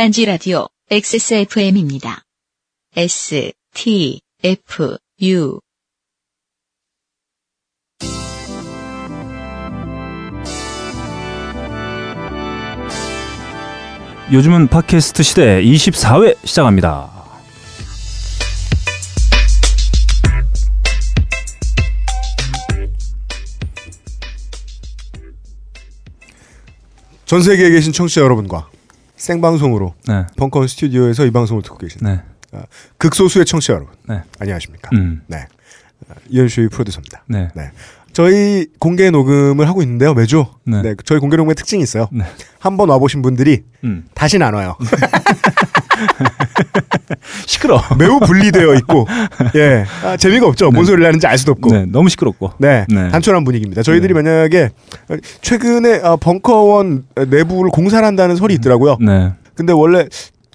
[0.00, 2.22] 딴지 라디오 XSFM입니다.
[2.96, 5.60] S, T, F, U.
[14.32, 17.10] 요즘은 팟캐스트 시대 24회 시작합니다.
[27.26, 28.69] 전 세계에 계신 청취자 여러분과
[29.20, 30.26] 생방송으로 네.
[30.36, 32.22] 벙커원 스튜디오에서 이 방송을 듣고 계신 네.
[32.52, 32.62] 아,
[32.96, 34.22] 극소수의 청취자 여러분 네.
[34.38, 34.88] 안녕하십니까?
[34.94, 35.22] 음.
[35.26, 35.46] 네.
[36.08, 37.24] 아, 이현수의 프로듀서입니다.
[37.28, 37.48] 네.
[37.54, 37.70] 네.
[38.12, 40.46] 저희 공개 녹음을 하고 있는데요, 매주.
[40.64, 40.82] 네.
[40.82, 40.94] 네.
[41.04, 42.08] 저희 공개 녹음의 특징이 있어요.
[42.10, 42.24] 네.
[42.58, 44.06] 한번 와보신 분들이 음.
[44.14, 44.76] 다시는 안 와요.
[47.46, 47.82] 시끄러.
[47.98, 49.06] 매우 분리되어 있고,
[49.56, 49.84] 예.
[50.04, 50.70] 아, 재미가 없죠.
[50.70, 50.86] 뭔 네.
[50.90, 51.70] 소리를 하는지 알 수도 없고.
[51.70, 51.84] 네.
[51.86, 52.52] 너무 시끄럽고.
[52.58, 53.08] 네, 네.
[53.08, 53.82] 단촐한 분위기입니다.
[53.82, 54.22] 저희들이 네.
[54.22, 54.70] 만약에
[55.42, 58.98] 최근에 어, 벙커원 내부를 공사를 한다는 설이 있더라고요.
[59.00, 59.32] 네.
[59.54, 60.06] 근데 원래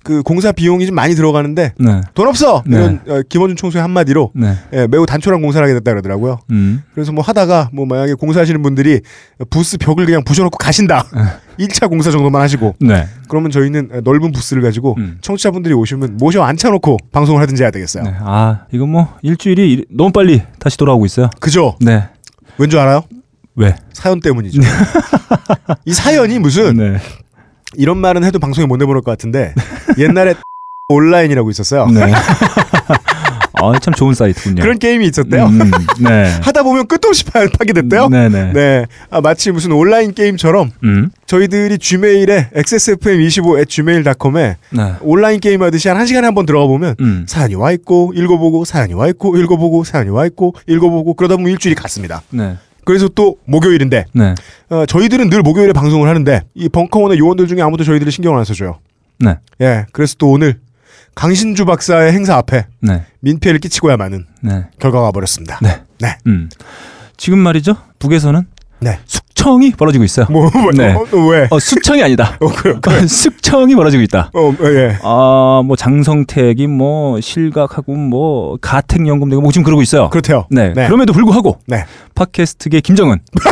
[0.05, 2.01] 그 공사 비용이 좀 많이 들어가는데 네.
[2.13, 2.77] 돈 없어 네.
[2.77, 4.53] 이런 어, 김원준 총수의 한마디로 네.
[4.71, 6.39] 예, 매우 단촐한 공사를 하게 됐다 그러더라고요.
[6.51, 6.83] 음.
[6.93, 9.01] 그래서 뭐 하다가 뭐 만약에 공사하시는 분들이
[9.49, 11.03] 부스 벽을 그냥 부셔놓고 가신다.
[11.59, 13.07] 1차 공사 정도만 하시고 네.
[13.27, 15.17] 그러면 저희는 넓은 부스를 가지고 음.
[15.21, 18.03] 청취자분들이 오시면 모셔 앉혀놓고 방송을 하든지 해야 되겠어요.
[18.03, 18.13] 네.
[18.19, 21.29] 아, 이거 뭐 일주일이 일- 너무 빨리 다시 돌아오고 있어요.
[21.39, 21.75] 그죠?
[21.81, 22.03] 네.
[22.59, 23.01] 왠 줄 알아요?
[23.55, 23.75] 왜?
[23.93, 24.61] 사연 때문이죠.
[25.85, 26.97] 이 사연이 무슨 네.
[27.77, 29.53] 이런 말은 해도 방송에 못 내보낼 것 같은데
[29.97, 30.35] 옛날에
[30.89, 31.87] 온라인이라고 있었어요.
[31.87, 32.13] 네.
[33.57, 34.61] 아, 참 좋은 사이트군요.
[34.61, 35.45] 그런 게임이 있었대요.
[35.45, 36.29] 음, 네.
[36.43, 38.09] 하다 보면 끝도 없이 파- 파괴됐대요.
[38.09, 38.51] 네, 네.
[38.53, 38.85] 네.
[39.09, 41.09] 아, 마치 무슨 온라인 게임처럼 음.
[41.25, 44.93] 저희들이 gmail에 xsfm25@gmail.com에 네.
[45.01, 47.25] 온라인 게임 하듯이 한 1시간에 한 번 들어가 보면 음.
[47.29, 51.75] 사연이 와 있고 읽어보고 사연이 와 있고 읽어보고 사연이 와 있고 읽어보고 그러다 보면 일주일이
[51.75, 52.23] 갔습니다.
[52.31, 52.57] 네.
[52.85, 54.35] 그래서 또 목요일인데 네.
[54.69, 58.79] 어, 저희들은 늘 목요일에 방송을 하는데 이 벙커원의 요원들 중에 아무도 저희들을 신경을 안 써줘요.
[59.19, 59.37] 네.
[59.61, 60.59] 예, 그래서 또 오늘
[61.15, 63.05] 강신주 박사의 행사 앞에 네.
[63.21, 64.65] 민폐를 끼치고야 마는 네.
[64.79, 65.59] 결과가 버렸습니다.
[65.61, 65.81] 네.
[65.99, 66.17] 네.
[66.27, 66.49] 음.
[67.17, 67.75] 지금 말이죠.
[67.99, 68.45] 북에서는
[68.81, 68.99] 네.
[69.45, 70.25] 숙청이 벌어지고 있어요.
[70.29, 70.93] 뭐, 뭐 네.
[70.93, 71.47] 어, 어, 왜?
[71.51, 72.35] 어, 수청이 아니다.
[72.41, 73.05] 어, 그래, 그래.
[73.07, 74.31] 숙청이 벌어지고 있다.
[74.33, 74.97] 어, 어, 예.
[75.03, 80.09] 아, 뭐 장성택이 뭐 실각하고 뭐 가택 연금 되고 뭐 지금 그러고 있어요.
[80.09, 80.47] 그렇대요.
[80.49, 80.73] 네.
[80.73, 80.87] 네.
[80.87, 81.85] 그럼에도 불구하고 네.
[82.15, 83.19] 팟캐스트계 김정은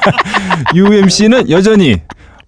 [0.74, 2.00] UMC는 여전히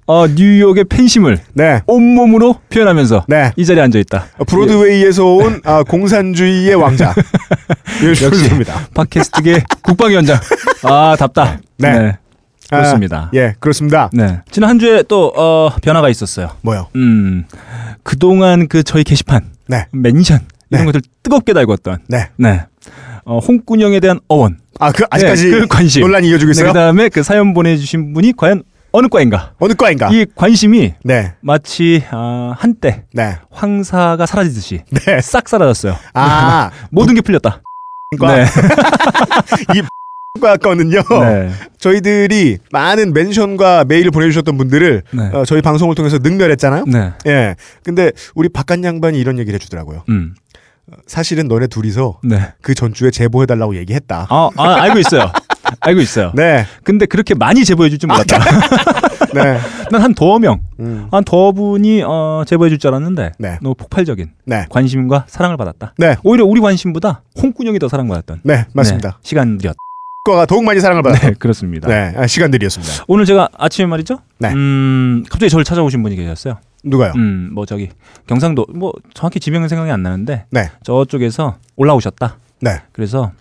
[0.06, 1.82] 어, 뉴욕의 팬심을 네.
[1.86, 3.52] 온몸으로 표현하면서 네.
[3.56, 4.24] 이 자리에 앉아 있다.
[4.38, 7.14] 어, 브로드웨이에서 온 아, 공산주의의 왕자.
[8.02, 8.88] 역시입니다.
[8.94, 10.38] 팟캐스트계 국방위원장.
[10.84, 11.58] 아, 답다.
[11.76, 12.16] 네.
[12.70, 13.30] 그렇습니다.
[13.34, 14.10] 예, 그렇습니다.
[14.12, 14.40] 네.
[14.50, 16.50] 지난 한 주에 또 어, 변화가 있었어요.
[16.62, 16.88] 뭐요?
[16.96, 17.44] 음.
[18.02, 19.86] 그동안 그 저희 게시판 네.
[19.92, 20.40] 멘션
[20.70, 20.86] 이런 네.
[20.86, 22.28] 것들 뜨겁게 달궜던 네.
[22.36, 22.64] 네.
[23.24, 24.58] 어, 홍군영에 대한 어원.
[24.80, 26.02] 아, 그 아직까지 네, 그 관심.
[26.02, 26.68] 논란이 이어지고 있어요?
[26.68, 28.62] 그 다음에 그 사연 보내주신 분이 과연
[28.92, 29.52] 어느 과인가?
[29.58, 30.08] 어느 과인가?
[30.12, 31.34] 이 관심이 네.
[31.40, 33.36] 마치 아, 한때 네.
[33.50, 35.20] 황사가 사라지듯이 네.
[35.20, 35.96] 싹 사라졌어요.
[36.14, 37.62] 아, 모든 게 풀렸다.
[38.18, 38.36] 과.
[38.36, 38.44] 네.
[40.40, 41.02] 과 거는요.
[41.22, 41.50] 네.
[41.78, 45.22] 저희들이 많은 멘션과 메일을 보내주셨던 분들을 네.
[45.32, 46.84] 어, 저희 방송을 통해서 능멸했잖아요.
[46.86, 47.12] 네.
[47.26, 47.56] 예.
[47.82, 50.04] 근데 우리 바깥 양반이 이런 얘기를 해주더라고요.
[50.08, 50.34] 음.
[51.06, 52.40] 사실은 너네 둘이서 네.
[52.62, 54.26] 그 전주에 제보해달라고 얘기했다.
[54.30, 55.30] 아, 아, 알고 있어요.
[55.80, 56.32] 알고 있어요.
[56.34, 56.64] 네.
[56.82, 58.38] 근데 그렇게 많이 제보해 줄 줄 몰랐다.
[59.34, 59.58] 네.
[59.90, 61.08] 난 한더 명, 음.
[61.10, 63.58] 한더 분이 어, 제보해 줄 줄 알았는데 네.
[63.60, 64.64] 너무 폭발적인 네.
[64.70, 65.92] 관심과 사랑을 받았다.
[65.98, 66.16] 네.
[66.24, 68.64] 오히려 우리 관심보다 홍군영이 더 사랑받았던 네.
[68.72, 69.08] 맞습니다.
[69.10, 69.76] 네, 시간들이었다.
[70.24, 71.88] 과가 더욱 많이 사랑을 받았던 네, 그렇습니다.
[71.88, 72.12] 네.
[72.16, 73.04] 아, 시간들이었습니다.
[73.08, 74.18] 오늘 제가 아침에 말이죠.
[74.38, 74.52] 네.
[74.52, 76.58] 음, 갑자기 저를 찾아오신 분이 계셨어요.
[76.84, 77.12] 누가요?
[77.16, 77.88] 음, 뭐 저기
[78.26, 80.70] 경상도 뭐 정확히 지명은 생각이 안 나는데 네.
[80.84, 82.36] 저쪽에서 올라오셨다.
[82.60, 82.82] 네.
[82.92, 83.32] 그래서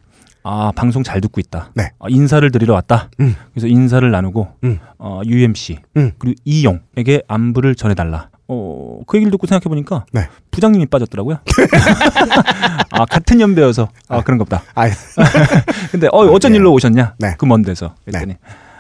[0.43, 1.71] 아 방송 잘 듣고 있다.
[1.75, 1.91] 네.
[1.99, 3.09] 아, 인사를 드리러 왔다.
[3.19, 3.35] 음.
[3.53, 4.79] 그래서 인사를 나누고 음.
[4.97, 6.11] 어, UMC 음.
[6.17, 8.29] 그리고 이용에게 안부를 전해달라.
[8.49, 10.27] 어, 그 얘기를 듣고 생각해 보니까 네.
[10.51, 11.39] 부장님이 빠졌더라고요.
[12.91, 14.63] 아 같은 연배여서 아 그런 겁다.
[14.75, 14.85] 아,
[15.91, 16.55] 근데 어 어쩐 예.
[16.57, 17.15] 일로 오셨냐?
[17.19, 17.35] 네.
[17.38, 18.35] 그 먼 데서 그랬더니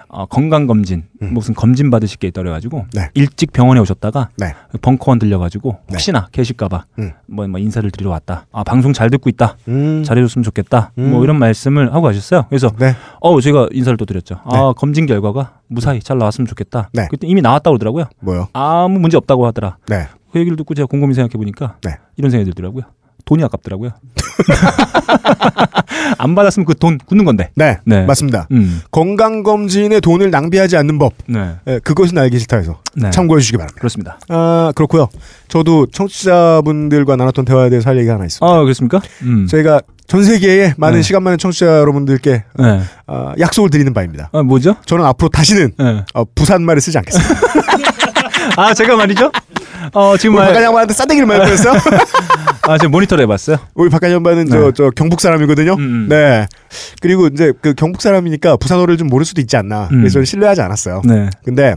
[0.09, 1.33] 어, 건강 검진 음.
[1.33, 3.09] 무슨 검진 받으실 게 있다 그래가지고 네.
[3.13, 4.53] 일찍 병원에 오셨다가 네.
[4.81, 5.93] 벙커원 들려가지고 네.
[5.93, 7.11] 혹시나 계실까봐 음.
[7.25, 8.45] 뭐, 뭐 인사를 드리러 왔다.
[8.51, 9.57] 아 방송 잘 듣고 있다.
[9.67, 10.03] 음.
[10.03, 10.91] 잘해줬으면 좋겠다.
[10.97, 11.11] 음.
[11.11, 12.45] 뭐 이런 말씀을 하고 가셨어요.
[12.49, 12.95] 그래서 네.
[13.19, 14.39] 어 제가 인사를 또 드렸죠.
[14.45, 16.89] 아 검진 결과가 무사히 잘 나왔으면 좋겠다.
[16.93, 17.07] 네.
[17.09, 18.05] 그때 이미 나왔다고 그러더라고요.
[18.19, 18.47] 뭐요?
[18.53, 19.77] 아무 문제 없다고 하더라.
[19.87, 20.07] 네.
[20.31, 21.97] 그 얘기를 듣고 제가 곰곰이 생각해 보니까 네.
[22.15, 22.83] 이런 생각이 들더라고요.
[23.27, 23.91] 돈이 아깝더라고요.
[26.17, 27.49] 안 받았으면 그 돈 굳는 건데.
[27.55, 27.77] 네.
[27.85, 28.05] 네.
[28.05, 28.47] 맞습니다.
[28.51, 28.81] 음.
[28.91, 31.13] 건강 검진에 돈을 낭비하지 않는 법.
[31.27, 31.55] 네.
[31.67, 33.09] 예, 그것은 알기 싫다 해서 네.
[33.09, 33.77] 참고해 주시기 바랍니다.
[33.79, 34.19] 그렇습니다.
[34.29, 35.09] 아, 그렇고요.
[35.47, 38.45] 저도 청취자분들과 나눴던 대화에 대해서 할 얘기가 하나 있습니다.
[38.45, 39.01] 아, 그렇습니까?
[39.23, 39.47] 음.
[39.47, 41.01] 저희가 전 세계의 많은 네.
[41.01, 42.81] 시간 많은 청취자 여러분들께 네.
[43.07, 44.29] 아, 약속을 드리는 바입니다.
[44.31, 44.75] 아, 뭐죠?
[44.85, 46.03] 저는 앞으로 다시는 네.
[46.13, 47.35] 어, 부산 말을 쓰지 않겠습니다.
[48.55, 49.31] 아 제가 말이죠.
[49.93, 51.71] 어 지금 말, 박한 양반한테 싸대기를 많이 보냈어?
[52.63, 53.57] 아 지금 모니터를 해봤어요.
[53.75, 54.51] 우리 박한 양반은 네.
[54.51, 55.73] 저, 저 경북 사람이거든요.
[55.73, 56.07] 음, 음.
[56.09, 56.47] 네.
[57.01, 59.89] 그리고 이제 그 경북 사람이니까 부산어를 좀 모를 수도 있지 않나.
[59.91, 59.99] 음.
[59.99, 61.01] 그래서 저는 신뢰하지 않았어요.
[61.05, 61.29] 네.
[61.45, 61.75] 근데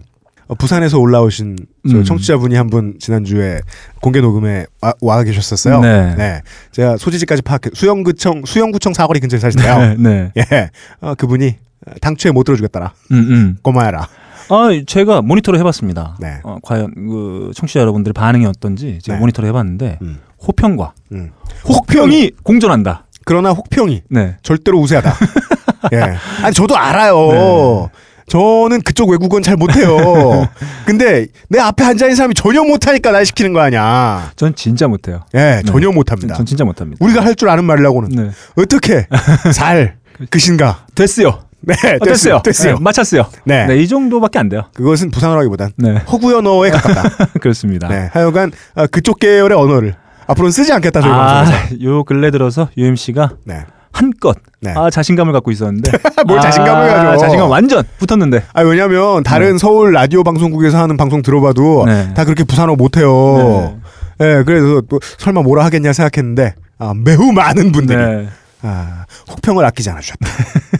[0.48, 1.56] 어, 부산에서 올라오신
[1.90, 2.04] 저 음.
[2.04, 3.60] 청취자분이 한 분 지난주에
[4.00, 5.80] 공개 녹음에 와, 와 계셨었어요.
[5.80, 6.42] 네.
[6.72, 9.78] 제가 소지지까지 파악해 수영구청 수영구청 사거리 근처에 사시대요.
[9.78, 9.96] 네.
[9.98, 10.32] 네.
[10.52, 10.70] 예.
[11.00, 11.56] 어, 그분이
[12.00, 12.92] 당초에 못 들어주겠다라.
[13.12, 13.56] 음, 음.
[13.62, 14.08] 꼬마야라.
[14.50, 16.16] 아 제가 모니터를 해봤습니다.
[16.20, 16.40] 네.
[16.42, 19.20] 어, 과연 그 청취자 여러분들의 반응이 어떤지 제가 네.
[19.20, 20.18] 모니터를 해봤는데 음.
[20.46, 21.30] 호평과 음.
[21.68, 23.06] 혹평이 공존한다.
[23.24, 24.36] 그러나 혹평이 네.
[24.42, 25.14] 절대로 우세하다.
[25.94, 26.00] 예.
[26.42, 27.28] 아니 저도 알아요.
[27.30, 27.88] 네.
[28.26, 29.96] 저는 그쪽 외국어는 잘 못해요.
[30.86, 34.30] 근데 내 앞에 앉아 있는 사람이 전혀 못하니까 날 시키는 거 아니야.
[34.36, 35.22] 전 진짜 못해요.
[35.34, 36.34] 예, 전혀 못합니다.
[36.36, 37.04] 전 진짜 못합니다.
[37.04, 38.30] 우리가 할 줄 아는 말이라고는 네.
[38.56, 39.06] 어떻게
[39.52, 39.96] 살
[40.30, 40.86] 그신가?
[40.94, 41.40] 됐어요.
[41.62, 42.40] 네, 어, 됐어요.
[42.42, 42.74] 됐어요.
[42.74, 43.26] 네, 맞췄어요.
[43.44, 43.66] 네.
[43.66, 43.76] 네.
[43.76, 44.62] 이 정도밖에 안 돼요.
[44.74, 45.96] 그것은 부산어라기보단 네.
[46.10, 47.26] 허구연어에 가깝다.
[47.40, 47.88] 그렇습니다.
[47.88, 49.94] 네, 하여간 아, 그쪽 계열의 언어를
[50.26, 51.82] 앞으로는 쓰지 않겠다 저희 아, 방송에서.
[51.82, 53.64] 요 근래 들어서 UMC가 네.
[53.92, 54.72] 한껏 네.
[54.76, 55.90] 아 자신감을 갖고 있었는데
[56.26, 57.18] 뭘 자신감을 아, 가져.
[57.18, 62.14] 자신감 완전 붙었는데 아 왜냐면 다른 서울 라디오 방송국에서 하는 방송 들어봐도 네.
[62.14, 63.80] 다 그렇게 부산어 못해요.
[64.18, 64.44] 네.
[64.44, 68.28] 그래서 또 설마 뭐라 하겠냐 생각했는데 아, 매우 많은 분들이 네.
[68.62, 70.26] 아, 혹평을 아끼지 않으셨다.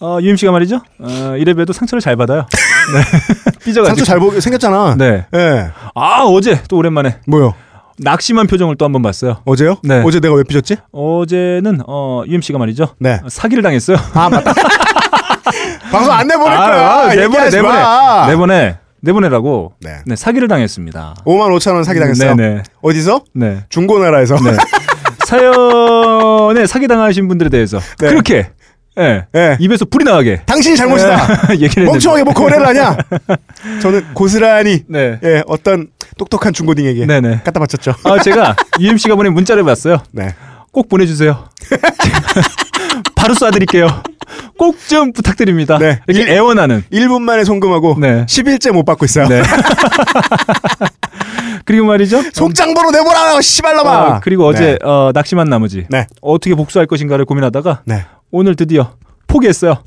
[0.00, 0.80] 어, UMC가 말이죠.
[0.98, 2.46] 어, 이래봬도 상처를 잘 받아요.
[2.94, 3.52] 네.
[3.64, 3.86] 삐져가지고.
[3.86, 4.94] 상처 잘 보게 생겼잖아.
[4.96, 5.26] 네.
[5.34, 5.70] 예.
[5.94, 7.54] 아 어제 또 오랜만에 뭐요?
[7.98, 9.42] 낙심한 표정을 또 한 번 봤어요.
[9.44, 9.76] 어제요?
[9.82, 10.02] 네.
[10.04, 10.76] 어제 내가 왜 삐졌지?
[10.90, 12.94] 어제는 어, UMC가 말이죠.
[12.98, 13.20] 네.
[13.22, 13.98] 어, 사기를 당했어요.
[14.14, 14.54] 아 맞다.
[15.92, 16.90] 방송 안 내보낼 아, 거야.
[16.90, 18.26] 아, 내보내 내보내 마.
[18.28, 19.72] 내보내 내보내라고.
[19.82, 19.98] 네.
[20.06, 21.16] 네 사기를 당했습니다.
[21.26, 22.34] 5만 5천 원 사기 당했어요.
[22.36, 22.62] 네네.
[22.80, 23.24] 어디서?
[23.34, 23.64] 네.
[23.68, 24.36] 중고나라에서.
[24.36, 24.56] 네.
[25.26, 28.08] 사연에 사기 당하신 분들에 대해서 네.
[28.08, 28.50] 그렇게
[29.00, 29.24] 예.
[29.34, 29.56] 예.
[29.60, 31.46] 입에서 불이 나가게 당신이 잘못이다.
[31.48, 31.56] 네.
[31.60, 32.96] 얘기를 멍청하게 뭐 거래를 하냐?
[33.82, 35.18] 저는 고스란히 네.
[35.24, 35.88] 예 어떤
[36.18, 37.40] 똑똑한 중고딩에게 네네.
[37.44, 37.94] 갖다 바쳤죠.
[38.04, 39.98] 아 제가 UMC가 보낸 문자를 봤어요.
[40.12, 40.34] 네.
[40.72, 41.48] 꼭 보내주세요.
[43.16, 44.02] 바로 쏴드릴게요.
[44.58, 45.78] 꼭 좀 부탁드립니다.
[45.78, 46.00] 네.
[46.06, 46.82] 이렇게 일- 애원하는.
[46.92, 48.24] 1분 만에 송금하고 네.
[48.26, 49.28] 10일째 못 받고 있어요.
[49.28, 49.42] 네.
[51.64, 52.22] 그리고 말이죠.
[52.32, 53.90] 속장보로 내보라고 씨발놈아.
[54.16, 56.06] 어, 그리고 어제 어, 낙심한 나머지 네.
[56.20, 58.04] 어떻게 복수할 것인가를 고민하다가 네.
[58.30, 58.92] 오늘 드디어
[59.26, 59.82] 포기했어요.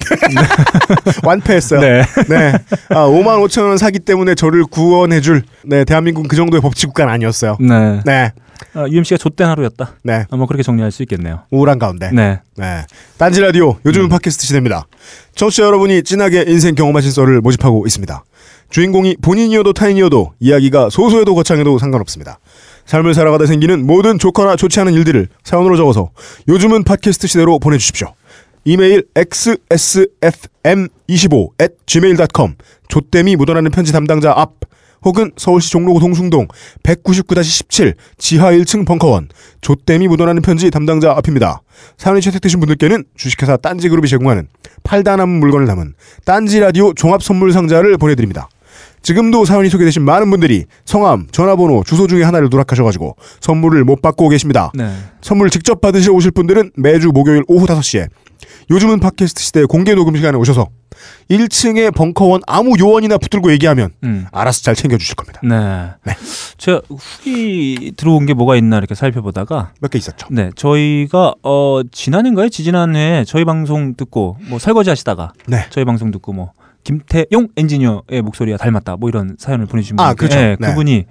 [1.24, 1.82] 완패했어요.
[1.82, 2.04] 네.
[2.30, 2.54] 네.
[2.90, 7.58] 아, 5만 5천 원 사기 때문에 저를 구원해줄 네 대한민국 그 정도의 법치국가는 아니었어요.
[7.60, 8.02] 네.
[8.06, 8.32] 네.
[8.76, 9.96] 어, UMC가 좆된 하루였다.
[10.04, 10.26] 네.
[10.30, 11.42] 어, 뭐 그렇게 정리할 수 있겠네요.
[11.52, 12.10] 우울한 가운데.
[12.14, 12.40] 네.
[12.56, 12.86] 네.
[13.18, 14.88] 딴지 라디오 요즘은 팟캐스트 시대입니다.
[15.36, 18.24] 청취자 여러분이 진하게 인생 경험하신 썰을 모집하고 있습니다.
[18.70, 22.40] 주인공이 본인이어도 타인이어도 이야기가 소소해도 거창해도 상관없습니다.
[22.86, 26.10] 삶을 살아가다 생기는 모든 좋거나 좋지 않은 일들을 사연으로 적어서
[26.48, 28.14] 요즘은 팟캐스트 시대로 보내주십시오.
[28.66, 32.56] 이메일 xsfm25 at gmail.com
[32.88, 34.54] 조땜이 묻어나는 편지 담당자 앞
[35.04, 36.48] 혹은 서울시 종로구 동숭동
[36.84, 39.28] 199-17 지하 1층 벙커원
[39.60, 41.62] 조땜이 묻어나는 편지 담당자 앞입니다.
[41.98, 44.48] 사연이 채택되신 분들께는 주식회사 딴지그룹이 제공하는
[44.84, 48.48] 팔다 남은 물건을 담은 딴지라디오 종합선물상자를 보내드립니다.
[49.02, 54.72] 지금도 사연이 소개되신 많은 분들이 성함, 전화번호, 주소 중에 하나를 누락하셔가지고 선물을 못 받고 계십니다.
[54.74, 54.94] 네.
[55.22, 58.08] 선물 직접 받으시러 오실 분들은 매주 목요일 오후 5시에
[58.70, 60.68] 요즘은 팟캐스트 시대 공개 녹음 시간에 오셔서
[61.30, 64.26] 1층에 벙커원 아무 요원이나 붙들고 얘기하면 음.
[64.32, 65.42] 알아서 잘 챙겨주실 겁니다.
[65.44, 65.92] 네.
[66.06, 66.18] 네.
[66.58, 70.28] 제가 후기 들어온 게 뭐가 있나 이렇게 살펴보다가 몇 개 있었죠.
[70.32, 72.50] 네, 저희가 어 지난해인가요?
[72.50, 75.66] 지지난해 저희 방송 듣고 뭐 설거지 하시다가 네.
[75.70, 76.52] 저희 방송 듣고 뭐
[76.84, 80.36] 김태용 엔지니어의 목소리가 닮았다 뭐 이런 사연을 보내주신 아, 분이 그렇죠.
[80.38, 80.68] 네, 네.
[80.68, 81.06] 그분이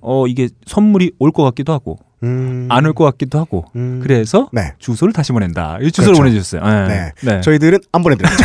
[0.00, 2.66] 어 이게 선물이 올 것 같기도 하고 음...
[2.70, 4.00] 안올 것 같기도 하고 음...
[4.02, 4.72] 그래서 네.
[4.78, 5.78] 주소를 다시 보낸다.
[5.80, 6.22] 이 주소를 그렇죠.
[6.22, 6.88] 보내주셨어요.
[6.88, 6.94] 네.
[6.94, 7.12] 네.
[7.22, 7.40] 네.
[7.40, 8.44] 저희들은 안 보내드립니다.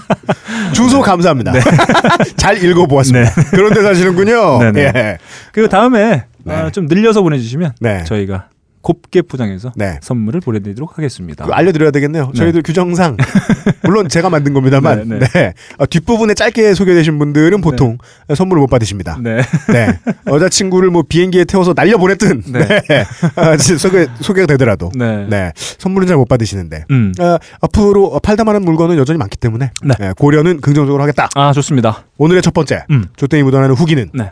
[0.72, 1.52] 주소 감사합니다.
[2.36, 3.30] 잘 읽어보았습니다.
[3.50, 4.58] 그런데 사시는군요.
[4.58, 4.92] 네, 네.
[4.94, 5.18] 예.
[5.52, 6.54] 그리고 다음에 네.
[6.54, 8.04] 어, 좀 늘려서 보내주시면 네.
[8.04, 8.48] 저희가
[8.82, 9.98] 곱게 포장해서 네.
[10.02, 11.46] 선물을 보내드리도록 하겠습니다.
[11.50, 12.26] 알려드려야 되겠네요.
[12.32, 12.38] 네.
[12.38, 13.16] 저희들 규정상
[13.84, 15.54] 물론 제가 만든 겁니다만 네, 네, 네.
[15.76, 17.98] 어, 뒷부분에 짧게 소개되신 분들은 보통
[18.34, 19.18] 선물을 못 받으십니다.
[19.22, 19.42] 네.
[19.72, 19.98] 네.
[20.26, 22.66] 여자친구를 뭐 비행기에 태워서 날려 보냈든 네.
[22.88, 23.04] 네.
[23.36, 25.26] 아, 소개 소개가 되더라도 네.
[25.28, 25.52] 네.
[25.56, 27.12] 선물은 잘 못 받으시는데 음.
[27.18, 29.94] 아, 앞으로 팔다만한 물건은 여전히 많기 때문에 네.
[29.98, 31.28] 네, 고려는 긍정적으로 하겠다.
[31.34, 32.04] 아 좋습니다.
[32.18, 33.06] 오늘의 첫 번째 음.
[33.16, 34.30] 조땡이 묻어나는 후기는 네.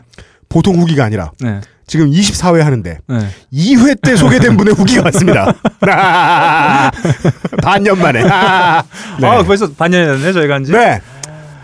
[0.49, 1.61] 보통 후기가 아니라 네.
[1.89, 3.19] 지금 24회 하는데 네.
[3.51, 5.51] 2회 때 소개된 분의 후기가 왔습니다.
[7.63, 8.21] 반년 만에.
[8.21, 8.83] 아,
[9.19, 9.27] 네.
[9.27, 10.71] 아 벌써 반년이 됐네 저희가 한지.
[10.71, 11.01] 네.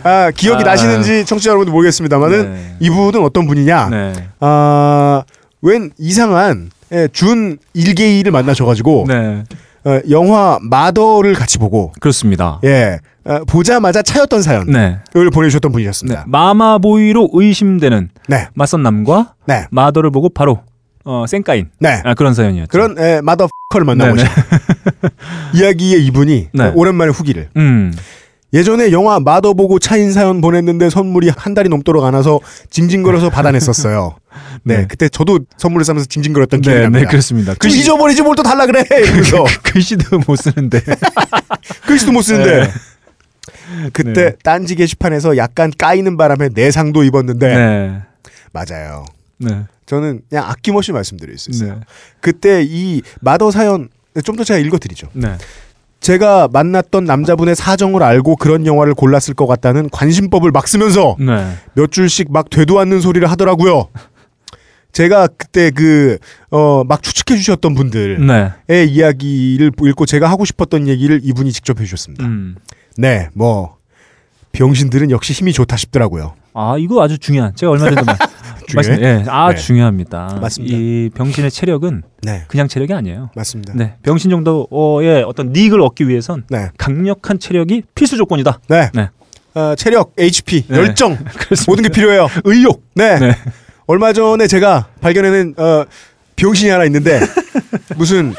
[0.04, 0.66] 아, 기억이 아.
[0.66, 2.76] 나시는지 청취자 여러분들 모르겠습니다만은 네.
[2.80, 3.90] 이분은 어떤 분이냐?
[3.90, 4.14] 네.
[4.40, 5.24] 아,
[5.62, 9.44] 웬 이상한 예, 준 일개이를 만나셔가지고 네.
[9.86, 12.60] 어, 영화 마더를 같이 보고 그렇습니다.
[12.64, 14.98] 예 어, 보자마자 차였던 사연을 네.
[15.30, 15.74] 보내주셨던 네.
[15.74, 16.26] 분이셨습니다.
[16.28, 20.62] 마마보이로 의심되는 네, 맞선 남과 네, 마더를 보고 바로
[21.04, 22.02] 어, 쌩까인 네.
[22.04, 22.70] 아, 그런 사연이었죠.
[22.70, 24.24] 그런 에, 마더 를 만나보죠.
[24.24, 25.14] 네네.
[25.54, 26.64] 이야기의 이분이 네.
[26.64, 27.94] 어, 오랜만에 후기를 음.
[28.54, 34.16] 예전에 영화 마더 보고 차인 사연 보냈는데 선물이 한 달이 넘도록 안 와서 징징거려서 받아냈었어요.
[34.64, 34.88] 네, 네.
[34.88, 37.06] 그때 저도 선물을 싸면서 징징거렸던 기억이 네, 납니다.
[37.06, 37.54] 네, 그렇습니다.
[37.56, 40.82] 좀 잊어버리지 뭘 또 달라 그래 이러면서 글씨도 못 쓰는데.
[41.88, 43.90] 글씨도 못 쓰는데 네.
[43.94, 44.32] 그때 네.
[44.44, 48.02] 딴지 게시판에서 약간 까이는 바람에 내상도 입었는데 네.
[48.54, 49.06] 맞아요.
[49.38, 49.64] 네.
[49.86, 51.74] 저는 그냥 아낌없이 말씀드릴 수 있어요.
[51.76, 51.80] 네.
[52.22, 53.90] 그때 이 마더 사연
[54.24, 55.10] 좀 더 제가 읽어드리죠.
[55.14, 55.36] 네.
[56.10, 61.52] 제가 만났던 남자분의 사정을 알고 그런 영화를 골랐을 것 같다는 관심법을 막 쓰면서 네.
[61.74, 63.88] 몇 줄씩 막 되도 않는 소리를 하더라고요.
[64.92, 66.20] 제가 그때 그,
[66.52, 68.84] 어, 막 추측해 주셨던 분들의 네.
[68.84, 72.24] 이야기를 읽고 제가 하고 싶었던 얘기를 이분이 직접 해 주셨습니다.
[72.24, 72.56] 음.
[72.98, 73.78] 네, 뭐,
[74.52, 76.36] 병신들은 역시 힘이 좋다 싶더라고요.
[76.54, 77.56] 아, 이거 아주 중요한.
[77.56, 78.18] 제가 얼마 전에도 말-
[78.82, 79.04] 중요해?
[79.04, 79.56] 예, 아, 네.
[79.56, 80.38] 중요합니다.
[80.42, 80.76] 맞습니다.
[80.78, 83.30] 이 병신의 체력은 네, 그냥 체력이 아니에요.
[83.36, 83.74] 맞습니다.
[83.76, 83.96] 네.
[84.04, 88.60] 병신 정도의 어떤 닉을 얻기 위해선 네, 강력한 체력이 필수 조건이다.
[88.70, 88.90] 네.
[88.94, 89.10] 네.
[89.56, 90.78] 어, 체력, HP, 네.
[90.78, 91.18] 열정.
[91.68, 92.28] 모든 게 필요해요.
[92.44, 92.84] 의욕.
[92.94, 93.18] 네.
[93.20, 93.36] 네.
[93.88, 95.86] 얼마 전에 제가 발견해낸 어,
[96.36, 97.20] 병신이 하나 있는데
[97.96, 98.34] 무슨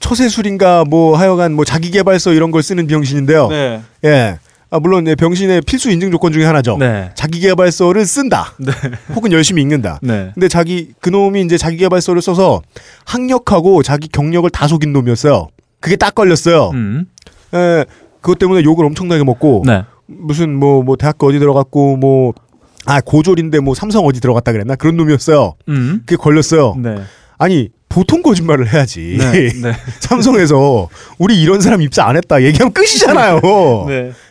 [0.00, 3.48] 처세술인가 뭐 하여간 뭐 자기개발서 이런 걸 쓰는 병신인데요.
[3.48, 3.80] 네.
[4.04, 4.38] 예.
[4.76, 6.76] 아, 물론 예, 병신의 필수 인증 조건 중에 하나죠.
[6.78, 7.10] 네.
[7.14, 8.52] 자기개발서를 쓴다.
[8.58, 8.72] 네.
[9.14, 9.98] 혹은 열심히 읽는다.
[10.02, 10.30] 네.
[10.34, 12.62] 근데 자기 그놈이 이제 자기개발서를 써서
[13.04, 15.48] 학력하고 자기 경력을 다 속인 놈이었어요.
[15.80, 16.70] 그게 딱 걸렸어요.
[16.74, 17.06] 음.
[17.54, 17.84] 예.
[18.20, 19.84] 그것 때문에 욕을 엄청나게 먹고 네.
[20.06, 22.32] 무슨 뭐뭐 대학교 어디 들어갔고 뭐
[22.86, 25.54] 아 고졸인데 뭐 삼성 어디 들어갔다 그랬나 그런 놈이었어요.
[25.68, 26.02] 음.
[26.06, 26.76] 그게 걸렸어요.
[26.78, 26.96] 네.
[27.36, 29.16] 아니 보통 거짓말을 해야지.
[29.18, 29.48] 네.
[29.60, 29.72] 네.
[30.00, 33.40] 삼성에서 우리 이런 사람 입사 안 했다 얘기하면 끝이잖아요.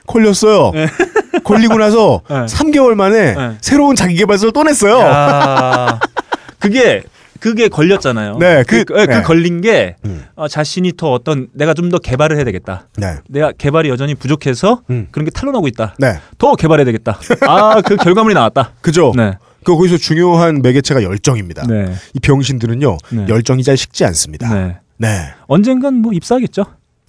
[0.06, 0.14] 네.
[0.14, 0.72] 걸렸어요.
[1.44, 2.46] 걸리고 나서 네.
[2.46, 3.58] 3개월 만에 네.
[3.62, 5.00] 새로운 자기 개발서를 또 냈어요.
[5.00, 6.00] 야.
[6.60, 7.04] 그게
[7.40, 8.38] 그게 걸렸잖아요.
[8.40, 9.22] 네, 그, 그- 그, 네.
[9.22, 10.26] 걸린 게 음.
[10.36, 12.88] 어, 자신이 더 어떤 내가 좀 더 개발을 해야 되겠다.
[12.98, 13.18] 네.
[13.30, 15.08] 내가 개발이 여전히 부족해서 음.
[15.12, 15.94] 그런 게 탄로나고 있다.
[16.00, 16.20] 네.
[16.40, 17.20] 더 개발해야 되겠다.
[17.48, 18.72] 아, 그 결과물이 나왔다.
[18.82, 19.12] 그죠?
[19.16, 19.34] 네.
[19.64, 21.68] 그 거기서 중요한 매개체가 열정입니다.
[21.68, 21.94] 네.
[22.14, 22.98] 이 병신들은요.
[23.12, 23.26] 네.
[23.30, 24.52] 열정이 잘 식지 않습니다.
[24.52, 24.78] 네.
[24.98, 25.34] 네.
[25.48, 26.64] 언젠간 뭐 입사하겠죠.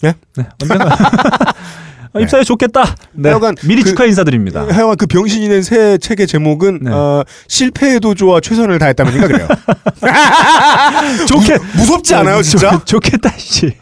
[0.04, 0.14] 예?
[0.36, 0.44] 네.
[0.62, 0.88] 언젠간
[2.16, 2.94] 아, 입사해 좋겠다.
[3.12, 3.28] 네.
[3.30, 4.66] 하여간 미리 그- 축하 인사드립니다.
[4.68, 6.90] 하여간 그 병신이 낸 새 책의 제목은 네.
[6.92, 9.48] 어, 실패해도 좋아 최선을 다했다면인가 그래요.
[11.28, 12.70] 좋게 무, 무섭지 않아요, 진짜?
[12.84, 13.72] 좋, 좋겠다 씨.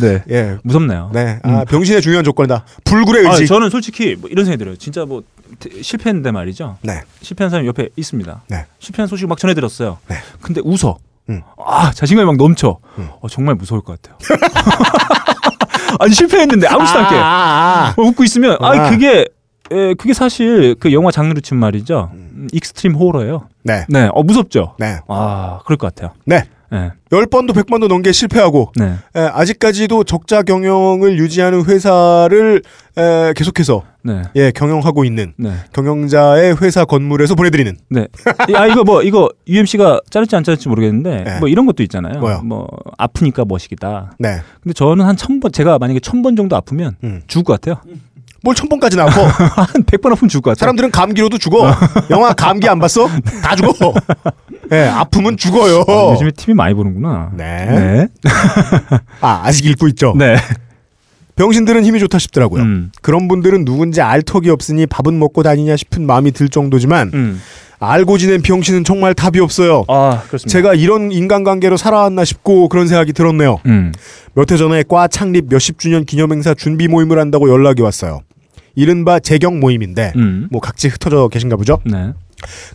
[0.00, 0.22] 네.
[0.30, 0.58] 예.
[0.62, 1.10] 무섭네요.
[1.12, 1.38] 네.
[1.42, 2.64] 아, 병신의 중요한 조건이다.
[2.84, 3.46] 불굴의 아, 의지.
[3.46, 4.76] 저는 솔직히 뭐 이런 생각이 들어요.
[4.76, 5.22] 진짜 뭐
[5.58, 6.78] 대- 실패했는데 말이죠.
[6.82, 7.02] 네.
[7.22, 8.42] 실패한 사람이 옆에 있습니다.
[8.48, 8.66] 네.
[8.78, 9.98] 실패한 소식 막 전해들었어요.
[10.08, 10.16] 네.
[10.40, 10.96] 근데 웃어.
[11.28, 11.42] 음.
[11.64, 12.78] 아 자신감이 막 넘쳐.
[12.98, 13.08] 음.
[13.20, 14.18] 어, 정말 무서울 것 같아요.
[15.98, 18.90] 아니 실패했는데 아무렇지도 않게 아, 어, 웃고 있으면 아 아.
[18.90, 19.26] 그게
[19.72, 22.10] 에, 그게 사실 그 영화 장르로 치면 말이죠.
[22.12, 23.48] 음, extreme horror예요.
[23.62, 23.84] 네.
[23.88, 24.74] 네, 어 무섭죠.
[24.78, 24.98] 네.
[25.08, 26.12] 아 그럴 것 같아요.
[26.24, 26.44] 네.
[26.72, 32.62] 네, 열 번도 백 번도 넘게 실패하고 네, 에, 아직까지도 적자 경영을 유지하는 회사를
[32.96, 38.06] 에, 계속해서 네, 예 경영하고 있는 네, 경영자의 회사 건물에서 보내드리는 네.
[38.54, 41.38] 아 이거 뭐 이거 UMC가 자를지 안 자를지 모르겠는데 네.
[41.40, 42.18] 뭐 이런 것도 있잖아요.
[42.20, 42.42] 뭐요?
[42.42, 44.12] 뭐 아프니까 멋이다.
[44.18, 44.38] 네.
[44.62, 47.20] 근데 저는 한 천 번 제가 만약에 천 번 정도 아프면 음.
[47.26, 47.82] 죽을 것 같아요.
[48.42, 49.10] 뭘 천번까지 나고
[49.72, 50.58] 한백번 아프면 죽을 것.
[50.58, 51.74] 사람들은 감기로도 죽어.
[52.10, 53.08] 영화 감기 안 봤어?
[53.42, 53.92] 다 죽어.
[54.72, 55.84] 예, 아프면 죽어요.
[55.86, 57.30] 아, 요즘에 TV 많이 보는구나.
[57.36, 57.66] 네.
[57.66, 58.08] 네.
[59.20, 60.14] 아, 아직 읽고 있죠.
[60.16, 60.36] 네.
[61.36, 62.62] 병신들은 힘이 좋다 싶더라고요.
[62.62, 62.92] 음.
[63.02, 67.40] 그런 분들은 누군지 알 턱이 없으니 밥은 먹고 다니냐 싶은 마음이 들 정도지만 음.
[67.78, 69.84] 알고 지낸 병신은 정말 답이 없어요.
[69.88, 70.52] 아, 그렇습니다.
[70.52, 73.58] 제가 이런 인간관계로 살아왔나 싶고 그런 생각이 들었네요.
[73.66, 73.92] 음.
[74.34, 78.20] 몇해 전에 과 창립 몇십 주년 기념행사 준비 모임을 한다고 연락이 왔어요.
[78.74, 80.48] 이른바 재경 모임인데 음.
[80.50, 81.78] 뭐 각지 흩어져 계신가 보죠.
[81.84, 82.12] 네.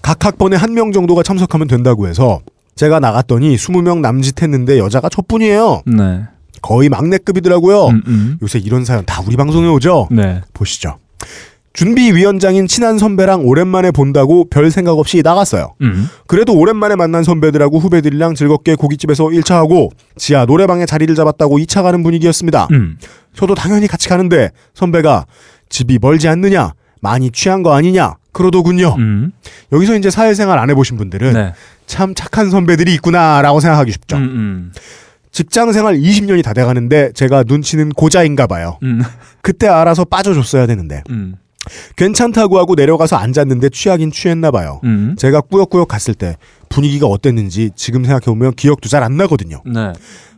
[0.02, 2.42] 각 학번에 한 명 정도가 참석하면 된다고 해서
[2.76, 5.82] 제가 나갔더니 20명 남짓했는데 여자가 저뿐이에요.
[5.86, 6.24] 네.
[6.62, 7.88] 거의 막내급이더라고요.
[7.88, 8.38] 음, 음.
[8.42, 10.08] 요새 이런 사연 다 우리 방송에 오죠.
[10.12, 10.42] 네.
[10.54, 10.98] 보시죠.
[11.74, 15.74] 준비위원장인 친한 선배랑 오랜만에 본다고 별 생각 없이 나갔어요.
[15.82, 16.08] 음.
[16.26, 22.68] 그래도 오랜만에 만난 선배들하고 후배들이랑 즐겁게 고깃집에서 1차하고 지하 노래방에 자리를 잡았다고 2차 가는 분위기였습니다.
[22.72, 22.98] 음.
[23.36, 25.26] 저도 당연히 같이 가는데 선배가
[25.76, 28.96] 집이 멀지 않느냐 많이 취한 거 아니냐 그러더군요.
[28.98, 29.32] 음.
[29.74, 31.54] 여기서 이제 사회생활 안 해보신 분들은 네.
[31.86, 34.16] 참 착한 선배들이 있구나라고 생각하기 쉽죠.
[34.16, 34.72] 음, 음.
[35.32, 38.80] 직장 생활 20년이 다 돼가는데 제가 눈치는 고자인가 봐요.
[38.84, 39.02] 음.
[39.44, 41.36] 그때 알아서 빠져줬어야 되는데 음.
[41.98, 44.80] 괜찮다고 하고 내려가서 앉았는데 취하긴 취했나 봐요.
[44.86, 45.16] 음.
[45.18, 46.38] 제가 꾸역꾸역 갔을 때
[46.70, 49.62] 분위기가 어땠는지 지금 생각해보면 기억도 잘 안 나거든요.
[49.66, 49.92] 네.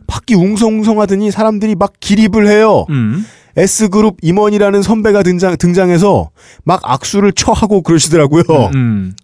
[0.08, 2.86] 밖이 웅성웅성하더니 사람들이 막 기립을 해요.
[3.58, 3.62] 음.
[3.62, 6.30] S그룹 임원이라는 선배가 등장, 등장해서
[6.64, 8.42] 막 악수를 쳐하고 그러시더라고요.
[8.74, 9.14] 음.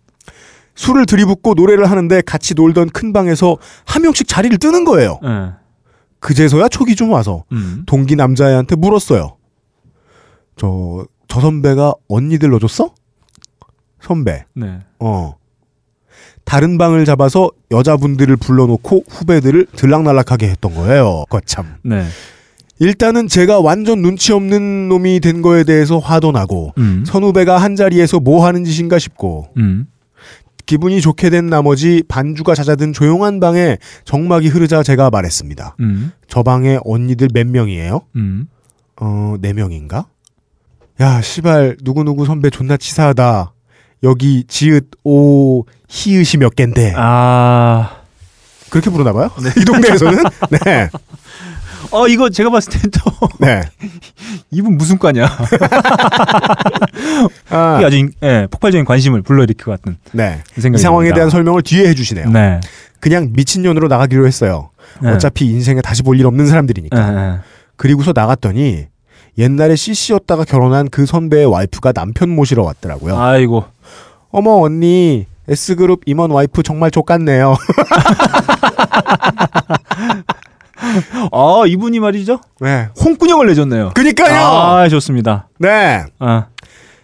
[0.75, 5.21] 술을 들이붓고 노래를 하는데 같이 놀던 큰 방에서 한 명씩 자리를 뜨는 거예요.
[5.25, 5.53] 예.
[6.19, 7.85] 그제서야 촉이 좀 와서 음.
[7.87, 9.37] 동기 남자애한테 물었어요.
[10.57, 12.93] 저, 저 선배가 언니들 넣어줬어?
[14.01, 14.45] 선배.
[14.55, 14.81] 네.
[14.99, 15.37] 어.
[16.45, 21.25] 다른 방을 잡아서 여자분들을 불러놓고 후배들을 들락날락하게 했던 거예요.
[21.31, 21.77] 거참.
[21.83, 22.05] 네.
[22.81, 27.05] 일단은 제가 완전 눈치 없는 놈이 된 거에 대해서 화도 나고 음.
[27.07, 29.87] 선후배가 한 자리에서 뭐 하는 짓인가 싶고 음.
[30.67, 35.77] 기분이 좋게 된 나머지 반주가 잦아든 조용한 방에 정막이 흐르자 제가 말했습니다.
[35.81, 36.13] 음.
[36.27, 38.01] 저 방에 언니들 몇 명이에요?
[38.17, 38.47] 음.
[39.01, 40.07] 어, 네 명인가?
[41.01, 43.53] 야, 시발 누구누구 선배 존나 치사하다.
[44.05, 46.95] 여기 지읒 오 히읗이 몇 갠데.
[46.97, 47.99] 아.
[48.71, 49.31] 그렇게 부르나 봐요?
[49.61, 50.25] 이 동네에서는?
[50.65, 50.89] 네.
[51.95, 53.01] 어 이거 제가 봤을 땐또
[53.39, 53.63] 네.
[54.51, 55.27] 이분 무슨 과냐?
[57.51, 60.43] 아, 아주 인- 예, 폭발적인 관심을 불러일으킬 것 같은 네.
[60.57, 61.13] 이 상황에.
[61.13, 62.31] 대한 설명을 뒤에 해주시네요.
[62.31, 62.61] 네.
[63.01, 64.71] 그냥 미친년으로 나가기로 했어요.
[65.03, 65.11] 네.
[65.11, 66.97] 어차피 인생에 다시 볼 일 없는 사람들이니까.
[66.99, 67.39] 예, 예.
[67.77, 68.87] 그리고서 나갔더니
[69.39, 73.17] 옛날에 CC였다가 결혼한 그 선배의 와이프가 남편 모시러 왔더라고요.
[73.21, 73.65] 아이고.
[74.31, 77.57] 어머 언니 S그룹 임원 와이프 정말 족같네요.
[81.33, 82.41] 아 이분이 말이죠.
[82.61, 82.89] 네.
[83.03, 83.93] 홍군형을 내줬네요.
[83.95, 84.47] 그니까요.
[84.47, 85.49] 아 좋습니다.
[85.59, 86.05] 네.
[86.19, 86.47] 아,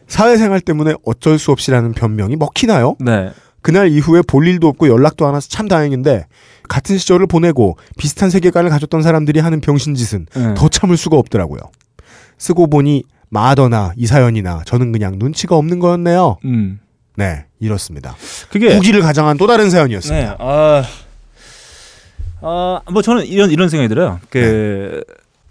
[0.06, 2.96] 사회생활 때문에 어쩔 수 없이라는 변명이 먹히나요?
[2.98, 3.30] 네.
[3.62, 6.26] 그날 이후에 볼 일도 없고 연락도 안 와서 참 다행인데
[6.68, 10.54] 같은 시절을 보내고 비슷한 세계관을 가졌던 사람들이 하는 병신짓은 예.
[10.56, 11.60] 더 참을 수가 없더라고요.
[12.38, 16.38] 쓰고 보니 마더나 이사연이나 저는 그냥 눈치가 없는 거였네요.
[16.44, 16.80] 음.
[17.16, 18.16] 네, 이렇습니다.
[18.50, 20.30] 그게 후기를 가장한 또 다른 사연이었습니다.
[20.30, 20.36] 네.
[20.38, 20.82] 아.
[22.42, 24.18] 아, 뭐 저는 이런 이런 생각이 들어요.
[24.30, 25.02] 그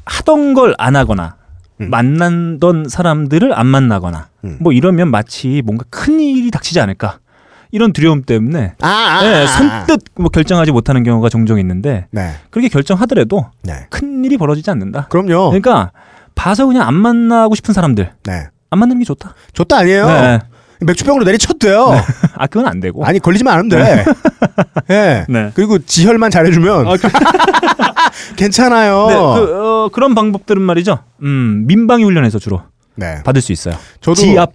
[0.05, 1.35] 하던 걸 안 하거나
[1.77, 1.85] 네.
[1.85, 1.89] 음.
[1.89, 4.57] 만난던 사람들을 안 만나거나 음.
[4.59, 7.19] 뭐 이러면 마치 뭔가 큰 일이 닥치지 않을까
[7.71, 12.31] 이런 두려움 때문에 아, 아, 네, 아, 선뜻 뭐 결정하지 못하는 경우가 종종 있는데 네,
[12.49, 13.85] 그렇게 결정하더라도 네.
[13.89, 15.07] 큰 일이 벌어지지 않는다.
[15.09, 15.49] 그럼요.
[15.51, 15.91] 그러니까
[16.35, 18.47] 봐서 그냥 안 만나고 싶은 사람들 네.
[18.71, 19.35] 안 만나는 게 좋다.
[19.53, 20.05] 좋다 아니에요.
[20.79, 20.85] 네.
[20.85, 21.91] 맥주병으로 내리쳤대요.
[22.35, 23.05] 아 그건 안 되고.
[23.05, 24.05] 아니 걸리지만 않으면 돼.
[24.89, 25.25] 예.
[25.29, 25.51] 네.
[25.53, 27.07] 그리고 지혈만 잘해주면 아, 그,
[28.35, 29.07] 괜찮아요.
[29.09, 30.99] 네, 그, 어, 그런 방법들은 말이죠.
[31.23, 32.61] 음, 민방위 훈련에서 주로
[32.95, 33.21] 네.
[33.23, 33.75] 받을 수 있어요.
[34.01, 34.51] 저도 지압,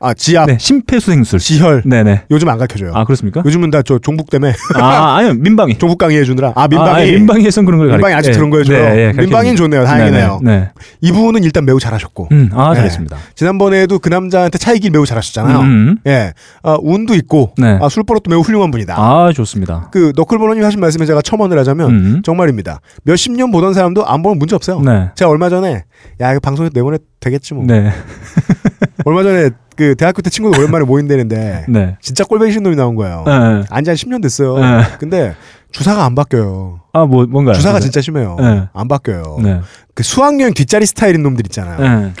[0.00, 1.38] 아 지압, 네, 심폐소생술.
[1.38, 2.22] 지혈 네네.
[2.30, 2.92] 요즘 안 가르쳐줘요.
[2.94, 3.42] 아 그렇습니까?
[3.44, 5.78] 요즘은 다 저 종북 때문에 아 아니요 민방위.
[5.78, 8.50] 종북 강의 해주느라 아 민방위 아, 아니, 민방위에서는 그런 걸 민방위 가르쳐- 아직 예, 그런
[8.50, 8.78] 거해줘요.
[8.78, 9.76] 네, 예, 가르쳐 민방위는 줍니다.
[9.78, 9.86] 좋네요.
[9.86, 10.40] 다행이네요.
[10.42, 10.68] 네, 네.
[11.00, 12.76] 이 부분은 일단 매우 잘하셨고 음, 아 네.
[12.76, 13.16] 잘했습니다.
[13.34, 15.60] 지난번에도 그 남자한테 차이길 매우 잘하셨잖아요.
[15.60, 16.32] 음, 예,
[16.62, 17.78] 아, 운도 있고 네.
[17.80, 18.94] 아, 술버릇도 매우 훌륭한 분이다.
[18.98, 19.88] 아 좋습니다.
[19.92, 22.22] 그 너클버너님 하신 말씀에 제가 첨언을 하자면 음.
[22.24, 22.80] 정말입니다.
[23.04, 24.80] 몇십 년 보던 사람도 안 보면 문제 없어요.
[24.80, 25.08] 네.
[25.14, 25.84] 제가 얼마 전에
[26.20, 27.64] 야 이거 방송에서 내보내 되겠지 뭐.
[27.66, 27.90] 네.
[29.04, 31.96] 얼마 전에 그 대학교 때 친구들 오랜만에 모인다는데 네.
[32.00, 33.24] 진짜 꼴배기 싫은 놈이 나온 거예요.
[33.26, 33.64] 네.
[33.70, 34.58] 안지 한 10년 됐어요.
[34.58, 34.82] 네.
[34.98, 35.34] 근데
[35.70, 36.80] 주사가 안 바뀌어요.
[36.92, 37.54] 아 뭐 뭔가요?
[37.54, 37.84] 주사가 네.
[37.84, 38.36] 진짜 심해요.
[38.40, 38.64] 네.
[38.72, 39.38] 안 바뀌어요.
[39.42, 39.60] 네.
[39.94, 41.78] 그 수학여행 뒷자리 스타일인 놈들 있잖아요.
[41.80, 42.12] 네.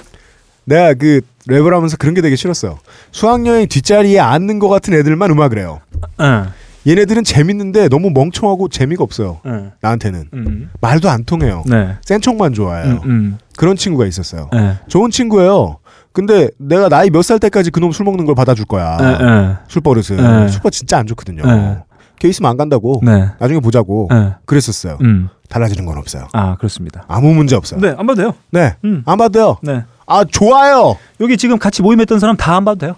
[0.64, 2.78] 내가 그 랩을 하면서 그런 게 되게 싫었어요.
[3.10, 5.80] 수학여행 뒷자리에 앉는 것 같은 애들만 음악을 해요.
[6.18, 6.44] 네.
[6.86, 9.40] 얘네들은 재밌는데 너무 멍청하고 재미가 없어요.
[9.44, 9.70] 네.
[9.80, 10.28] 나한테는.
[10.32, 10.70] 음.
[10.80, 11.64] 말도 안 통해요.
[11.66, 11.96] 네.
[12.04, 13.00] 센 척만 좋아해요.
[13.04, 13.38] 음, 음.
[13.56, 14.48] 그런 친구가 있었어요.
[14.52, 14.76] 네.
[14.88, 15.78] 좋은 친구예요.
[16.18, 18.96] 근데 내가 나이 몇 살 때까지 그놈 술 먹는 걸 받아줄 거야.
[18.96, 19.18] 네.
[19.24, 19.54] 네.
[19.68, 20.16] 술 버릇은.
[20.16, 20.48] 네.
[20.48, 21.42] 술버릇 진짜 안 좋거든요.
[21.46, 21.78] 네.
[22.18, 23.00] 걔 있으면 안 간다고.
[23.04, 23.28] 네.
[23.38, 24.08] 나중에 보자고.
[24.10, 24.34] 네.
[24.44, 24.98] 그랬었어요.
[25.02, 25.28] 음.
[25.48, 26.26] 달라지는 건 없어요.
[26.32, 27.04] 아 그렇습니다.
[27.06, 27.80] 아무 문제 없어요.
[27.80, 28.34] 네, 안 봐도 돼요.
[28.50, 28.74] 네.
[28.84, 29.02] 음.
[29.06, 29.56] 안 봐도 돼요.
[29.62, 29.84] 네.
[30.06, 30.96] 아, 좋아요.
[31.20, 32.96] 여기 지금 같이 모임했던 사람 다 안 봐도 돼요.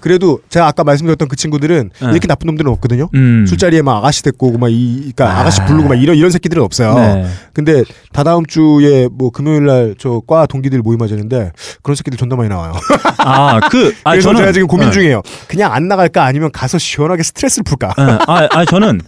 [0.00, 2.10] 그래도 제가 아까 말씀드렸던 그 친구들은 네.
[2.10, 3.08] 이렇게 나쁜 놈들은 없거든요.
[3.14, 3.44] 음.
[3.46, 5.40] 술자리에 막 아가씨 데리고 오고 막 이, 그러니까 아.
[5.40, 5.44] 아.
[5.44, 6.94] 가씨 부르고 막 이런 이런 새끼들은 없어요.
[6.94, 7.26] 네.
[7.52, 12.48] 근데 다다음 주에 뭐 금요일 날 저 과 동기들 모임 하자는데 그런 새끼들 존나 많이
[12.48, 12.72] 나와요.
[13.18, 14.40] 아, 그, 아, 그래서 저는.
[14.40, 14.92] 제가 지금 고민 네.
[14.92, 15.22] 중이에요.
[15.48, 17.94] 그냥 안 나갈까 아니면 가서 시원하게 스트레스를 풀까.
[17.96, 18.18] 네.
[18.26, 19.00] 아, 아, 저는,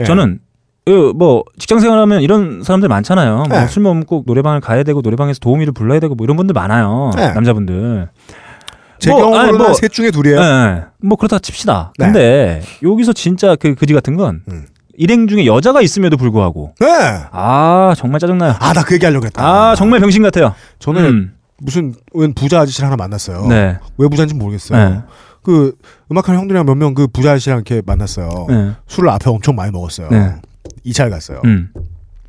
[0.00, 0.04] 예.
[0.04, 0.40] 저는,
[0.84, 3.44] 그, 뭐, 직장 생활하면 이런 사람들 많잖아요.
[3.48, 3.66] 뭐 네.
[3.68, 7.10] 술 먹으면 꼭 노래방을 가야 되고, 노래방에서 도우미를 불러야 되고, 뭐 이런 분들 많아요.
[7.16, 7.32] 네.
[7.32, 8.08] 남자분들.
[8.98, 10.40] 제 뭐, 아니, 뭐, 셋 중에 둘이에요.
[10.40, 10.82] 네.
[11.02, 11.92] 뭐, 그렇다 칩시다.
[11.98, 12.04] 네.
[12.06, 14.66] 근데, 여기서 진짜 그 그지 같은 건, 음.
[14.96, 16.86] 일행 중에 여자가 있음에도 불구하고, 네.
[17.32, 18.54] 아, 정말 짜증나요.
[18.58, 19.44] 아, 나 그 얘기 하려고 했다.
[19.44, 20.54] 아, 정말 병신 같아요.
[20.78, 21.34] 저는 음.
[21.58, 23.46] 무슨 웬 부자 아저씨를 하나 만났어요.
[23.48, 23.78] 네.
[23.98, 24.88] 왜 부자인지 모르겠어요.
[24.90, 25.00] 네.
[25.42, 25.74] 그
[26.10, 28.46] 음악하는 형들이랑 몇 명 그 부자 아저씨랑 이렇게 만났어요.
[28.48, 28.72] 네.
[28.88, 30.08] 술을 앞에 엄청 많이 먹었어요.
[30.10, 30.34] 네.
[30.86, 31.40] 2차를 갔어요.
[31.44, 31.68] 음.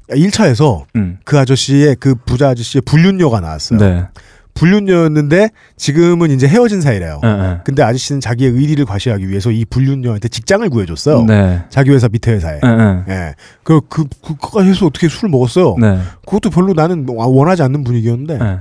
[0.09, 1.19] 1차에서 음.
[1.25, 3.79] 그 아저씨의 그 부자 아저씨의 불륜녀가 나왔어요.
[3.79, 4.07] 네.
[4.57, 7.21] 불륜녀였는데 지금은 이제 헤어진 사이래요.
[7.23, 7.59] 예, 예.
[7.63, 11.23] 근데 아저씨는 자기의 의리를 과시하기 위해서 이 불륜녀한테 직장을 구해줬어요.
[11.25, 11.63] 네.
[11.69, 12.59] 자기 회사 밑에 회사에.
[12.63, 13.13] 예, 예.
[13.13, 13.35] 예.
[13.63, 15.75] 그, 그, 그, 그까지 해서 어떻게 술을 먹었어요?
[15.79, 15.99] 네.
[16.25, 18.59] 그것도 별로 나는 뭐 원하지 않는 분위기였는데, 예.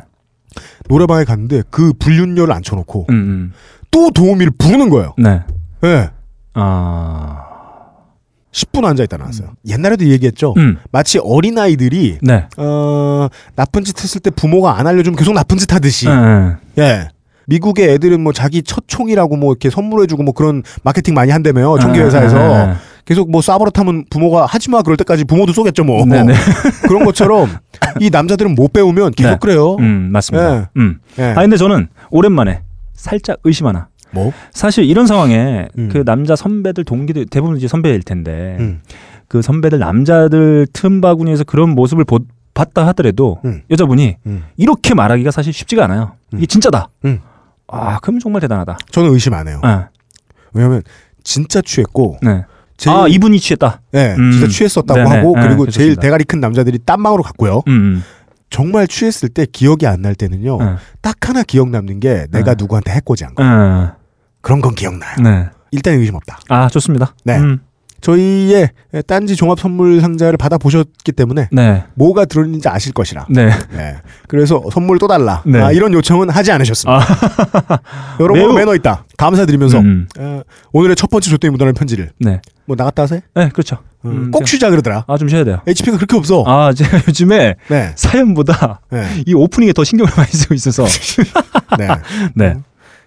[0.88, 3.52] 노래방에 갔는데 그 불륜녀를 앉혀놓고 음, 음.
[3.90, 5.14] 또 도우미를 부르는 거예요.
[5.18, 5.42] 네.
[5.84, 6.10] 예.
[6.54, 7.55] 아.
[8.56, 9.50] 10분 앉아있다 나왔어요.
[9.68, 10.54] 옛날에도 얘기했죠.
[10.56, 10.78] 음.
[10.90, 12.46] 마치 어린아이들이, 네.
[12.56, 16.08] 어, 나쁜 짓 했을 때 부모가 안 알려주면 계속 나쁜 짓 하듯이.
[16.08, 16.12] 예,
[16.78, 16.82] 예.
[16.82, 17.08] 예.
[17.48, 21.78] 미국의 애들은 뭐 자기 첫 총이라고 뭐 이렇게 선물해주고 뭐 그런 마케팅 많이 한다며요.
[21.80, 22.38] 총기 회사에서.
[22.38, 22.74] 예, 예.
[23.04, 26.04] 계속 뭐 쏴버릇하면 부모가 하지 마 그럴 때까지 부모도 쏘겠죠 뭐.
[26.04, 26.34] 네네.
[26.88, 27.48] 그런 것처럼
[28.00, 29.36] 이 남자들은 못 배우면 계속 네.
[29.40, 29.76] 그래요.
[29.76, 30.56] 음, 맞습니다.
[30.56, 30.66] 예.
[30.76, 30.98] 음.
[31.20, 31.24] 예.
[31.36, 32.62] 아 근데 저는 오랜만에
[32.94, 33.88] 살짝 의심 하나.
[34.10, 34.32] 뭐?
[34.52, 35.88] 사실 이런 상황에 음.
[35.92, 38.80] 그 남자 선배들 동기들 대부분 이제 선배일 텐데 음.
[39.28, 42.20] 그 선배들 남자들 틈바구니에서 그런 모습을 보,
[42.54, 43.62] 봤다 하더라도 음.
[43.70, 44.44] 여자분이 음.
[44.56, 46.12] 이렇게 말하기가 사실 쉽지가 않아요.
[46.34, 46.88] 이게 진짜다.
[47.04, 47.20] 음.
[47.68, 48.78] 아, 그럼 정말 대단하다.
[48.90, 49.60] 저는 의심 안 해요.
[49.62, 49.84] 네.
[50.52, 50.82] 왜냐면
[51.24, 52.44] 진짜 취했고 네.
[52.76, 53.80] 제일 아, 이분이 취했다.
[53.94, 54.32] 예, 음.
[54.32, 55.16] 진짜 취했었다고 네네.
[55.16, 56.02] 하고 네, 그리고 제일 그렇습니다.
[56.02, 57.62] 대가리 큰 남자들이 딴 방으로 갔고요.
[58.50, 60.58] 정말 취했을 때 기억이 안 날 때는요.
[60.58, 60.76] 네.
[61.00, 62.56] 딱 하나 기억 남는 게 내가 네.
[62.58, 63.42] 누구한테 해코지한 거.
[63.42, 63.90] 네.
[64.40, 65.16] 그런 건 기억나요.
[65.22, 65.48] 네.
[65.72, 66.38] 일단 의심 없다.
[66.48, 67.14] 아, 좋습니다.
[67.24, 67.38] 네.
[67.38, 67.60] 음.
[68.06, 68.70] 저희의
[69.08, 71.82] 딴지 종합 선물 상자를 받아 보셨기 때문에 네.
[71.94, 73.26] 뭐가 들어있는지 아실 것이라.
[73.30, 73.50] 네.
[73.72, 73.96] 네.
[74.28, 75.42] 그래서 선물 또 달라.
[75.44, 75.60] 네.
[75.60, 77.04] 아, 이런 요청은 하지 않으셨습니다.
[78.20, 79.04] 여러분 매우- 매너 있다.
[79.16, 80.06] 감사드리면서 음.
[80.18, 80.42] 어,
[80.72, 82.40] 오늘의 첫 번째 조땡이 묻어나는 편지를 네.
[82.64, 83.20] 뭐 나갔다 하세요?
[83.34, 83.76] 네, 그렇죠.
[84.04, 85.04] 어, 음, 꼭 쉬자 그러더라.
[85.08, 85.60] 아, 좀 쉬어야 돼요.
[85.66, 86.44] HP가 그렇게 없어.
[86.46, 87.92] 아, 제가 요즘에 네.
[87.96, 89.22] 사연보다 네.
[89.26, 90.84] 이 오프닝에 더 신경을 많이 쓰고 있어서.
[91.78, 91.88] 네.
[92.36, 92.54] 네.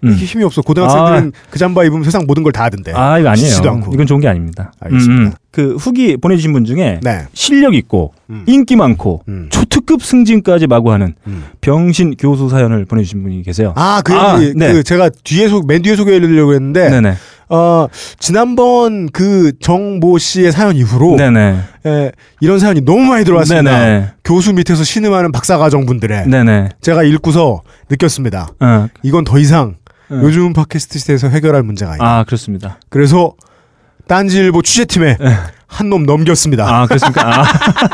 [0.04, 0.12] 음.
[0.12, 0.62] 이게 힘이 없어.
[0.62, 2.92] 고등학생들은 그 잠바 입으면 세상 모든 걸다 하던데.
[2.94, 3.56] 아, 이거 아니에요.
[3.64, 3.92] 않고.
[3.92, 4.72] 이건 좋은 게 아닙니다.
[4.80, 5.36] 알겠습니다.
[5.50, 7.26] 그 후기 보내주신 분 중에 네.
[7.32, 8.44] 실력 있고 음.
[8.46, 9.48] 인기 많고 음.
[9.50, 11.44] 초특급 승진까지 마구 하는 음.
[11.60, 13.72] 병신 교수 사연을 보내주신 분이 계세요.
[13.76, 14.72] 아, 그, 아, 얘기, 네.
[14.72, 17.14] 그 제가 뒤에 소, 맨 뒤에 소개해드리려고 했는데, 네네.
[17.48, 17.88] 어,
[18.20, 21.56] 지난번 그 정모 씨의 사연 이후로, 네네.
[21.84, 23.78] 에, 이런 사연이 너무 많이 들어왔습니다.
[23.78, 24.06] 네네.
[24.24, 26.68] 교수 밑에서 신음하는 박사과정 분들의 네네.
[26.80, 28.48] 제가 읽고서 느꼈습니다.
[28.60, 29.74] 어, 이건 더 이상
[30.10, 30.20] 어.
[30.22, 32.18] 요즘 팟캐스트 시대에서 해결할 문제가 아니다.
[32.18, 32.78] 아, 그렇습니다.
[32.88, 33.34] 그래서
[34.08, 35.16] 딴지일보 취재팀에
[35.66, 36.66] 한 놈 넘겼습니다.
[36.68, 37.42] 아, 그렇습니까?
[37.42, 37.44] 아.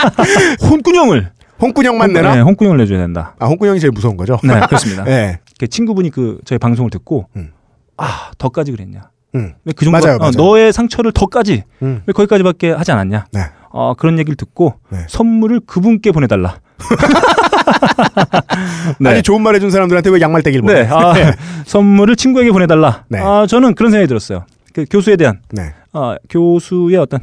[0.68, 1.30] 홍군형을.
[1.60, 2.34] 홍군형만 내라?
[2.34, 3.34] 네, 홍군형을 내줘야 된다.
[3.38, 4.38] 아, 홍군형이 제일 무서운 거죠?
[4.42, 5.04] 네, 그렇습니다.
[5.08, 5.40] 네.
[5.58, 7.52] 그 친구분이 그 저희 방송을 듣고 음.
[7.96, 9.10] 아 더까지 그랬냐?
[9.34, 9.54] 음.
[9.64, 9.98] 왜그 정도?
[9.98, 10.32] 맞아요, 어, 맞아요.
[10.36, 12.02] 너의 상처를 더까지 음.
[12.06, 13.26] 왜 거기까지밖에 하지 않았냐?
[13.32, 13.40] 네.
[13.70, 14.98] 어, 그런 얘기를 듣고 네.
[15.08, 16.58] 선물을 그분께 보내달라.
[19.04, 20.82] 아니, 좋은 말 해준 사람들한테 왜 양말 떼길 보내?
[20.82, 21.14] 네, 아,
[21.66, 23.04] 선물을 친구에게 보내달라.
[23.08, 23.18] 네.
[23.18, 24.44] 아, 저는 그런 생각이 들었어요.
[24.72, 25.72] 그 교수에 대한 네.
[25.92, 27.20] 아, 교수의 어떤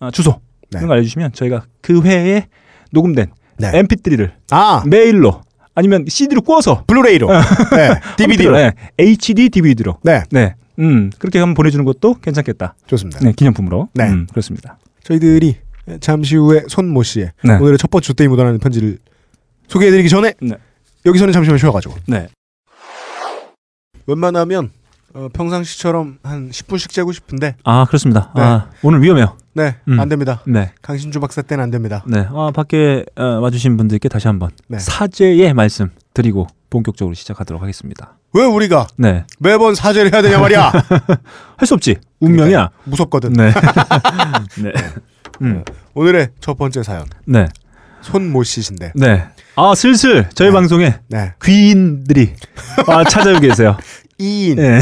[0.00, 0.78] 아, 주소 네.
[0.78, 2.46] 이런 거 알려주시면 저희가 그 회에
[2.90, 3.72] 녹음된 네.
[3.82, 5.42] MP3를 아, 메일로
[5.74, 7.28] 아니면 CD로 구워서 Blu-ray로.
[7.30, 8.00] 네.
[8.18, 8.56] DVD로.
[8.56, 10.22] 네, HD DVD로 네.
[10.30, 12.74] 네, 음 그렇게 한번 보내주는 것도 괜찮겠다.
[12.86, 13.20] 좋습니다.
[13.20, 13.88] 네, 기념품으로.
[13.94, 14.08] 네.
[14.08, 14.78] 음, 그렇습니다.
[15.04, 15.56] 저희들이
[16.00, 17.54] 잠시 후에 손모 씨의 네.
[17.56, 18.98] 오늘의 첫 번째 주대이 묻어나는 편지를
[19.68, 20.56] 소개해드리기 전에 네.
[21.06, 22.28] 여기서는 잠시만 쉬어가지고 네.
[24.06, 24.70] 웬만하면
[25.14, 28.30] 어, 평상시처럼 한 10분씩 재고 싶은데 아 그렇습니다.
[28.36, 28.42] 네.
[28.42, 29.36] 아 오늘 위험해요.
[29.54, 29.98] 네, 음.
[29.98, 30.42] 안 됩니다.
[30.46, 30.70] 네.
[30.82, 32.04] 강신주 박사 때는 안 됩니다.
[32.06, 32.26] 네.
[32.30, 34.78] 아 밖에 어, 와주신 분들께 다시 한번 네.
[34.78, 38.18] 사죄의 말씀 드리고 본격적으로 시작하도록 하겠습니다.
[38.34, 39.24] 왜 우리가 네.
[39.38, 40.70] 매번 사죄를 해야 되냐 말이야.
[41.56, 41.96] 할 수 없지.
[42.20, 42.70] 운명이야.
[42.84, 43.32] 무섭거든.
[43.32, 43.52] 네.
[44.62, 44.72] 네.
[45.42, 45.64] 음.
[45.94, 47.46] 오늘의 첫 번째 사연 네.
[48.02, 48.92] 손모 씨신데.
[48.94, 49.24] 네.
[49.56, 50.52] 아 슬슬 저희 네.
[50.52, 51.34] 방송에 네.
[51.42, 52.34] 귀인들이
[52.86, 53.76] 아, 찾아오고 계세요.
[54.18, 54.80] 이인 네.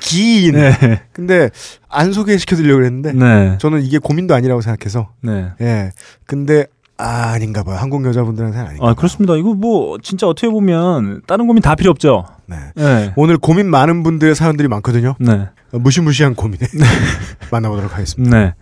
[0.00, 0.54] 기인.
[0.54, 1.02] 네.
[1.12, 1.50] 근데
[1.88, 3.56] 안 소개시켜드리려고 했는데 네.
[3.58, 5.48] 저는 이게 고민도 아니라고 생각해서 네.
[5.60, 5.92] 예.
[6.26, 6.66] 근데
[6.98, 7.76] 아, 아닌가 봐요.
[7.76, 8.88] 한국 여자분들한테는 아닌가.
[8.88, 9.36] 아 그렇습니다.
[9.36, 12.24] 이거 뭐 진짜 어떻게 보면 다른 고민 다 필요 없죠.
[12.46, 12.56] 네.
[12.74, 13.12] 네.
[13.16, 15.14] 오늘 고민 많은 분들의 사연들이 많거든요.
[15.18, 15.48] 네.
[15.72, 16.58] 어, 무시무시한 고민
[17.50, 18.38] 만나보도록 하겠습니다.
[18.38, 18.54] 네.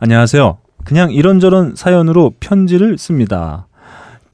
[0.00, 0.58] 안녕하세요.
[0.84, 3.66] 그냥 이런저런 사연으로 편지를 씁니다.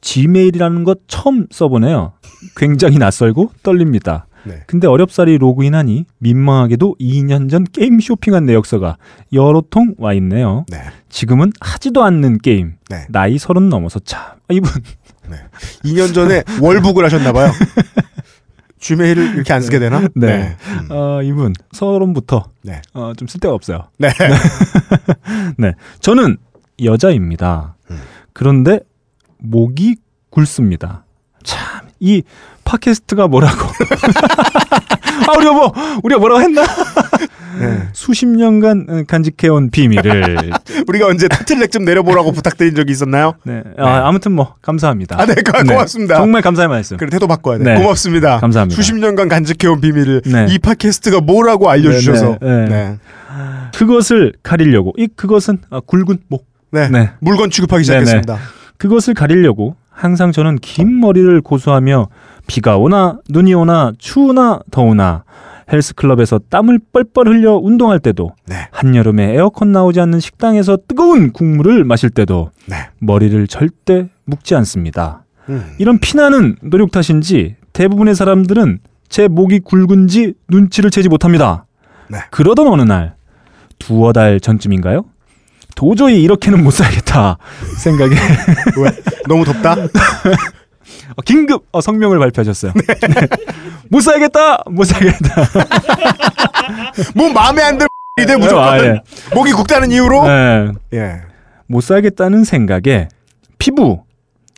[0.01, 2.13] 지메일이라는 것 처음 써보네요.
[2.57, 4.27] 굉장히 낯설고 떨립니다.
[4.45, 4.63] 네.
[4.69, 8.97] 근데 어렵사리 로그인하니 민망하게도 2년 전 게임 쇼핑한 내역서가
[9.33, 10.65] 여러 통 와 있네요.
[10.69, 10.79] 네.
[11.09, 12.75] 지금은 하지도 않는 게임.
[12.89, 13.07] 네.
[13.09, 14.23] 나이 서른 넘어서 참.
[14.23, 14.71] 아, 이분
[15.85, 17.51] 2년 전에 월북을 하셨나봐요.
[18.79, 20.07] 주메일을 이렇게 안 쓰게 되나?
[20.15, 20.57] 네.
[20.67, 20.89] 음.
[20.91, 22.83] 어, 이분 서른부터 네.
[22.95, 23.89] 어, 좀 쓸데가 없어요.
[23.99, 24.11] 네.
[25.59, 25.73] 네.
[26.01, 26.37] 저는
[26.83, 27.77] 여자입니다.
[27.91, 28.01] 음.
[28.33, 28.81] 그런데
[29.39, 29.97] 목이
[30.31, 31.05] 굵습니다.
[31.43, 32.23] 참, 이
[32.65, 33.67] 팟캐스트가 뭐라고.
[35.29, 36.63] 아 우리가 뭐 우리가 뭐라고 했나?
[37.59, 37.89] 네.
[37.93, 40.51] 수십 년간 간직해온 비밀을.
[40.89, 43.35] 우리가 언제 타틀렉 좀 내려보라고 부탁드린 적이 있었나요?
[43.45, 43.63] 네.
[43.79, 45.19] 아, 아무튼 뭐 감사합니다.
[45.19, 46.17] 아, 네, 고- 고맙습니다.
[46.17, 46.99] 정말 감사의 말씀.
[46.99, 47.65] 그래 태도 바꿔야 돼.
[47.65, 47.81] 네.
[47.81, 48.41] 고맙습니다.
[48.41, 48.77] 감사합니다.
[48.77, 50.47] 수십 년간 간직해온 비밀을 네.
[50.51, 52.39] 이 팟캐스트가 뭐라고 알려주셔서.
[52.43, 52.69] 네, 네, 네.
[52.69, 52.97] 네.
[53.75, 56.47] 그것을 가리려고 이 그것은 아, 굵은 목.
[56.73, 56.89] 네.
[56.91, 57.11] 네.
[57.21, 58.05] 물건 취급하기 네, 네.
[58.05, 58.39] 시작했습니다.
[58.77, 62.09] 그것을 가리려고 항상 저는 긴 머리를 고수하며
[62.47, 65.25] 비가 오나 눈이 오나 추우나 더우나
[65.73, 68.69] 헬스클럽에서 땀을 뻘뻘 흘려 운동할 때도 네.
[68.71, 72.77] 한여름에 에어컨 나오지 않는 식당에서 뜨거운 국물을 마실 때도 네.
[73.01, 75.25] 머리를 절대 묶지 않습니다.
[75.49, 75.75] 음.
[75.79, 78.79] 이런 피나는 노력 탓인지 대부분의 사람들은
[79.09, 81.67] 제 목이 굵은지 눈치를 채지 못합니다.
[82.09, 82.19] 네.
[82.31, 83.15] 그러던 어느 날
[83.79, 85.05] 두어 달 전쯤인가요?
[85.75, 87.37] 도저히 이렇게는 못 살겠다
[87.77, 88.15] 생각에
[88.79, 88.91] 왜?
[89.29, 89.77] 너무 덥다?
[91.17, 92.73] 어, 긴급 어, 성명을 발표하셨어요.
[92.75, 93.27] 네.
[93.91, 95.43] 못 살겠다, 못 살겠다.
[97.15, 97.87] 뭐 마음에 안 들.
[98.21, 99.03] 이대 무조건 아, 예.
[99.35, 100.27] 목이 굵다는 이유로.
[100.27, 100.73] 네.
[100.95, 101.21] 예.
[101.67, 103.09] 못 살겠다는 생각에
[103.59, 104.05] 피부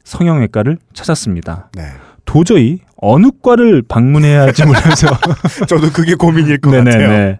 [0.05, 1.71] 성형외과를 찾았습니다.
[1.75, 1.83] 네.
[2.25, 5.09] 도저히 어느 과를 방문해야 할지 몰라서
[5.67, 7.09] 저도 그게 고민일 것 같아요.
[7.09, 7.39] 네네네.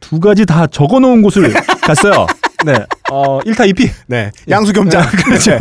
[0.00, 1.52] 두 가지 다 적어놓은 곳을
[1.82, 2.26] 갔어요.
[2.64, 2.74] 네.
[3.10, 3.90] 어, 1타 2피.
[4.08, 4.30] 네.
[4.48, 5.02] 양수겸장.
[5.24, 5.58] 그렇죠.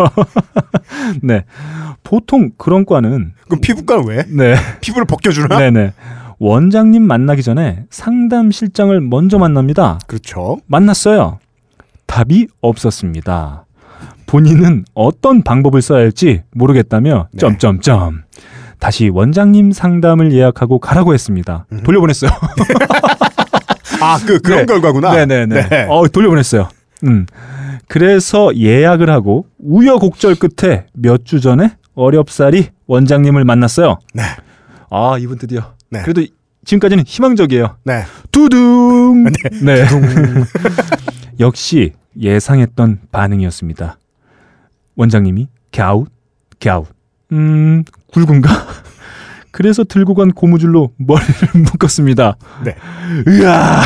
[1.22, 1.44] 네.
[2.04, 4.24] 보통 그런 과는 그럼 피부과는 왜?
[4.28, 4.56] 네.
[4.82, 5.58] 피부를 벗겨주나?
[5.58, 5.94] 네네.
[6.40, 10.00] 원장님 만나기 전에 상담 실장을 먼저 만납니다.
[10.08, 10.58] 그렇죠.
[10.68, 11.40] 만났어요.
[12.08, 13.66] 답이 없었습니다.
[14.28, 17.40] 본인은 어떤 방법을 써야 할지 모르겠다며 네.
[17.40, 18.24] 점점점
[18.80, 21.66] 다시 원장님 상담을 예약하고 가라고 했습니다.
[21.72, 21.84] 음.
[21.84, 22.32] 돌려보냈어요.
[24.02, 24.66] 아, 그, 그런 네.
[24.66, 25.14] 결과구나.
[25.14, 25.70] 네네네.
[25.70, 25.86] 네.
[25.90, 26.68] 어 돌려보냈어요.
[27.06, 27.26] 음.
[27.88, 34.00] 그래서 예약을 하고 우여곡절 끝에 몇 주 전에 어렵사리 원장님을 만났어요.
[34.14, 34.24] 네.
[34.90, 35.74] 아 이분 드디어.
[35.90, 36.02] 네.
[36.02, 36.26] 그래도
[36.66, 37.78] 지금까지는 희망적이에요.
[37.84, 38.04] 네.
[38.32, 39.26] 두둥.
[39.64, 39.86] 네.
[41.40, 43.98] 역시 예상했던 반응이었습니다.
[44.96, 46.08] 원장님이 갸웃,
[46.60, 46.88] 갸웃.
[47.32, 48.50] 음, 굵은가?
[49.52, 52.36] 그래서 들고 간 고무줄로 머리를 묶었습니다.
[52.66, 52.76] 네.
[53.28, 53.82] 으아!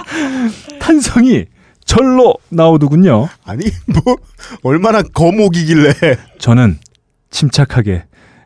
[0.80, 1.46] 탄성이
[1.84, 3.28] 절로 나오더군요.
[3.44, 4.16] 아니, 뭐,
[4.62, 5.92] 얼마나 거목이길래.
[6.38, 6.78] 저는
[7.30, 8.04] 침착하게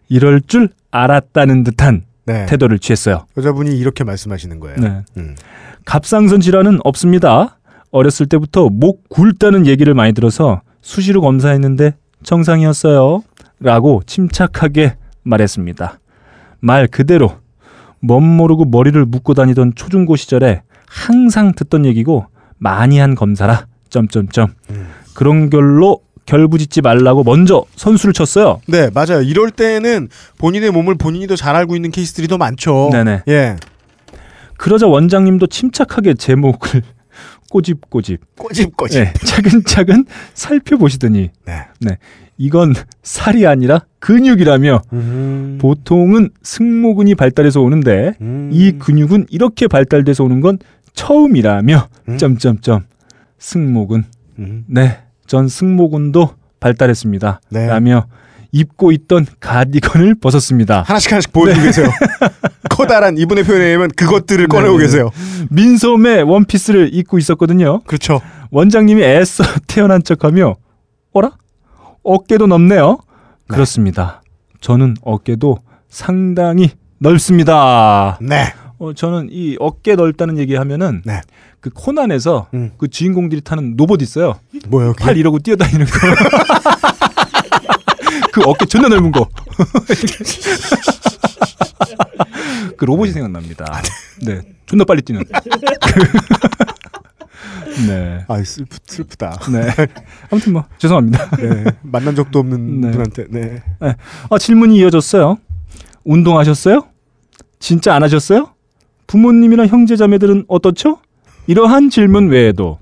[0.09, 2.47] 이럴 줄 알았다는 듯한 네.
[2.47, 3.27] 태도를 취했어요.
[3.37, 4.77] 여자분이 이렇게 말씀하시는 거예요.
[4.79, 5.03] 네.
[5.17, 5.37] 음.
[5.85, 7.59] 갑상선 질환은 없습니다.
[7.91, 13.23] 어렸을 때부터 목 굵다는 얘기를 많이 들어서 수시로 검사했는데 정상이었어요.
[13.61, 15.99] 라고 침착하게 말했습니다.
[16.61, 17.39] 말 그대로
[18.01, 22.27] 멋 모르고 머리를 묶고 다니던 초중고 시절에 항상 듣던 얘기고
[22.59, 24.89] 많이 한 검사라 점점점 음.
[25.15, 28.61] 그런 결로 결부짓지 말라고 먼저 선수를 쳤어요.
[28.67, 29.23] 네, 맞아요.
[29.23, 32.89] 이럴 때는 본인의 몸을 본인이 더 잘 알고 있는 케이스들이 더 많죠.
[32.93, 33.23] 네네.
[33.29, 33.57] 예.
[34.59, 36.83] 그러자 원장님도 침착하게 제 목을
[37.51, 39.05] 꼬집꼬집 꼬집꼬집.
[39.05, 41.99] 네, 차근차근 살펴보시더니 네.
[42.39, 45.59] 이건 살이 아니라 근육이라며 음.
[45.61, 48.51] 보통은 승모근이 발달해서 오는데 음.
[48.53, 50.59] 이 근육은 이렇게 발달돼서 오는 건
[50.97, 52.19] 처음이라며 음.
[52.19, 52.87] 점점점
[53.39, 54.05] 승모근
[54.41, 54.65] 음.
[54.67, 56.31] 네 전 승모근도
[56.61, 57.67] 발달했습니다 네.
[57.67, 58.07] 라며
[58.53, 61.89] 입고 있던 가디건을 벗었습니다 하나씩 하나씩 보여주고 계세요.
[62.71, 64.85] 커다란 이분의 표현에 의하면 그것들을 꺼내고 네, 네.
[64.85, 65.11] 계세요.
[65.51, 68.21] 민소매 원피스를 입고 있었거든요 그렇죠.
[68.51, 70.55] 원장님이 애써 태어난 척하며
[71.13, 71.33] 어라?
[72.03, 72.99] 어깨도 넓네요.
[73.49, 74.23] 그렇습니다.
[74.61, 78.19] 저는 어깨도 상당히 넓습니다.
[78.23, 78.53] 네.
[78.79, 81.23] 어, 저는 이 어깨 넓다는 얘기하면은 네.
[81.61, 82.73] 그 코난에서 음.
[82.77, 84.39] 그 주인공들이 타는 로봇 있어요.
[84.69, 84.93] 뭐요?
[84.93, 85.93] 팔 이러고 뛰어다니는 거.
[88.33, 89.27] 그 어깨 존나 넓은 거.
[92.77, 93.65] 그 로봇이 생각납니다.
[94.25, 94.43] 네.
[94.67, 95.25] 존나 빨리 뛰는.
[97.89, 98.25] 네.
[98.29, 99.39] 아, 슬프, 슬프다.
[99.51, 99.69] 네.
[100.31, 101.31] 아무튼 뭐 죄송합니다.
[101.37, 101.65] 네.
[101.83, 102.91] 만난 적도 없는 네.
[102.91, 103.27] 분한테.
[103.31, 103.63] 네.
[104.31, 105.39] 아, 질문이 이어졌어요.
[106.05, 106.87] 운동하셨어요?
[107.59, 108.51] 진짜 안 하셨어요?
[109.07, 110.99] 부모님이나 형제자매들은 어떻죠?
[111.47, 112.79] 이러한 질문 외에도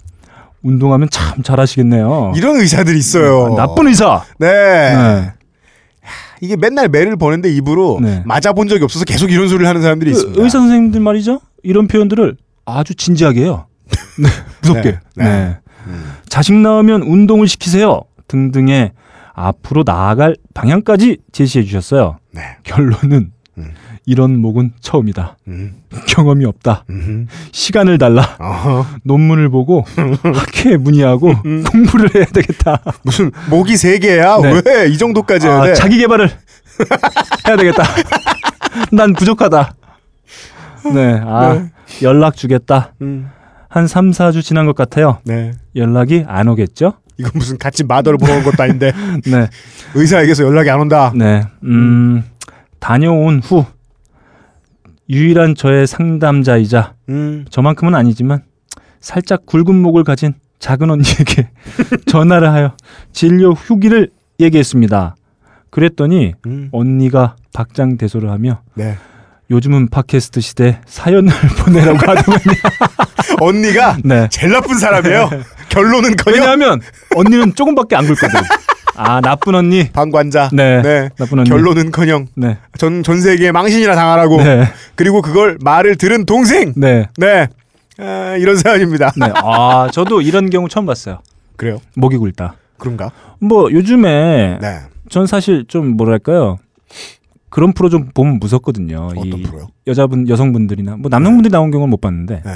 [0.62, 2.32] 운동하면 참 잘하시겠네요.
[2.36, 3.52] 이런 의사들이 있어요.
[3.52, 4.24] 아, 나쁜 의사.
[4.38, 4.48] 네.
[4.48, 5.32] 네.
[6.40, 8.22] 이게 맨날 매를 보는데 입으로 네.
[8.26, 10.42] 맞아본 적이 없어서 계속 이런 소리를 하는 사람들이 그 있습니다.
[10.42, 11.40] 의사 선생님들 말이죠.
[11.62, 13.66] 이런 표현들을 아주 진지하게 해요.
[14.18, 14.28] 네,
[14.62, 14.90] 무섭게.
[14.92, 15.24] 네, 네.
[15.24, 15.56] 네.
[15.86, 16.12] 음.
[16.28, 18.02] 자식 낳으면 운동을 시키세요.
[18.28, 18.92] 등등의
[19.34, 22.18] 앞으로 나아갈 방향까지 제시해 주셨어요.
[22.32, 22.42] 네.
[22.62, 23.74] 결론은 음.
[24.06, 25.36] 이런 목은 처음이다.
[25.48, 25.76] 음.
[26.06, 26.84] 경험이 없다.
[26.90, 27.26] 음.
[27.52, 28.36] 시간을 달라.
[28.38, 28.86] 어허.
[29.04, 29.84] 논문을 보고
[30.22, 31.64] 학회에 문의하고 음.
[31.64, 32.80] 공부를 해야 되겠다.
[33.02, 34.38] 무슨 목이 세 개야?
[34.40, 34.60] 네.
[34.64, 35.74] 왜이 정도까지 해야 아, 돼?
[35.74, 36.28] 자기 개발을
[37.48, 37.82] 해야 되겠다.
[38.92, 39.74] 난 부족하다.
[40.94, 41.20] 네.
[41.24, 41.70] 아, 네.
[42.02, 42.92] 연락 주겠다.
[43.00, 43.30] 음.
[43.68, 45.18] 한 3, 4주 지난 것 같아요.
[45.24, 45.52] 네.
[45.74, 46.94] 연락이 안 오겠죠?
[47.16, 48.92] 이건 무슨 같이 마더를 보러 온 것도 아닌데
[49.24, 49.48] 네.
[49.94, 51.12] 의사에게서 연락이 안 온다.
[51.14, 51.42] 네.
[51.62, 52.24] 음,
[52.80, 53.64] 다녀온 후
[55.08, 57.44] 유일한 저의 상담자이자 음.
[57.50, 58.42] 저만큼은 아니지만
[59.00, 61.50] 살짝 굵은 목을 가진 작은 언니에게
[62.06, 62.74] 전화를 하여
[63.12, 65.16] 진료 후기를 얘기했습니다.
[65.70, 66.68] 그랬더니 음.
[66.72, 68.96] 언니가 박장대소를 하며 네.
[69.50, 72.54] 요즘은 팟캐스트 시대 사연을 보내라고 하더군요.
[73.40, 74.28] 언니가 네.
[74.30, 75.28] 제일 나쁜 사람이에요.
[75.68, 76.80] 결론은 그냥 왜냐하면
[77.14, 78.40] 언니는 조금밖에 안 굵거든.
[78.96, 79.88] 아 나쁜 언니.
[79.90, 80.50] 방관자.
[80.52, 80.82] 네.
[80.82, 81.08] 네.
[81.16, 81.48] 나쁜 언니.
[81.50, 82.58] 결론은커녕 네.
[82.78, 84.64] 전, 전 세계에 망신이나 당하라고 네.
[84.94, 87.08] 그리고 그걸 말을 들은 동생 네.
[87.16, 87.48] 네
[87.98, 89.26] 아, 이런 사연입니다 네.
[89.36, 91.18] 아 저도 이런 경우 처음 봤어요.
[91.56, 92.56] 그래요 목이 굵다.
[92.78, 94.80] 그런가 뭐 요즘에 네
[95.10, 96.58] 전 사실 좀 뭐랄까요
[97.50, 99.10] 그런 프로 좀 보면 무섭거든요.
[99.14, 102.50] 어떤 이 프로요 여자분 여성분들이나 뭐 남성분들이 나온 경우는 못 봤는데 네.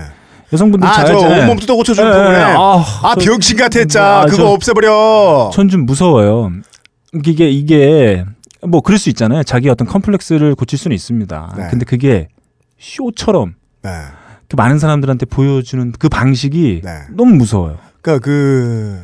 [0.53, 4.25] 여성분들 아저 잘 온몸 뜯어 고쳐주는 네, 프로그램 아, 아 저- 병신 같아 짜 아,
[4.25, 6.51] 그거 저- 없애버려 전 좀 무서워요.
[7.25, 8.25] 이게 이게
[8.67, 9.43] 뭐 그럴 수 있잖아요.
[9.43, 11.55] 자기 어떤 컴플렉스를 고칠 수는 있습니다.
[11.57, 11.67] 네.
[11.71, 12.29] 근데 그게
[12.79, 13.91] 쇼처럼 네.
[14.49, 16.91] 그 많은 사람들한테 보여주는 그 방식이 네.
[17.15, 17.77] 너무 무서워요.
[18.01, 19.01] 그러니까 그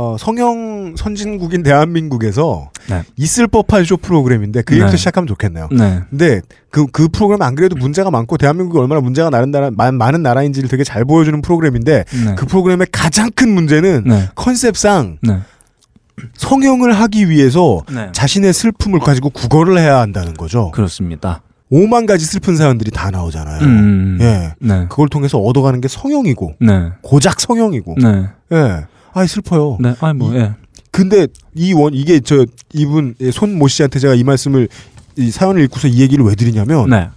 [0.00, 3.02] 어, 성형 선진국인 대한민국에서 네.
[3.16, 4.96] 있을 법한 쇼 프로그램인데 그 얘기부터 네.
[4.96, 5.68] 시작하면 좋겠네요.
[5.72, 6.02] 네.
[6.08, 10.22] 근데 그, 그 프로그램 안 그래도 문제가 많고 대한민국이 얼마나 문제가 많은, 나라, 많- 많은
[10.22, 12.34] 나라인지를 되게 잘 보여주는 프로그램인데 네.
[12.36, 14.28] 그 프로그램의 가장 큰 문제는 네.
[14.36, 15.38] 컨셉상 네.
[16.36, 18.10] 성형을 하기 위해서 네.
[18.12, 20.70] 자신의 슬픔을 가지고 국어를 해야 한다는 거죠.
[20.70, 21.42] 그렇습니다.
[21.70, 23.62] 오만 가지 슬픈 사연들이 다 나오잖아요.
[23.62, 24.18] 음.
[24.20, 24.54] 예.
[24.60, 24.86] 네.
[24.88, 26.90] 그걸 통해서 얻어가는 게 성형이고 네.
[27.02, 27.96] 고작 성형이고.
[28.00, 28.26] 네.
[28.52, 28.86] 예.
[29.18, 29.78] 아 슬퍼요.
[29.80, 29.94] 네.
[30.00, 30.52] 아이 뭐 예.
[30.90, 34.68] 근데 이 원 이게 저 이분 예, 손모 씨한테 제가 이 말씀을
[35.16, 37.08] 이 사연을 읽고서 이 얘기를 왜 드리냐면 네.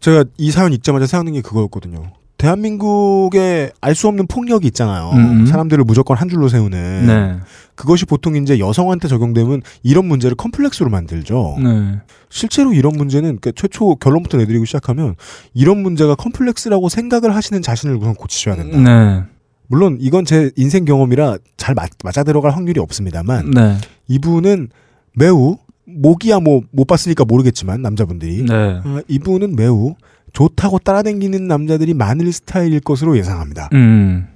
[0.00, 2.12] 제가 이 사연 읽자마자 생각난 게 그거였거든요.
[2.38, 5.10] 대한민국에 알 수 없는 폭력이 있잖아요.
[5.12, 5.46] 음.
[5.46, 7.06] 사람들을 무조건 한 줄로 세우는.
[7.06, 7.36] 네.
[7.74, 11.56] 그것이 보통 이제 여성한테 적용되면 이런 문제를 컴플렉스로 만들죠.
[11.62, 11.98] 네.
[12.30, 15.16] 실제로 이런 문제는 그 최초 결론부터 내드리고 시작하면
[15.54, 18.78] 이런 문제가 컴플렉스라고 생각을 하시는 자신을 우선 고치셔야 된다.
[18.78, 19.22] 네.
[19.70, 23.76] 물론 이건 제 인생 경험이라 잘 맞, 맞아 들어갈 확률이 없습니다만 네.
[24.08, 24.68] 이분은
[25.14, 28.80] 매우 목이야 뭐 못 봤으니까 모르겠지만 남자분들이 네.
[28.84, 29.94] 아, 이분은 매우
[30.32, 33.68] 좋다고 따라다니는 남자들이 많을 스타일일 것으로 예상합니다.
[33.72, 34.26] 음.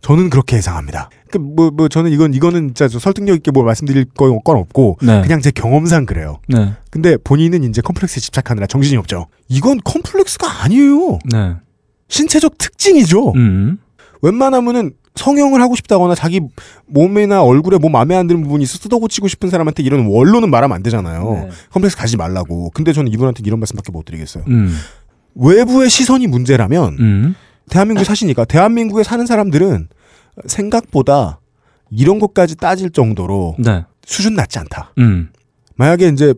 [0.00, 1.10] 저는 그렇게 예상합니다.
[1.30, 5.20] 그뭐뭐 저는 이건 이거는 진짜 저 설득력 있게 뭐 말씀드릴 건, 건 없고 네.
[5.20, 6.38] 그냥 제 경험상 그래요.
[6.48, 6.72] 네.
[6.90, 9.26] 근데 본인은 이제 컴플렉스에 집착하느라 정신이 없죠.
[9.48, 11.18] 이건 컴플렉스가 아니에요.
[11.30, 11.56] 네.
[12.08, 13.32] 신체적 특징이죠.
[13.36, 13.78] 음.
[14.22, 16.40] 웬만하면은 성형을 하고 싶다거나 자기
[16.86, 20.82] 몸이나 얼굴에 뭐 마음에 안 드는 부분이 있어 뜯어고치고 싶은 사람한테 이런 원로는 말하면 안
[20.82, 21.32] 되잖아요.
[21.32, 21.48] 네.
[21.70, 22.70] 컴플렉스 가지 말라고.
[22.70, 24.44] 근데 저는 이분한테 이런 말씀밖에 못 드리겠어요.
[24.48, 24.74] 음.
[25.34, 27.34] 외부의 시선이 문제라면 음.
[27.70, 29.88] 대한민국에 사시니까 대한민국에 사는 사람들은
[30.46, 31.40] 생각보다
[31.90, 33.84] 이런 것까지 따질 정도로 네.
[34.04, 34.92] 수준 낮지 않다.
[34.98, 35.30] 음.
[35.76, 36.34] 만약에 이제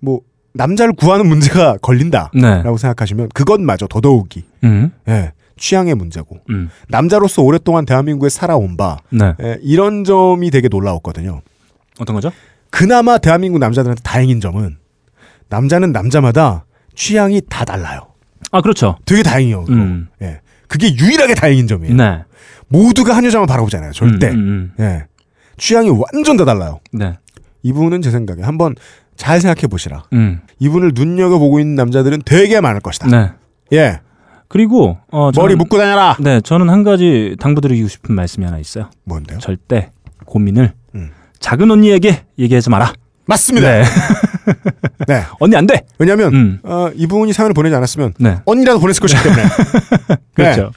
[0.00, 0.20] 뭐
[0.52, 2.62] 남자를 구하는 문제가 걸린다라고 네.
[2.62, 4.92] 생각하시면 그것마저 더더욱이 음.
[5.08, 6.70] 예, 취향의 문제고 음.
[6.88, 9.34] 남자로서 오랫동안 대한민국에 살아온 바 네.
[9.42, 11.42] 예, 이런 점이 되게 놀라웠거든요.
[11.98, 12.32] 어떤 거죠?
[12.70, 14.78] 그나마 대한민국 남자들한테 다행인 점은
[15.48, 16.64] 남자는 남자마다
[16.94, 18.08] 취향이 다 달라요.
[18.50, 18.96] 아, 그렇죠.
[19.04, 19.64] 되게 다행이에요.
[19.64, 19.74] 그거.
[19.74, 20.08] 음.
[20.22, 20.40] 예.
[20.68, 21.94] 그게 유일하게 다행인 점이에요.
[21.94, 22.24] 네.
[22.68, 23.92] 모두가 한 여자만 바라보잖아요.
[23.92, 24.28] 절대.
[24.30, 25.04] 음, 음, 예.
[25.56, 26.80] 취향이 완전 다 달라요.
[26.94, 26.98] 음.
[26.98, 27.18] 네.
[27.62, 28.74] 이분은 제 생각에 한번
[29.16, 30.04] 잘 생각해 보시라.
[30.12, 30.40] 음.
[30.58, 33.06] 이분을 눈여겨 보고 있는 남자들은 되게 많을 것이다.
[33.08, 33.30] 네.
[33.72, 34.00] 예.
[34.54, 36.16] 그리고 어 저는, 머리 묶고 다녀라!
[36.20, 38.88] 네, 저는 한 가지 당부드리고 싶은 말씀이 하나 있어요.
[39.02, 39.40] 뭔데요?
[39.40, 39.90] 절대
[40.26, 41.10] 고민을 음.
[41.40, 42.92] 작은 언니에게 얘기하지 마라.
[43.26, 43.68] 맞습니다.
[43.68, 43.82] 네.
[45.08, 45.22] 네.
[45.40, 45.84] 언니 안 돼.
[45.98, 46.60] 왜냐면, 음.
[46.62, 48.36] 어, 이분이 사연을 보내지 않았으면, 네.
[48.44, 49.42] 언니라도 보냈을 것이기 때문에.
[50.34, 50.70] 그렇죠.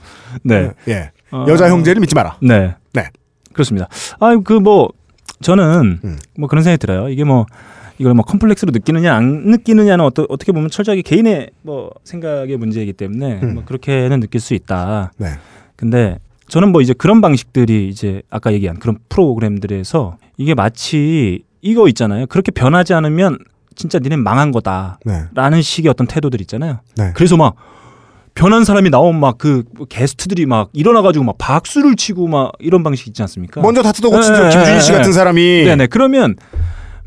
[0.43, 0.71] 네.
[0.87, 1.11] 예.
[1.31, 2.37] 어, 여자 형제를 믿지 마라.
[2.41, 2.73] 네.
[2.93, 3.09] 네.
[3.53, 3.89] 그렇습니다.
[4.19, 4.89] 아, 그 뭐
[5.43, 6.17] 저는 음.
[6.35, 7.09] 뭐 그런 생각이 들어요.
[7.09, 7.45] 이게 뭐
[7.99, 13.39] 이걸 뭐 컴플렉스로 느끼느냐 안 느끼느냐는 어떠, 어떻게 보면 철저하게 개인의 뭐 생각의 문제이기 때문에
[13.43, 13.53] 음.
[13.55, 15.11] 뭐 그렇게는 느낄 수 있다.
[15.17, 15.29] 네.
[15.75, 22.27] 근데 저는 뭐 이제 그런 방식들이 이제 아까 얘기한 그런 프로그램들에서 이게 마치 이거 있잖아요.
[22.27, 23.39] 그렇게 변하지 않으면
[23.75, 24.99] 진짜 니네 망한 거다.
[25.05, 25.23] 네.
[25.33, 26.79] 라는 식의 어떤 태도들 있잖아요.
[26.95, 27.11] 네.
[27.13, 27.55] 그래서 막
[28.33, 33.61] 변한 사람이 나오면 막그 게스트들이 막 일어나가지고 막 박수를 치고 막 이런 방식 있지 않습니까?
[33.61, 35.15] 먼저 다 뜯어고친 네, 김준희 씨 네, 같은 네.
[35.15, 35.63] 사람이.
[35.65, 35.87] 네네.
[35.87, 36.35] 그러면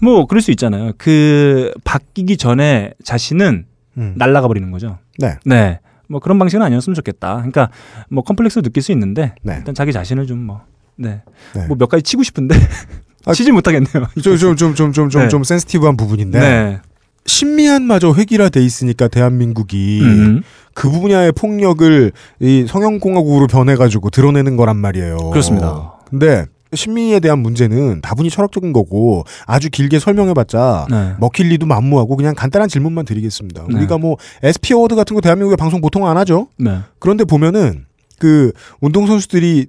[0.00, 0.92] 뭐 그럴 수 있잖아요.
[0.98, 3.66] 그 바뀌기 전에 자신은
[3.98, 4.14] 음.
[4.16, 4.98] 날아가 버리는 거죠.
[5.18, 5.36] 네.
[5.44, 5.80] 네.
[6.08, 7.36] 뭐 그런 방식은 아니었으면 좋겠다.
[7.36, 7.70] 그러니까
[8.08, 9.56] 뭐 컴플렉스 느낄 수 있는데 네.
[9.58, 10.62] 일단 자기 자신을 좀 뭐
[10.96, 11.22] 네.
[11.54, 11.66] 네.
[11.66, 12.54] 뭐 몇 가지 치고 싶은데
[13.26, 14.06] 아, 치지 못하겠네요.
[14.22, 15.28] 좀, 좀, 좀, 좀, 좀, 좀, 네.
[15.28, 16.38] 좀 센스티브한 부분인데.
[16.40, 16.78] 네.
[17.26, 20.42] 심미안마저 획일화돼 있으니까 대한민국이 음.
[20.74, 25.16] 그 분야의 폭력을 이 성형공화국으로 변해가지고 드러내는 거란 말이에요.
[25.30, 25.92] 그렇습니다.
[26.08, 31.14] 근데 심리에 대한 문제는 다분히 철학적인 거고 아주 길게 설명해봤자 네.
[31.18, 33.66] 먹힐 리도 만무하고 그냥 간단한 질문만 드리겠습니다.
[33.68, 33.76] 네.
[33.76, 34.16] 우리가 뭐
[34.46, 36.48] ESPY Award 같은 거 대한민국에 방송 보통 안 하죠.
[36.58, 36.80] 네.
[36.98, 37.86] 그런데 보면은
[38.18, 39.66] 그 운동 선수들이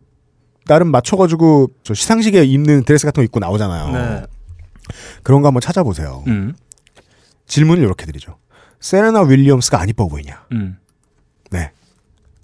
[0.66, 3.92] 나름 맞춰가지고 저 시상식에 입는 드레스 같은 거 입고 나오잖아요.
[3.92, 4.24] 네.
[5.24, 6.24] 그런 거 한번 찾아보세요.
[6.28, 6.54] 음.
[7.48, 8.38] 질문을 이렇게 드리죠.
[8.80, 10.46] 세레나 윌리엄스가 안 이뻐 보이냐?
[10.52, 10.78] 음.
[11.50, 11.72] 네.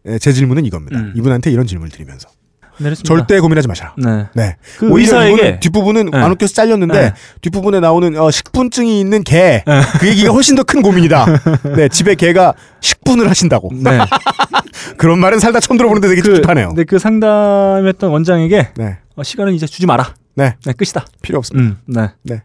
[0.04, 1.00] 네, 제 질문은 이겁니다.
[1.00, 1.14] 음.
[1.16, 2.30] 이분한테 이런 질문을 드리면서
[2.78, 3.08] 내렸습니다.
[3.16, 3.94] 절대 고민하지 마셔라.
[3.98, 4.26] 네.
[4.34, 4.56] 네.
[4.78, 6.18] 그 의사에게 뒷부분은 네.
[6.18, 7.14] 안 웃겨서 잘렸는데 네.
[7.42, 9.64] 뒷부분에 나오는 어, 식분증이 있는 개.
[10.00, 11.26] 그 얘기가 훨씬 더 큰 고민이다.
[11.76, 13.72] 네, 집에 개가 식분을 하신다고.
[13.74, 14.00] 네.
[14.98, 16.70] 그런 말은 살다 처음 들어보는데 되게 찝찝하네요.
[16.70, 18.98] 근데 그 상담했던 원장에게 네.
[19.16, 20.14] 어, 시간은 이제 주지 마라.
[20.36, 20.56] 네.
[20.66, 21.06] 네, 끝이다.
[21.22, 21.78] 필요 없습니다.
[21.90, 22.08] 음.
[22.24, 22.42] 네.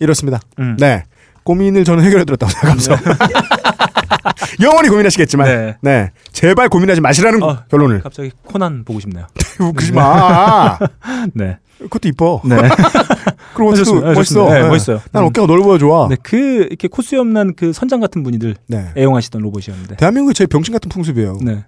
[0.00, 0.40] 이렇습니다.
[0.58, 0.76] 음.
[0.78, 1.04] 네.
[1.44, 2.96] 고민을 저는 해결해드렸다고 생각하면서.
[4.62, 5.46] 영원히 고민하시겠지만.
[5.46, 5.76] 네.
[5.80, 6.10] 네.
[6.32, 7.58] 제발 고민하지 마시라는 어.
[7.70, 8.02] 결론을.
[8.02, 9.26] 갑자기 코난 보고 싶네요.
[9.60, 10.78] 웃기지 마.
[11.34, 11.58] 네.
[11.78, 12.40] 그것도 이뻐.
[12.44, 12.56] 네.
[12.56, 12.68] 네,
[13.58, 14.14] 멋있어.
[14.14, 14.54] 좋습니다.
[14.54, 14.68] 네, 네.
[14.68, 15.00] 멋있어요.
[15.12, 15.28] 난 음.
[15.28, 16.08] 어깨가 넓어야 좋아.
[16.08, 18.86] 네, 그 이렇게 코수염 난 그 선장 같은 분이들 네.
[18.96, 19.96] 애용하시던 로봇이었는데.
[19.96, 21.38] 대한민국이 제일 병신 같은 풍습이에요.
[21.42, 21.64] 네.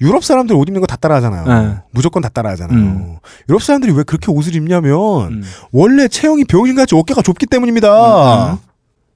[0.00, 1.46] 유럽 사람들 옷 입는 거 다 따라하잖아요.
[1.46, 1.76] 네.
[1.92, 2.76] 무조건 다 따라하잖아요.
[2.76, 3.16] 음.
[3.48, 5.42] 유럽 사람들이 왜 그렇게 옷을 입냐면 음.
[5.70, 8.52] 원래 체형이 병신같이 어깨가 좁기 때문입니다.
[8.54, 8.58] 음,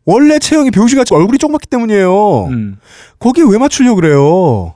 [0.06, 2.44] 원래 체형이 병신같이 얼굴이 조그맣기 때문이에요.
[2.46, 2.76] 음.
[3.18, 4.74] 거기에 왜 맞추려고 그래요?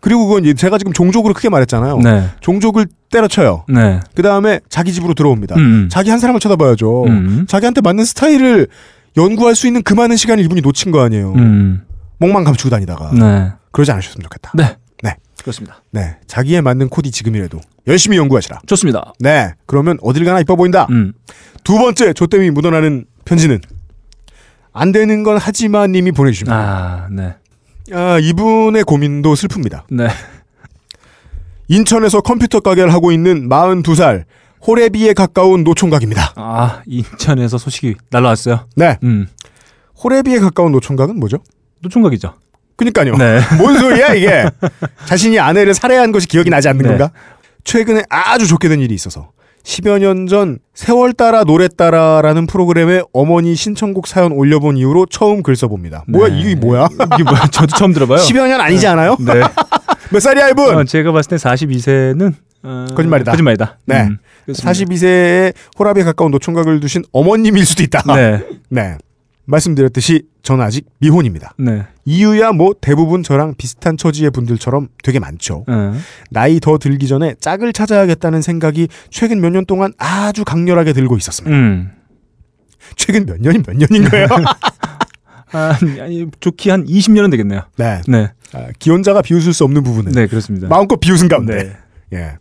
[0.00, 1.96] 그리고 그건 제가 지금 종족으로 크게 말했잖아요.
[1.98, 2.28] 네.
[2.40, 3.64] 종족을 때려쳐요.
[3.68, 4.00] 네.
[4.14, 5.56] 그 다음에 자기 집으로 들어옵니다.
[5.56, 5.88] 음.
[5.90, 7.04] 자기 한 사람을 쳐다봐야죠.
[7.06, 7.46] 음.
[7.48, 8.68] 자기한테 맞는 스타일을
[9.16, 11.32] 연구할 수 있는 그 많은 시간을 이분이 놓친 거 아니에요.
[11.32, 11.86] 음.
[12.18, 13.12] 목만 감추고 다니다가.
[13.14, 13.52] 네.
[13.72, 14.52] 그러지 않으셨으면 좋겠다.
[14.54, 14.76] 네.
[15.02, 15.16] 네.
[15.40, 15.82] 그렇습니다.
[15.90, 16.16] 네.
[16.26, 18.60] 자기에 맞는 코디 지금이라도 열심히 연구하시라.
[18.66, 19.14] 좋습니다.
[19.20, 19.54] 네.
[19.64, 20.86] 그러면 어딜 가나 이뻐 보인다.
[20.90, 21.14] 음.
[21.62, 23.60] 두 번째 조땜이 묻어나는 편지는
[24.74, 26.54] 안 되는 건 하지만 님이 보내주십니다.
[26.54, 27.36] 아, 네.
[27.92, 29.84] 아, 이분의 고민도 슬픕니다.
[29.88, 30.08] 네.
[31.68, 34.24] 인천에서 컴퓨터 가게를 하고 있는 42살
[34.66, 36.32] 호래비에 가까운 노총각입니다.
[36.34, 38.66] 아, 인천에서 소식이 날라왔어요.
[38.74, 38.98] 네.
[39.04, 39.28] 음.
[40.02, 41.38] 호래비에 가까운 노총각은 뭐죠?
[41.80, 42.34] 노총각이죠.
[42.76, 43.16] 그니까요.
[43.16, 43.40] 네.
[43.56, 44.44] 뭔 소리야 이게?
[45.06, 46.88] 자신이 아내를 살해한 것이 기억이 나지 않는 네.
[46.88, 47.12] 건가?
[47.62, 49.30] 최근에 아주 좋게 된 일이 있어서
[49.64, 55.56] 10여 년 전 세월 따라 노래 따라라는 프로그램에 어머니 신청곡 사연 올려본 이후로 처음 글
[55.56, 56.04] 써봅니다.
[56.08, 56.40] 뭐야 네.
[56.40, 56.88] 이게 뭐야?
[57.14, 57.46] 이게 뭐야?
[57.50, 58.18] 저도 처음 들어봐요.
[58.18, 59.16] 10여 년 아니지 않아요?
[59.20, 59.40] 네.
[60.12, 60.74] 몇 살이야 이분?
[60.76, 63.32] 어, 제가 봤을 때 42세는 어, 거짓말이다.
[63.32, 63.78] 거짓말이다.
[63.86, 64.02] 네.
[64.02, 64.72] 음, 그렇습니다.
[64.72, 68.02] 42세에 호랍에 가까운 노총각을 두신 어머님일 수도 있다.
[68.14, 68.40] 네.
[68.68, 68.96] 네.
[69.46, 71.54] 말씀드렸듯이 저는 아직 미혼입니다.
[71.58, 71.84] 네.
[72.04, 75.64] 이유야 뭐 대부분 저랑 비슷한 처지의 분들처럼 되게 많죠.
[75.66, 75.94] 어.
[76.30, 81.56] 나이 더 들기 전에 짝을 찾아야겠다는 생각이 최근 몇 년 동안 아주 강렬하게 들고 있었습니다.
[81.56, 81.90] 음.
[82.96, 84.26] 최근 몇 년이 몇 년인 거예요?
[85.52, 87.62] 아, 아니, 좋기 한 20년은 되겠네요.
[87.78, 88.00] 네.
[88.08, 88.30] 네.
[88.52, 90.68] 아, 기혼자가 비웃을 수 없는 부분은 네, 그렇습니다.
[90.68, 91.76] 마음껏 비웃은 가운데.
[92.10, 92.18] 네.
[92.18, 92.38] 예.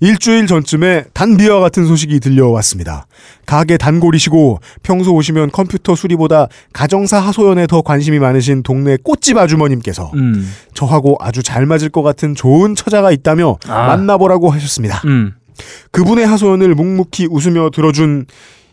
[0.00, 3.06] 일주일 전쯤에 단비와 같은 소식이 들려왔습니다.
[3.46, 10.48] 가게 단골이시고 평소 오시면 컴퓨터 수리보다 가정사 하소연에 더 관심이 많으신 동네 꽃집 아주머님께서 음.
[10.74, 13.86] 저하고 아주 잘 맞을 것 같은 좋은 처자가 있다며 아.
[13.88, 15.02] 만나보라고 하셨습니다.
[15.06, 15.34] 음.
[15.90, 18.26] 그분의 하소연을 묵묵히 웃으며 들어준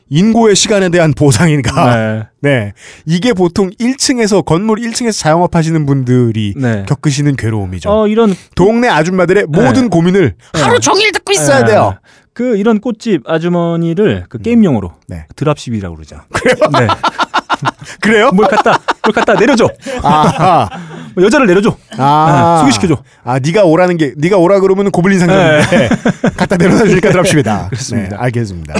[0.09, 1.95] 인고의 시간에 대한 보상인가.
[1.95, 2.23] 네.
[2.41, 2.73] 네.
[3.05, 6.85] 이게 보통 1층에서 건물 1층에서 자영업 하시는 분들이 네.
[6.87, 7.89] 겪으시는 괴로움이죠.
[7.89, 10.61] 어, 이런 동네 아줌마들의 모든 고민을 네.
[10.61, 11.71] 하루 종일 듣고 있어야 네.
[11.71, 11.97] 돼요.
[12.33, 15.25] 그 이런 꽃집 아주머니를 그 게임용으로 네.
[15.35, 16.17] 드랍십이라고 그러죠.
[16.33, 16.55] 그래요?
[16.73, 16.87] 네.
[18.01, 18.29] 그래요?
[18.33, 19.69] 뭘 갖다 뭘 갖다 내려줘.
[20.03, 20.67] 아,
[21.15, 21.77] 뭐 여자를 내려줘.
[21.97, 23.01] 아, 네, 소개시켜줘.
[23.23, 25.89] 아, 네가 오라는 게 네가 오라 그러면 고블린 상점인데
[26.35, 27.61] 갖다 내려다 주니까 드랍십이다.
[27.63, 27.67] 네.
[27.69, 28.17] 그렇습니다.
[28.17, 28.73] 네, 알겠습니다.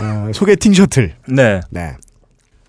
[0.00, 1.14] 어, 소개팅 셔틀.
[1.28, 1.60] 네.
[1.70, 1.96] 네.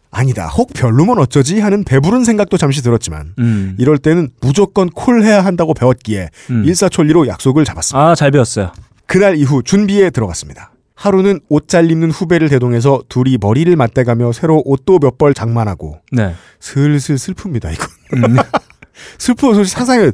[0.09, 0.47] 아니다.
[0.47, 3.75] 혹 별로면 어쩌지 하는 배부른 생각도 잠시 들었지만 음.
[3.77, 6.63] 이럴 때는 무조건 콜해야 한다고 배웠기에 음.
[6.65, 8.09] 일사천리로 약속을 잡았습니다.
[8.11, 8.71] 아, 잘 배웠어요.
[9.05, 10.71] 그날 이후 준비에 들어갔습니다.
[10.95, 16.33] 하루는 옷 잘 입는 후배를 대동해서 둘이 머리를 맞대가며 새로 옷도 몇 벌 장만하고 네.
[16.59, 17.71] 슬슬 슬픕니다.
[17.73, 18.37] 이거 음.
[19.19, 20.11] 슬퍼 솔직히 상상해.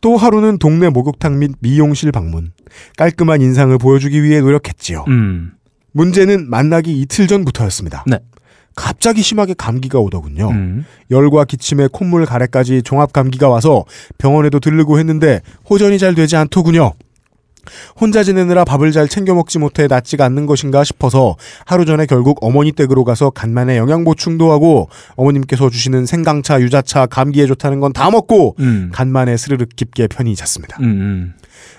[0.00, 2.52] 또 하루는 동네 목욕탕 및 미용실 방문.
[2.96, 5.04] 깔끔한 인상을 보여주기 위해 노력했지요.
[5.08, 5.52] 음.
[6.02, 8.04] 문제는 만나기 이틀 전부터였습니다.
[8.06, 8.18] 네.
[8.76, 10.50] 갑자기 심하게 감기가 오더군요.
[10.50, 10.84] 음.
[11.10, 13.84] 열과 기침에 콧물 가래까지 종합 감기가 와서
[14.16, 16.92] 병원에도 들르고 했는데 호전이 잘 되지 않더군요.
[18.00, 21.34] 혼자 지내느라 밥을 잘 챙겨 먹지 못해 낫지가 않는 것인가 싶어서
[21.66, 27.46] 하루 전에 결국 어머니 댁으로 가서 간만에 영양 보충도 하고 어머님께서 주시는 생강차, 유자차, 감기에
[27.46, 28.90] 좋다는 건 다 먹고 음.
[28.92, 30.78] 간만에 스르륵 깊게 편히 잤습니다.
[30.80, 31.34] 음.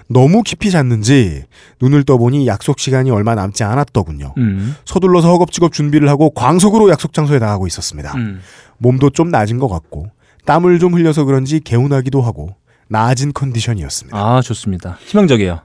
[0.08, 0.14] 음.
[0.14, 1.46] 너무 깊이 잤는지
[1.82, 4.34] 눈을 떠보니 약속 시간이 얼마 남지 않았더군요.
[4.38, 4.76] 음.
[4.86, 8.14] 서둘러서 허겁지겁 준비를 하고 광속으로 약속 장소에 나가고 있었습니다.
[8.16, 8.42] 음.
[8.78, 10.08] 몸도 좀 낮은 것 같고
[10.46, 12.56] 땀을 좀 흘려서 그런지 개운하기도 하고
[12.88, 14.18] 나아진 컨디션이었습니다.
[14.18, 14.98] 아, 좋습니다.
[15.06, 15.62] 희망적이에요.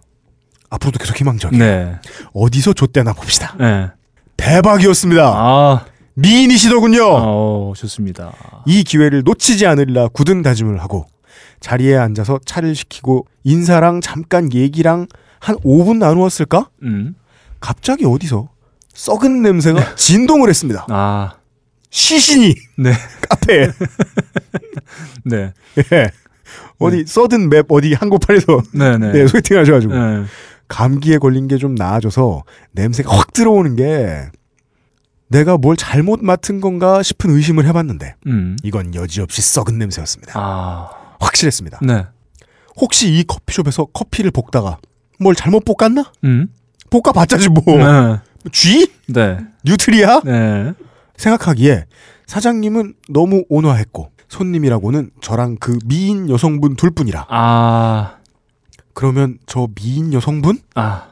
[0.70, 1.64] 앞으로도 계속 희망적이에요.
[1.64, 1.94] 네.
[2.34, 3.54] 어디서 좆대나 봅시다.
[3.58, 3.88] 네.
[4.36, 5.22] 대박이었습니다.
[5.34, 5.84] 아,
[6.14, 7.02] 미인이시더군요.
[7.06, 8.32] 어, 좋습니다.
[8.66, 11.06] 이 기회를 놓치지 않으리라 굳은 다짐을 하고
[11.64, 15.06] 자리에 앉아서 차를 시키고 인사랑 잠깐 얘기랑
[15.40, 16.68] 한 5분 나누었을까?
[16.82, 17.14] 음.
[17.58, 18.50] 갑자기 어디서
[18.92, 20.84] 썩은 냄새가 진동을 했습니다.
[20.90, 21.36] 아,
[21.88, 22.92] 시신이 네.
[23.30, 23.68] 카페에
[25.24, 25.54] 네.
[25.90, 26.10] 예.
[26.78, 29.12] 어디 써든 맵 어디 한국판에서 네, 네.
[29.14, 30.24] 예, 소개팅 하셔가지고 네.
[30.68, 32.42] 감기에 걸린 게 좀 나아져서
[32.72, 34.26] 냄새가 확 들어오는 게
[35.28, 38.56] 내가 뭘 잘못 맡은 건가 싶은 의심을 해봤는데 음.
[38.62, 40.34] 이건 여지없이 썩은 냄새였습니다.
[40.36, 40.90] 아,
[41.20, 41.80] 확실했습니다.
[41.82, 42.06] 네.
[42.76, 44.78] 혹시 이 커피숍에서 커피를 볶다가
[45.20, 46.12] 뭘 잘못 볶았나?
[46.24, 46.48] 음.
[46.90, 47.62] 볶아봤자지 뭐.
[47.66, 48.18] 네.
[48.52, 48.88] 쥐?
[49.08, 49.38] 네.
[49.64, 50.20] 뉴트리아?
[50.24, 50.72] 네.
[51.16, 51.86] 생각하기에
[52.26, 57.26] 사장님은 너무 온화했고 손님이라고는 저랑 그 미인 여성분 둘뿐이라.
[57.28, 58.16] 아,
[58.92, 60.58] 그러면 저 미인 여성분?
[60.74, 61.10] 아,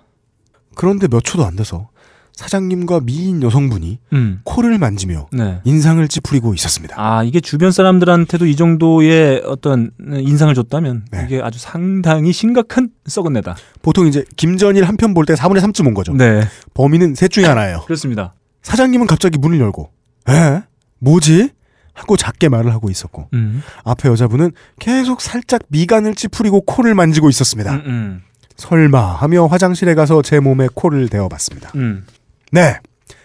[0.74, 1.88] 그런데 몇 초도 안 돼서
[2.34, 4.40] 사장님과 미인 여성분이 음.
[4.44, 5.60] 코를 만지며 네.
[5.64, 6.94] 인상을 찌푸리고 있었습니다.
[6.98, 11.24] 아, 이게 주변 사람들한테도 이 정도의 어떤 인상을 줬다면 네.
[11.26, 13.54] 이게 아주 상당히 심각한 썩은 내다.
[13.82, 16.14] 보통 이제 김전일 한 편 볼 때 4분의 3쯤 온 거죠.
[16.14, 16.42] 네.
[16.74, 17.82] 범인은 셋 중에 하나예요.
[17.86, 18.34] 그렇습니다.
[18.62, 19.90] 사장님은 갑자기 문을 열고
[20.28, 20.62] 에?
[21.00, 21.50] 뭐지?
[21.94, 23.62] 하고 작게 말을 하고 있었고 음.
[23.84, 27.74] 앞에 여자분은 계속 살짝 미간을 찌푸리고 코를 만지고 있었습니다.
[27.74, 28.22] 음, 음.
[28.56, 31.72] 설마 하며 화장실에 가서 제 몸에 코를 대어봤습니다.
[31.74, 32.06] 음.
[32.52, 32.76] 네.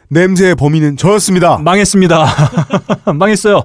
[0.09, 1.57] 냄새의 범인은 저였습니다.
[1.57, 2.25] 망했습니다.
[3.13, 3.63] 망했어요.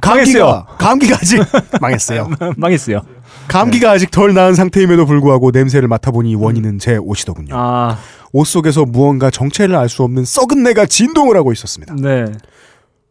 [0.00, 1.42] 감기가 감기가 아직
[1.80, 2.30] 망했어요.
[2.56, 3.02] 망했어요.
[3.48, 7.54] 감기가 아직 덜 나은 상태임에도 불구하고 냄새를 맡아보니 원인은 제 옷이더군요.
[7.56, 7.98] 아,
[8.32, 11.94] 옷 속에서 무언가 정체를 알 수 없는 썩은 내가 진동을 하고 있었습니다.
[12.00, 12.24] 네.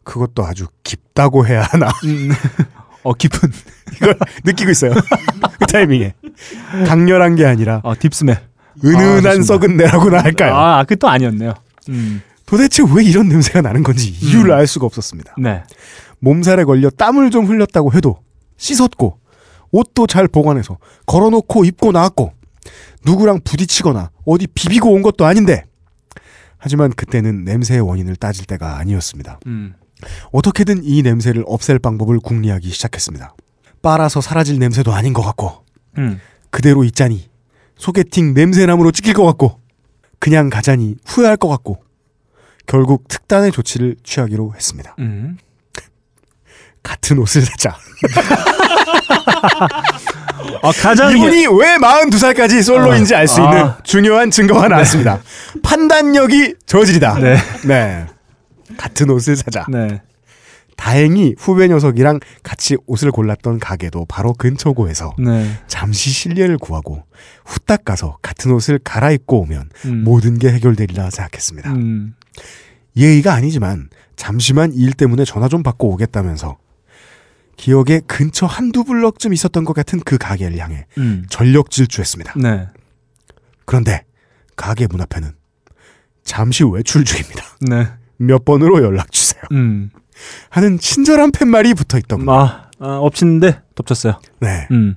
[0.02, 2.30] 그것도 아주 깊다고 해야 하나 음.
[3.04, 3.48] 어, 깊은.
[3.96, 4.92] 이걸 느끼고 있어요.
[4.92, 6.14] 그 타이밍에
[6.86, 8.32] 강렬한 게 아니라 어, 딥스멜.
[8.32, 8.40] 아,
[8.84, 9.42] 은은한 좋습니다.
[9.44, 10.54] 썩은 내라고나 할까요?
[10.54, 11.54] 아, 그또 아니었네요.
[11.88, 12.22] 음.
[12.46, 15.34] 도대체 왜 이런 냄새가 나는 건지 이유를 알 수가 없었습니다.
[15.38, 15.62] 네.
[16.20, 18.18] 몸살에 걸려 땀을 좀 흘렸다고 해도
[18.56, 19.18] 씻었고
[19.72, 22.32] 옷도 잘 보관해서 걸어놓고 입고 나왔고
[23.04, 25.64] 누구랑 부딪히거나 어디 비비고 온 것도 아닌데
[26.56, 29.40] 하지만 그때는 냄새의 원인을 따질 때가 아니었습니다.
[29.46, 29.74] 음.
[30.32, 33.34] 어떻게든 이 냄새를 없앨 방법을 궁리하기 시작했습니다.
[33.82, 35.64] 빨아서 사라질 냄새도 아닌 것 같고
[35.98, 36.20] 음.
[36.50, 37.28] 그대로 있자니
[37.76, 39.60] 소개팅 냄새나무로 찍힐 것 같고
[40.26, 41.80] 그냥 가자니 후회할 것 같고
[42.66, 44.96] 결국 특단의 조치를 취하기로 했습니다.
[44.98, 45.38] 음.
[46.82, 47.76] 같은 옷을 사자.
[50.62, 53.78] 아, 가장 이분이 왜 42살까지 솔로인지 알수 있는 아.
[53.84, 55.20] 중요한 증거가 나왔습니다.
[55.62, 57.20] 판단력이 저질이다.
[57.20, 57.36] 네.
[57.64, 58.06] 네.
[58.76, 59.64] 같은 옷을 사자.
[59.68, 60.02] 네.
[60.76, 65.58] 다행히 후배 녀석이랑 같이 옷을 골랐던 가게도 바로 근처고에서 네.
[65.66, 67.02] 잠시 실례를 구하고
[67.44, 70.04] 후딱 가서 같은 옷을 갈아입고 오면 음.
[70.04, 71.72] 모든 게 해결되리라 생각했습니다.
[71.72, 72.14] 음.
[72.96, 76.58] 예의가 아니지만 잠시만 일 때문에 전화 좀 받고 오겠다면서
[77.56, 81.24] 기억에 근처 한두 블럭쯤 있었던 것 같은 그 가게를 향해 음.
[81.28, 82.34] 전력 질주했습니다.
[82.36, 82.68] 네.
[83.64, 84.04] 그런데
[84.56, 85.32] 가게 문 앞에는
[86.22, 87.44] 잠시 외출 중입니다.
[87.60, 87.86] 네.
[88.18, 89.42] 몇 번으로 연락 주세요.
[89.52, 89.90] 음.
[90.50, 92.28] 하는 친절한 팻말이 붙어 있던.
[92.28, 94.20] 아, 아 엎치는데 덮쳤어요.
[94.40, 94.66] 네.
[94.70, 94.96] 음.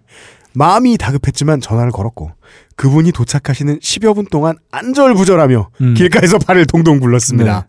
[0.54, 2.32] 마음이 다급했지만 전화를 걸었고
[2.76, 5.94] 그분이 도착하시는 10여 분 동안 안절부절하며 음.
[5.94, 7.62] 길가에서 팔을 동동 굴렀습니다.
[7.62, 7.68] 네.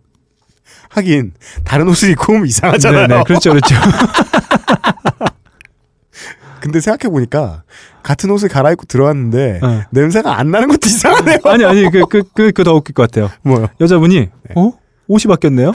[0.89, 1.33] 하긴
[1.65, 3.07] 다른 옷을 입고 오면 이상하잖아요.
[3.07, 3.25] 네, 네.
[3.25, 3.75] 그렇죠, 그렇죠.
[6.61, 7.63] 근데 생각해 보니까
[8.03, 9.83] 같은 옷을 갈아입고 들어왔는데 어.
[9.91, 11.39] 냄새가 안 나는 것도 이상하네요.
[11.45, 13.31] 아니, 아니, 그, 그, 그, 그더 웃길 것 같아요.
[13.43, 13.69] 뭐요?
[13.81, 14.73] 여자분이, 어?
[15.09, 15.73] 옷이 바뀌었네요?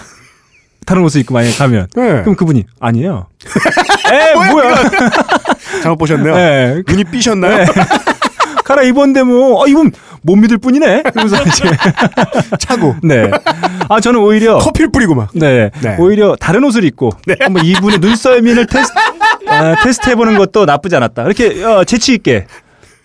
[0.86, 1.88] 다른 옷을 입고 만약에 가면.
[1.96, 2.22] 네.
[2.22, 3.28] 그럼 그분이, 아니에요.
[4.12, 4.76] 에, 뭐야.
[5.82, 6.36] 잘못 보셨네요.
[6.36, 6.82] 네.
[6.88, 7.58] 눈이 삐셨나요?
[7.58, 7.66] 네.
[8.64, 11.04] 갈아입었는데 뭐, 어, 이분 못 믿을 분이네?
[11.04, 11.66] 그러면서 이제.
[12.58, 13.30] 차고 네.
[13.90, 14.58] 아, 저는 오히려.
[14.58, 15.30] 커피를 뿌리고 막.
[15.36, 15.70] 네.
[15.82, 15.96] 네.
[16.00, 17.12] 오히려 다른 옷을 입고
[17.42, 18.94] 한번 이분의 눈썰미를 테스트,
[19.48, 21.24] 아, 테스트 해보는 것도 나쁘지 않았다.
[21.26, 22.48] 이렇게 어, 재치 있게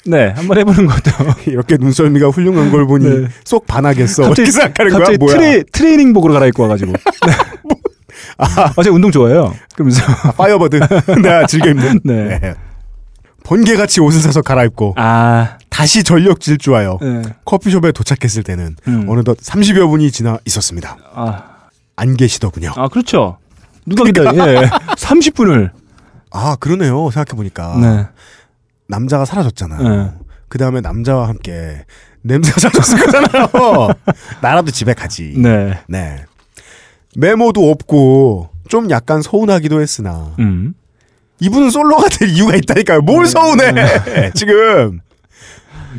[0.07, 1.11] 네 한번 해보는 것도
[1.51, 3.29] 이렇게 눈썰미가 훌륭한 걸 보니 네.
[3.45, 4.25] 속 반하겠어.
[4.31, 4.99] 어떻게 생각하는 거야?
[5.01, 5.37] 갑자기 뭐야?
[5.37, 6.93] 트레, 트레이닝복으로 갈아입고 와가지고.
[7.27, 7.33] 네.
[8.39, 9.55] 아, 제가 운동 좋아해요.
[9.75, 10.81] 그러면서 아, Firebird.
[11.23, 12.01] 내가 즐겨 입는.
[12.05, 12.55] 네.
[13.45, 17.23] 번개같이 옷을 사서 갈아입고 아, 다시 전력 질주하여 네.
[17.45, 19.07] 커피숍에 도착했을 때는 음.
[19.09, 20.97] 어느덧 30여 분이 지나 있었습니다.
[21.15, 21.43] 아,
[21.97, 22.73] 안 계시더군요.
[22.77, 23.39] 아 그렇죠.
[23.87, 24.31] 누가 기다려?
[24.63, 25.71] 예, 30분을.
[26.31, 27.11] 아 그러네요.
[27.11, 28.07] 생각해 보니까 네.
[28.91, 29.88] 남자가 사라졌잖아요.
[29.88, 30.11] 네.
[30.49, 31.84] 그 다음에 남자와 함께
[32.22, 33.88] 냄새가 사라졌을 거잖아요.
[34.43, 35.32] 나라도 집에 가지.
[35.36, 35.78] 네.
[35.88, 36.24] 네.
[37.16, 40.74] 메모도 없고 좀 약간 서운하기도 했으나 음.
[41.41, 43.01] 이분은 솔로가 될 이유가 있다니까요.
[43.01, 43.72] 뭘 서운해.
[44.34, 45.01] 지금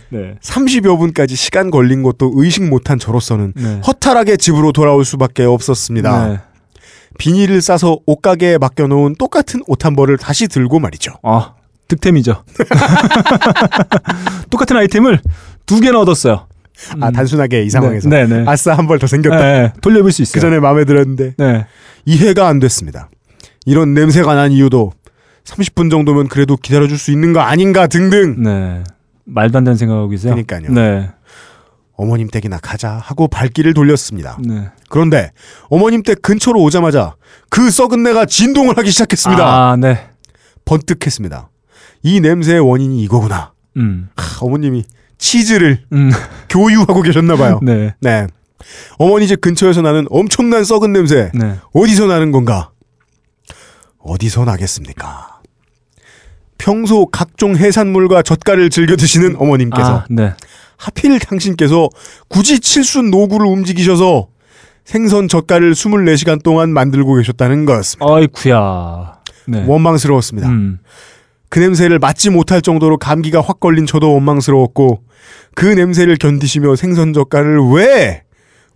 [0.10, 0.36] 네.
[0.42, 3.82] 30여 분까지 시간 걸린 것도 의식 못한 저로서는 네.
[3.88, 6.28] 허탈하게 집으로 돌아올 수밖에 없었습니다.
[6.28, 6.40] 네.
[7.18, 11.14] 비닐을 싸서 옷가게에 맡겨놓은 똑같은 옷 한 벌을 다시 들고 말이죠.
[11.24, 11.54] 아,
[11.96, 12.44] 득템이죠.
[14.50, 15.20] 똑같은 아이템을
[15.66, 16.48] 두 개나 얻었어요.
[17.00, 18.44] 아 단순하게 이 상황에서 네, 네.
[18.48, 19.38] 아싸 한 벌 더 생겼다.
[19.38, 19.74] 네, 네.
[19.82, 20.34] 돌려볼 수 있어요.
[20.34, 21.66] 그 전에 마음에 들었는데 네.
[22.06, 23.10] 이해가 안 됐습니다.
[23.66, 24.92] 이런 냄새가 난 이유도
[25.44, 28.42] 30분 정도면 그래도 기다려줄 수 있는 거 아닌가 등등.
[28.42, 28.84] 네.
[29.26, 30.34] 말도 안 되는 생각하고 계세요.
[30.34, 30.72] 그러니까요.
[30.74, 31.10] 네.
[31.96, 34.38] 어머님 댁이나 가자 하고 발길을 돌렸습니다.
[34.44, 34.70] 네.
[34.90, 35.32] 그런데
[35.70, 37.16] 어머님 댁 근처로 오자마자
[37.52, 39.44] 그 썩은 내가 진동을 하기 시작했습니다.
[39.46, 40.08] 아, 네.
[40.66, 41.50] 번뜩했습니다.
[42.04, 43.54] 이 냄새의 원인이 이거구나.
[43.78, 44.10] 음.
[44.16, 44.84] 하, 어머님이
[45.18, 46.12] 치즈를 음.
[46.50, 47.60] 교유하고 계셨나 봐요.
[47.62, 47.94] 네.
[48.00, 48.28] 네.
[48.98, 51.32] 어머니 집 근처에서 나는 엄청난 썩은 냄새.
[51.34, 51.58] 네.
[51.74, 52.72] 어디서 나는 건가?
[54.00, 55.42] 어디서 나겠습니까?
[56.58, 60.34] 평소 각종 해산물과 젓갈을 즐겨 드시는 어머님께서 아, 네.
[60.78, 61.90] 하필 당신께서
[62.28, 64.28] 굳이 칠순 노구를 움직이셔서
[64.86, 68.06] 생선 젓갈을 24시간 동안 만들고 계셨다는 거였습니다.
[68.14, 69.22] 아이쿠야.
[69.48, 69.66] 네.
[69.68, 70.50] 원망스러웠습니다.
[70.50, 70.80] 음.
[71.52, 75.04] 그 냄새를 맡지 못할 정도로 감기가 확 걸린 저도 원망스러웠고
[75.54, 78.24] 그 냄새를 견디시며 생선 젓갈을 왜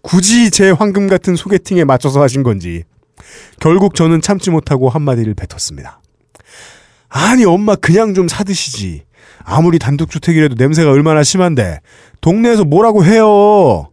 [0.01, 2.83] 굳이 제 황금 같은 소개팅에 맞춰서 하신 건지
[3.61, 6.01] 결국 저는 참지 못하고 한마디를 뱉었습니다.
[7.07, 9.05] 아니 엄마 그냥 좀 사드시지.
[9.45, 11.79] 아무리 단독주택이라도 냄새가 얼마나 심한데
[12.19, 13.89] 동네에서 뭐라고 해요.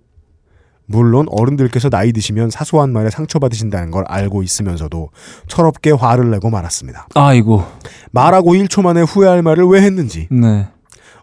[0.93, 5.09] 물론 어른들께서 나이 드시면 사소한 말에 상처받으신다는 걸 알고 있으면서도
[5.49, 7.09] 철없게 화를 내고 말았습니다.
[7.14, 7.64] 아이고.
[8.12, 10.68] 말하고 1초 만에 후회할 말을 왜 했는지 네.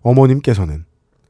[0.02, 0.86] 어머님께서는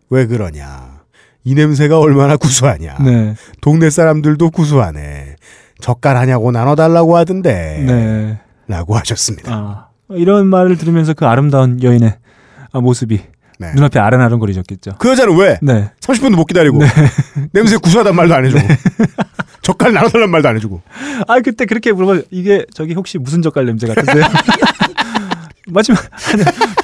[0.10, 1.00] 왜 그러냐.
[1.44, 2.98] 이 냄새가 얼마나 구수하냐.
[3.04, 3.36] 네.
[3.62, 5.36] 동네 사람들도 구수하네.
[5.82, 7.84] 젓갈 하냐고 나눠달라고 하던데.
[7.86, 8.40] 네.
[8.68, 9.54] 라고 하셨습니다.
[9.54, 9.90] 아.
[10.12, 12.16] 이런 말을 들으면서 그 아름다운 여인의
[12.72, 13.22] 아, 모습이
[13.60, 13.74] 네.
[13.76, 14.96] 눈앞에 아른아른거리셨겠죠.
[15.00, 15.60] 그 여자는 왜?
[15.62, 15.92] 네.
[16.00, 16.80] 30분도 못 기다리고.
[17.52, 18.66] 냄새 구수하단 말도 안 해주고.
[19.62, 20.82] 젓갈 나눠달란 말도 안 해주고.
[21.28, 22.22] 아, 그때 그렇게 물어봐.
[22.32, 24.24] 이게 저기 혹시 무슨 젓갈 냄새 같으세요?
[25.68, 25.94] 마침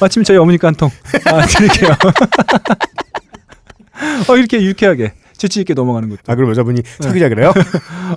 [0.01, 0.89] 마침 저희 어머니가 한 통.
[1.25, 1.95] 아, 드릴게요.
[4.27, 6.21] 어, 이렇게 유쾌하게 재치 있게 넘어가는 것도.
[6.27, 7.53] 아, 그럼 여자분이 사귀자 그래요?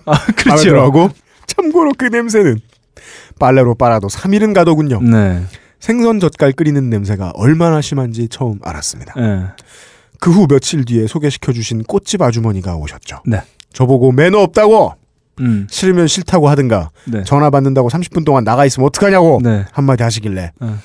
[0.04, 0.64] 아, 그렇죠.
[0.64, 1.10] 들어하고.
[1.46, 2.58] 참고로 그 냄새는
[3.38, 5.00] 빨래로 빨아도 3일은 가더군요.
[5.00, 5.44] 네.
[5.80, 9.14] 생선 젓갈 끓이는 냄새가 얼마나 심한지 처음 알았습니다.
[9.16, 9.46] 네.
[10.20, 13.22] 그후 며칠 뒤에 소개시켜 주신 꽃집 아주머니가 오셨죠.
[13.26, 13.42] 네.
[13.72, 14.94] 저보고 매너 없다고
[15.40, 15.66] 음.
[15.70, 17.22] 싫으면 싫다고 하든가 네.
[17.24, 19.64] 전화 받는다고 30분 동안 나가 있으면 어떡하냐고 네.
[19.72, 20.78] 한마디 하시길래 어.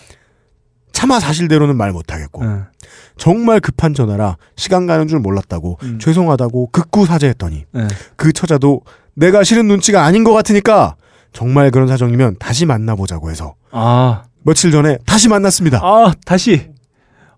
[0.91, 2.66] 차마 사실대로는 말 못하겠고 어.
[3.18, 6.00] 정말 급한 전화라 시간 가는 줄 몰랐다고 음.
[6.00, 7.88] 죄송하다고 극구 사죄했더니 네.
[8.16, 8.82] 그 처자도
[9.16, 10.96] 내가 싫은 눈치가 아닌 것 같으니까
[11.32, 14.24] 정말 그런 사정이면 다시 만나보자고 해서 아.
[14.44, 15.80] 며칠 전에 다시 만났습니다.
[15.82, 16.68] 아, 다시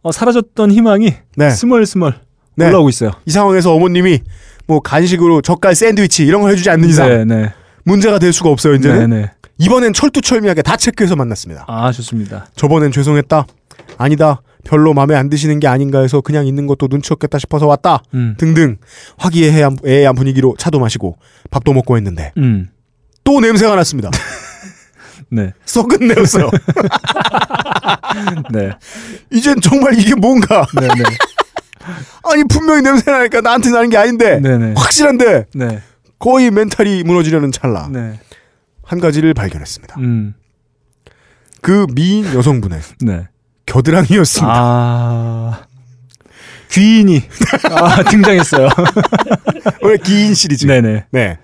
[0.01, 1.49] 어, 사라졌던 희망이 네.
[1.49, 2.13] 스멀스멀
[2.55, 2.67] 네.
[2.67, 3.11] 올라오고 있어요.
[3.25, 4.19] 이 상황에서 어머님이
[4.67, 7.53] 뭐 간식으로 젓갈 샌드위치 이런 걸 해주지 않는 이상 네, 네.
[7.83, 9.31] 문제가 될 수가 없어요 이제는 네, 네.
[9.57, 11.65] 이번엔 철두철미하게 다 체크해서 만났습니다.
[11.67, 12.47] 아, 좋습니다.
[12.55, 13.45] 저번엔 죄송했다.
[13.97, 14.41] 아니다.
[14.65, 18.01] 별로 마음에 안 드시는 게 아닌가 해서 그냥 있는 것도 눈치 없겠다 싶어서 왔다.
[18.15, 18.35] 음.
[18.37, 18.77] 등등
[19.17, 21.17] 화기애애한 애애한 분위기로 차도 마시고
[21.51, 22.69] 밥도 먹고 했는데 음.
[23.23, 24.09] 또 냄새가 났습니다.
[25.29, 25.53] 네.
[25.65, 26.49] 썩은 내였어요.
[28.51, 28.71] 네.
[29.31, 31.03] 이젠 정말 이게 뭔가 네, 네.
[32.23, 34.73] 아니 분명히 냄새 나니까 나한테 나는 게 아닌데 네, 네.
[34.75, 35.81] 확실한데 네.
[36.19, 38.19] 거의 멘탈이 무너지려는 찰나 네.
[38.83, 39.95] 한 가지를 발견했습니다.
[39.99, 40.33] 음.
[41.61, 43.27] 그 미인 여성분의 네.
[43.65, 44.53] 겨드랑이였습니다.
[44.55, 45.61] 아.
[46.71, 47.21] 귀인이
[47.71, 48.69] 아, 등장했어요.
[49.83, 50.65] 왜 기인 시리즈?
[50.65, 51.05] 네네.
[51.11, 51.37] 네.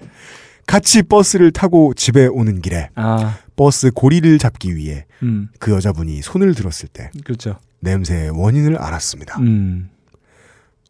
[0.68, 6.56] 같이 버스를 타고 집에 오는 길에 아, 버스 고리를 잡기 위해 음, 그 여자분이 손을
[6.56, 7.60] 들었을 때 그렇죠.
[7.82, 9.40] 냄새의 원인을 알았습니다.
[9.40, 9.92] 음,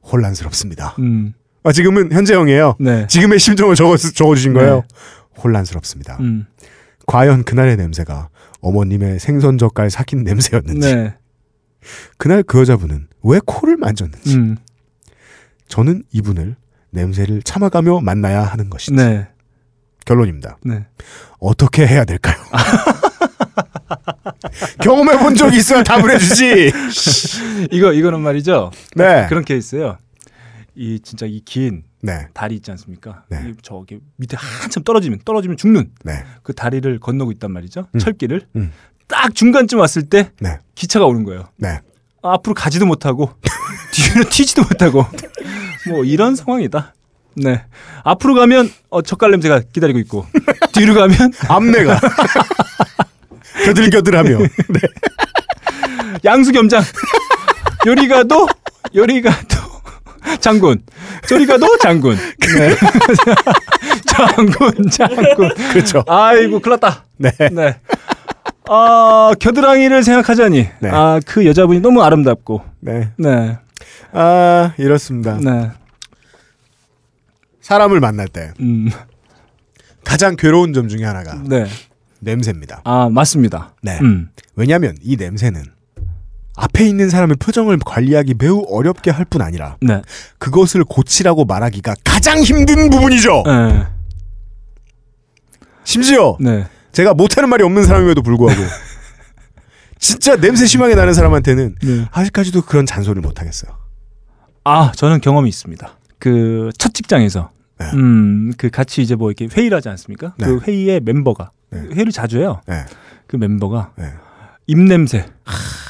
[0.02, 0.96] 혼란스럽습니다.
[1.00, 2.78] 음, 아, 지금은 현재형이에요.
[2.80, 3.08] 네.
[3.08, 4.86] 지금의 심정을 적어, 적어주신 거예요.
[5.44, 6.16] 혼란스럽습니다.
[6.22, 6.46] 음,
[7.08, 8.30] 과연 그날의 냄새가
[8.62, 11.16] 어머님의 생선 젓갈 삭힌 냄새였는지 네.
[12.18, 14.56] 그날 그 여자분은 왜 코를 만졌는지 음,
[15.68, 16.56] 저는 이분을
[16.92, 19.28] 냄새를 참아가며 만나야 하는 것인지 네.
[20.12, 20.58] 결론입니다.
[20.64, 20.86] 네.
[21.40, 22.36] 어떻게 해야 될까요?
[24.84, 26.72] 경험해 본 적이 있어야 답을 해주지.
[27.72, 28.72] 이거 이거는 말이죠.
[28.96, 29.26] 네.
[29.30, 29.98] 그런 케이스예요.
[30.76, 32.28] 이 진짜 이긴 네.
[32.34, 33.24] 다리 있지 않습니까?
[33.30, 33.42] 네.
[33.48, 36.26] 이 저기 밑에 한참 떨어지면 떨어지면 죽는 네.
[36.44, 37.88] 그 다리를 건너고 있단 말이죠.
[37.94, 38.00] 음.
[38.00, 38.72] 철길을 음.
[39.08, 40.60] 딱 중간쯤 왔을 때 네.
[40.76, 41.48] 기차가 오는 거예요.
[41.56, 41.80] 네.
[42.22, 43.32] 앞으로 가지도 못하고
[43.94, 45.06] 뒤로 튀지도 못하고
[45.88, 46.96] 뭐 이런 상황이다.
[47.36, 47.64] 네.
[48.04, 50.26] 앞으로 가면 어, 젓갈 냄새가 기다리고 있고
[50.74, 52.00] 뒤로 가면 암내가
[53.66, 54.38] 겨들겨들하며.
[56.26, 56.84] 양수겸장.
[57.86, 58.48] 요리가도
[58.96, 59.58] 요리가도
[60.40, 60.82] 장군.
[61.28, 62.16] 저리가도 장군.
[62.16, 62.76] 네.
[64.06, 65.50] 장군, 장군.
[65.74, 66.04] 그렇죠.
[66.08, 67.06] 아이고, 큰일 났다.
[67.18, 67.32] 네.
[67.52, 67.78] 네.
[68.70, 70.68] 아, 겨드랑이를 생각하자니.
[70.80, 70.90] 네.
[70.92, 72.62] 아, 그 여자분이 너무 아름답고.
[72.82, 73.10] 네.
[73.18, 73.58] 네.
[74.14, 75.38] 아, 이렇습니다.
[75.42, 75.72] 네.
[77.62, 78.90] 사람을 만날 때 음.
[80.04, 81.68] 가장 괴로운 점 중에 하나가 네.
[82.20, 82.82] 냄새입니다.
[82.84, 83.76] 아, 맞습니다.
[83.82, 84.00] 네.
[84.02, 84.30] 음.
[84.56, 85.64] 왜냐하면 이 냄새는
[86.56, 90.02] 앞에 있는 사람의 표정을 관리하기 매우 어렵게 할 뿐 아니라 네.
[90.38, 93.44] 그것을 고치라고 말하기가 가장 힘든 부분이죠.
[93.46, 93.86] 네.
[95.84, 96.68] 심지어 네.
[96.92, 98.62] 제가 못하는 말이 없는 사람임에도 불구하고
[100.00, 102.06] 진짜 냄새 심하게 나는 사람한테는 네.
[102.12, 103.72] 아직까지도 그런 잔소리를 못 하겠어요.
[104.64, 105.98] 아, 저는 경험이 있습니다.
[106.22, 107.50] 그 첫 직장에서
[107.80, 107.86] 네.
[107.96, 110.34] 음, 그 같이 이제 뭐 이렇게 회의를 하지 않습니까?
[110.38, 110.46] 네.
[110.46, 111.80] 그 회의의 멤버가 네.
[111.94, 112.62] 회의를 자주 해요.
[112.68, 112.86] 네.
[113.28, 114.06] 그 멤버가 네.
[114.68, 115.26] 입냄새,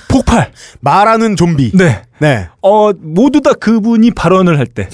[0.08, 0.52] 폭발.
[0.80, 1.72] 말하는 좀비.
[1.76, 2.04] 네.
[2.20, 2.48] 네.
[2.62, 4.90] 어, 모두 다 그분이 발언을 할 때.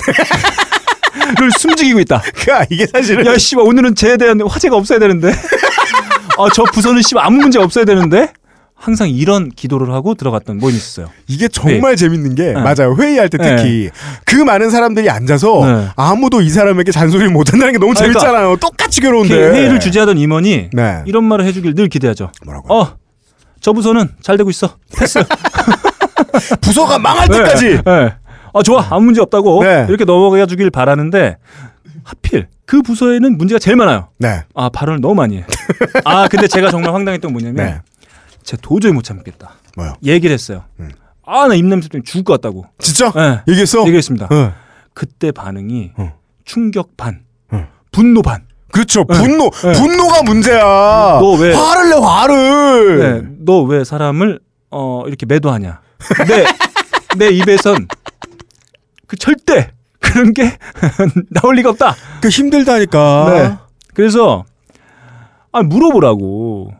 [1.39, 2.21] 를 숨죽이고 있다.
[2.35, 5.29] 그러니까 이게 사실은 야, 씨발, 오늘은 쟤에 대한 화제가 없어야 되는데.
[5.29, 8.31] 아, 저 부서는 씨발 아무 문제 없어야 되는데.
[8.77, 11.09] 항상 이런 기도를 하고 들어갔던 모임이 있었어요.
[11.27, 12.53] 이게 정말 재밌는 게 네.
[12.53, 12.95] 맞아요.
[12.97, 13.89] 회의할 때 특히
[14.23, 15.87] 그 많은 사람들이 앉아서 네.
[15.95, 18.57] 아무도 이 사람에게 잔소리를 못 한다는 게 너무 그러니까 재밌잖아요.
[18.57, 19.35] 똑같이 괴로운데.
[19.35, 21.01] 회의를 주재하던 임원이 네.
[21.05, 22.31] 이런 말을 해주길 늘 기대하죠.
[22.45, 22.73] 뭐라고?
[22.73, 22.95] 어,
[23.59, 24.69] 저 부서는 잘 되고 있어.
[24.95, 25.23] 패스.
[26.61, 27.65] 부서가 망할 때까지.
[27.69, 27.81] 네.
[27.83, 28.13] 네.
[28.53, 29.85] 아 좋아 아무 문제 없다고 네.
[29.89, 31.37] 이렇게 넘어가 주길 바라는데
[32.03, 34.09] 하필 그 부서에는 문제가 제일 많아요.
[34.19, 34.43] 네.
[34.53, 35.45] 아 발언을 너무 많이 해.
[36.05, 37.81] 아 근데 제가 정말 황당했던 건 뭐냐면 네.
[38.47, 39.51] 제가 도저히 못 참겠다.
[39.75, 39.93] 뭐요?
[40.05, 40.63] 얘기를 했어요.
[40.79, 40.89] 음.
[41.25, 42.65] 아 나 입냄새 때문에 죽을 것 같다고.
[42.79, 43.11] 진짜?
[43.11, 43.41] 네.
[43.49, 43.81] 얘기했어?
[43.85, 44.27] 얘기했습니다.
[44.31, 44.53] 어.
[44.93, 46.13] 그때 반응이 어.
[46.45, 47.67] 충격 반, 어.
[47.91, 48.47] 분노 반.
[48.71, 49.03] 그렇죠.
[49.03, 49.49] 분노.
[49.49, 49.73] 네.
[49.73, 50.61] 분노가 문제야.
[50.61, 52.99] 너 왜- 화를 내 화를.
[53.23, 54.39] 네, 너왜 사람을
[54.71, 55.81] 어 이렇게 매도하냐?
[56.27, 56.45] 내
[57.17, 57.87] 내 입에선
[59.07, 60.57] 그 절대 그런 게
[61.31, 61.95] 나올 리가 없다.
[62.21, 63.25] 그 힘들다니까.
[63.33, 63.57] 네.
[63.93, 64.45] 그래서
[65.51, 66.73] 아 물어보라고.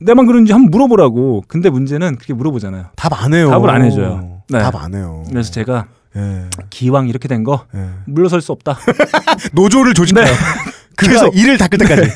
[0.00, 1.44] 내만 그런지 한번 물어보라고.
[1.48, 2.86] 근데 문제는 그렇게 물어보잖아요.
[2.96, 3.50] 답 안 해요.
[3.50, 4.42] 답을 안 해줘요.
[4.48, 4.58] 네.
[4.60, 5.24] 답 안 해요.
[5.28, 5.86] 그래서 제가
[6.16, 6.44] 예.
[6.70, 7.88] 기왕 이렇게 된거 예.
[8.06, 8.78] 물러설 수 없다.
[9.52, 10.24] 노조를 조직해요.
[10.24, 10.30] 네.
[10.96, 11.28] 그래서.
[11.28, 12.10] 일을 닦을 때까지.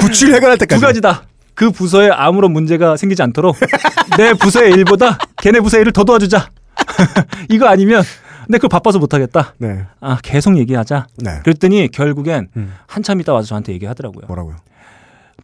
[0.00, 0.80] 구취를 해결할 때까지.
[0.80, 1.24] 두 가지다.
[1.54, 3.56] 그 부서에 아무런 문제가 생기지 않도록
[4.18, 6.48] 내 부서의 일보다 걔네 부서의 일을 더 도와주자.
[7.48, 8.02] 이거 아니면
[8.46, 9.54] 근데 그걸 바빠서 못하겠다.
[9.58, 9.84] 네.
[10.00, 11.06] 아 계속 얘기하자.
[11.18, 11.40] 네.
[11.44, 12.74] 그랬더니 결국엔 음.
[12.86, 14.26] 한참 있다 와서 저한테 얘기하더라고요.
[14.26, 14.56] 뭐라고요?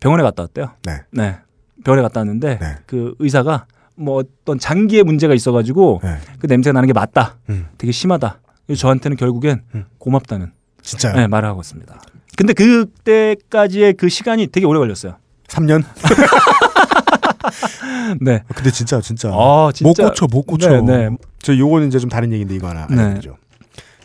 [0.00, 0.72] 병원에 갔다 왔대요.
[0.84, 1.00] 네.
[1.12, 1.38] 네.
[1.84, 2.76] 병원에 갔다 왔는데 네.
[2.86, 3.66] 그 의사가
[3.96, 6.16] 뭐 어떤 장기의 문제가 있어가지고 네.
[6.38, 7.36] 그 냄새가 나는 게 맞다.
[7.48, 7.68] 음.
[7.78, 8.40] 되게 심하다.
[8.66, 9.84] 그래서 저한테는 결국엔 음.
[9.98, 10.52] 고맙다는
[10.82, 11.16] 진짜요?
[11.16, 12.00] 네, 말을 하고 있습니다.
[12.36, 15.16] 근데 그때까지의 그 시간이 되게 오래 걸렸어요.
[15.48, 15.84] 3년?
[18.20, 18.42] 네.
[18.54, 19.88] 근데 진짜 진짜 아, 진짜.
[19.88, 20.80] 못 고쳐 못 고쳐.
[20.80, 21.16] 네, 네.
[21.42, 23.00] 저 요거는 이제 좀 다른 얘기인데 이거 하나 네.
[23.00, 23.36] 알려드리죠.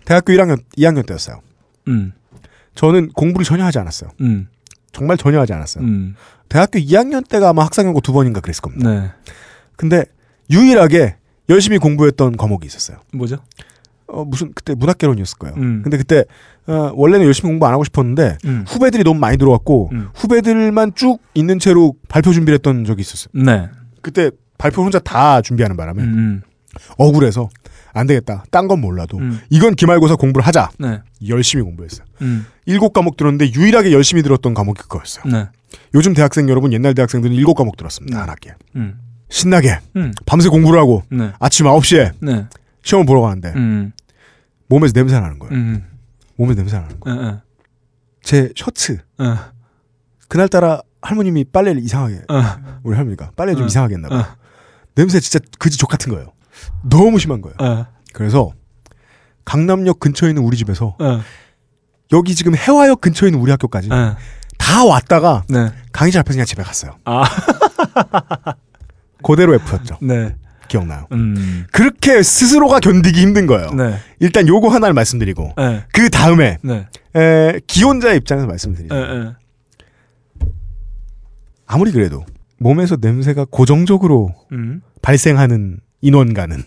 [0.06, 1.40] 대학교 1학년 2학년 때였어요.
[1.88, 2.14] 음.
[2.76, 4.12] 저는 공부를 전혀 하지 않았어요.
[4.22, 4.48] 음.
[4.96, 5.84] 정말 전혀 하지 않았어요.
[5.84, 6.16] 음.
[6.48, 8.90] 대학교 2학년 때가 아마 학사경고 두 번인가 그랬을 겁니다.
[8.90, 9.12] 네.
[9.76, 10.06] 근데
[10.50, 11.18] 유일하게
[11.50, 13.00] 열심히 공부했던 과목이 있었어요.
[13.12, 13.40] 뭐죠?
[14.08, 15.56] 어, 무슨 그때 문학개론이었을 거예요.
[15.58, 15.82] 음.
[15.84, 16.24] 근데 그때
[16.68, 18.64] 어, 원래는 열심히 공부 안 하고 싶었는데 음.
[18.66, 20.10] 후배들이 너무 많이 들어왔고 음.
[20.16, 23.44] 후배들만 쭉 있는 채로 발표 준비를 했던 적이 있었어요.
[23.44, 23.68] 네.
[24.02, 26.42] 그때 발표 혼자 다 준비하는 바람에 음.
[26.98, 27.50] 억울해서
[27.96, 28.44] 안 되겠다.
[28.52, 29.40] 딴 건 몰라도 음.
[29.50, 30.70] 이건 기말고사 공부를 하자.
[30.80, 31.02] 네.
[31.28, 32.06] 열심히 공부했어요.
[32.22, 32.46] 음.
[32.66, 35.24] 일곱 과목 들었는데 유일하게 열심히 들었던 과목이 그거였어요.
[35.32, 35.48] 네.
[35.94, 38.18] 요즘 대학생 여러분 옛날 대학생들은 일곱 과목 들었습니다.
[38.18, 38.22] 음.
[38.22, 38.54] 한 학기에.
[38.76, 39.00] 음.
[39.30, 40.12] 신나게 음.
[40.26, 41.32] 밤새 공부를 하고 네.
[41.40, 42.46] 아침 9시에 네.
[42.84, 43.92] 시험을 보러 가는데 음.
[44.68, 45.54] 몸에서 냄새 나는 거예요.
[45.56, 45.84] 음.
[46.36, 47.20] 몸에서 냄새 나는 거예요.
[47.20, 47.42] 어, 어.
[48.24, 49.38] 제 셔츠 어.
[50.28, 52.42] 그날따라 할머님이 빨래를 이상하게 어.
[52.84, 53.66] 우리 할머니가 빨래 좀 어.
[53.68, 54.20] 이상하게 했나 봐요.
[54.22, 54.36] 어.
[54.96, 56.32] 냄새 진짜 그지 족 같은 거예요.
[56.84, 57.56] 너무 심한 거예요.
[57.60, 57.86] 어.
[58.14, 58.52] 그래서
[59.46, 61.22] 강남역 근처에 있는 우리 집에서 어.
[62.12, 64.16] 여기 지금 해화역 근처에 있는 우리 학교까지 어.
[64.58, 65.72] 다 왔다가 네.
[65.92, 66.98] 강의실 앞에서 그냥 집에 갔어요.
[67.06, 67.24] 아.
[69.24, 69.98] 그대로 F였죠.
[70.02, 70.36] 네.
[70.68, 71.08] 기억나요.
[71.12, 71.66] 음.
[71.72, 73.70] 그렇게 스스로가 견디기 힘든 거예요.
[73.72, 73.98] 네.
[74.20, 75.84] 일단 요거 하나를 말씀드리고 네.
[75.94, 76.88] 그 다음에 네.
[77.16, 78.94] 에, 기혼자의 입장에서 말씀드리죠.
[78.94, 79.20] 네.
[79.20, 79.32] 네.
[81.68, 82.26] 아무리 그래도
[82.58, 84.82] 몸에서 냄새가 고정적으로 음.
[85.02, 86.64] 발생하는 인원과는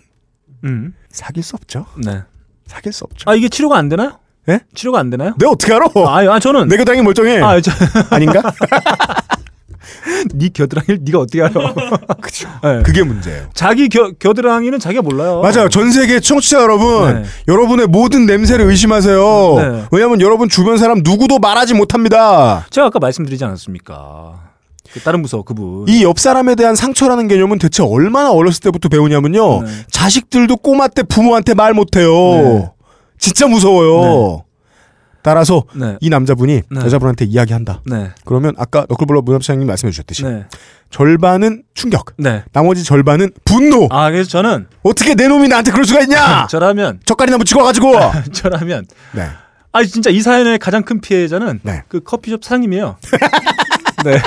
[0.65, 0.95] 음.
[1.11, 1.87] 사귈 수 없죠.
[1.97, 2.23] 네.
[2.67, 3.31] 사귈 수 없죠.
[3.31, 4.19] 아 이게 치료가 안 되나요?
[4.49, 4.61] 예?
[4.75, 5.35] 치료가 안 되나요?
[5.39, 5.87] 내가 어떻게 알아?
[5.95, 7.41] 아, 아 저는 내 겨당이 멀쩡해.
[7.43, 7.71] 아, 저,
[8.11, 8.43] 아닌가?
[10.35, 11.75] 네 겨드랑이를 네가 어떻게 알아?
[12.21, 12.49] 그죠.
[12.63, 12.83] 네.
[12.83, 13.49] 그게 문제예요.
[13.55, 15.41] 자기 겨, 겨드랑이는 자기가 몰라요.
[15.41, 15.69] 맞아요.
[15.69, 17.29] 전 세계 청취자 여러분, 네.
[17.47, 19.55] 여러분의 모든 냄새를 의심하세요.
[19.57, 19.85] 네.
[19.93, 22.67] 왜냐하면 여러분 주변 사람 누구도 말하지 못합니다.
[22.71, 24.48] 제가 아까 말씀드리지 않았습니까?
[24.93, 25.87] 그 다른 부서 그분.
[25.89, 29.63] 이 옆 사람에 대한 상처라는 개념은 대체 얼마나 어렸을 때부터 배우냐면요.
[29.63, 29.71] 네.
[29.91, 32.11] 자식들도 꼬마 때 부모한테 말 못해요.
[32.13, 32.71] 네.
[33.19, 34.45] 진짜 무서워요.
[35.23, 35.97] 따라서 네.
[36.01, 36.81] 이 남자분이 네.
[36.81, 37.83] 여자분한테 이야기한다.
[37.87, 38.11] 네.
[38.25, 40.45] 그러면 아까 너클블러 무협사장님 말씀해 주셨듯이 네.
[40.91, 42.45] 절반은 충격, 네.
[42.53, 43.89] 나머지 절반은 분노.
[43.91, 46.47] 아 그래서 저는 어떻게 내 놈이 나한테 그럴 수가 있냐?
[46.51, 47.93] 저라면 젓갈이나 묻히고 와가지고.
[48.33, 49.27] 저라면 네.
[49.73, 51.83] 아 진짜 이 사연의 가장 큰 피해자는 네.
[51.89, 52.97] 그 커피숍 사장님이에요.
[54.05, 54.19] 네.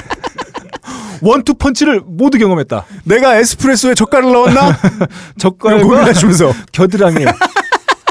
[1.22, 2.86] 원투 펀치를 모두 경험했다.
[3.06, 4.78] 내가 에스프레소에 젓갈을 넣었나?
[5.38, 7.26] 젓갈과 고민하시면서 겨드랑이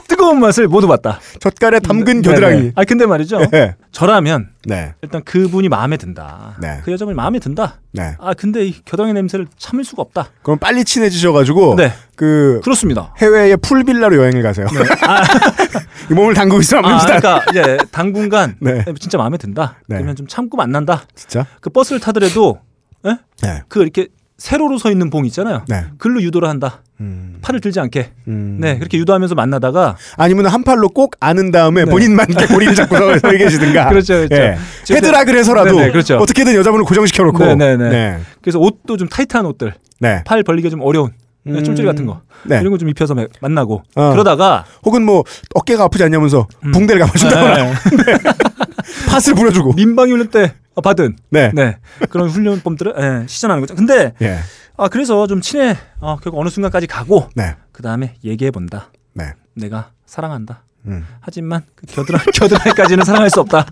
[0.09, 1.19] 뜨거운 맛을 모두 봤다.
[1.39, 2.61] 젓갈에 담근 네, 겨드랑이.
[2.61, 2.73] 네.
[2.75, 3.47] 아 근데 말이죠.
[3.51, 3.75] 네.
[3.91, 4.93] 저라면 네.
[5.03, 6.57] 일단 그분이 마음에 든다.
[6.61, 6.81] 네.
[6.85, 7.81] 그 여자분이 마음에 든다.
[7.93, 8.17] 네.
[8.19, 10.29] 아 근데 이 겨드랑이 냄새를 참을 수가 없다.
[10.43, 11.93] 그럼 빨리 친해지셔가지고 네.
[12.17, 13.15] 그 그렇습니다.
[13.19, 14.67] 해외의 풀빌라로 여행을 가세요.
[16.11, 16.99] 이 몸을 담그고 안 아.
[16.99, 18.85] 그러니까 이제 당분간 네.
[18.99, 19.77] 진짜 마음에 든다.
[19.87, 19.97] 네.
[19.97, 21.03] 그러면 좀 참고 만난다.
[21.15, 21.47] 진짜?
[21.61, 22.59] 그 버스를 타더라도
[23.07, 23.17] 예?
[23.43, 23.63] 네.
[23.69, 25.65] 그 이렇게 세로로 서 있는 봉 있잖아요.
[25.69, 25.85] 네.
[25.99, 26.81] 글로 유도를 한다.
[27.01, 27.39] 음.
[27.43, 28.13] 팔을 들지 않게.
[28.29, 28.59] 음.
[28.61, 31.91] 네, 그렇게 유도하면서 만나다가 아니면 한 팔로 꼭 안은 다음에 네.
[31.91, 33.89] 본인만 이렇게 고리를 잡고 서서 계시든가.
[33.91, 34.35] 그렇죠, 그렇죠.
[34.37, 34.57] 예.
[34.85, 36.17] 지금 헤드라 그래서라도 네네, 그렇죠.
[36.19, 37.45] 어떻게든 여자분을 고정시켜 놓고.
[37.45, 37.89] 네, 네, 네.
[37.91, 38.19] 네.
[38.43, 40.23] 그래서 옷도 좀 타이트한 옷들, 네.
[40.27, 41.11] 팔 벌리기 좀 어려운
[41.47, 41.63] 음.
[41.65, 42.61] 쫄쫄이 같은 거 네.
[42.61, 44.11] 이런 거 좀 입혀서 매- 만나고 어.
[44.13, 45.25] 그러다가 혹은 뭐
[45.55, 47.73] 어깨가 아프지 않냐면서 붕대를 감아준다거나 네,
[49.09, 49.73] 팥을 부려주고.
[49.75, 51.51] 민방위 훈련 때 받은 네.
[51.55, 51.77] 네
[52.09, 53.75] 그런 훈련법들을 예, 시전하는 거죠.
[53.75, 54.39] 근데 예.
[54.77, 55.77] 아 그래서 좀 친해.
[56.01, 57.55] 어, 결국 어느 순간까지 가고 네.
[57.73, 58.91] 그 다음에 얘기해 본다.
[59.13, 59.33] 네.
[59.55, 60.63] 내가 사랑한다.
[60.87, 61.07] 음.
[61.21, 63.67] 하지만 그 겨드랑 겨드랑이까지는 사랑할 수 없다.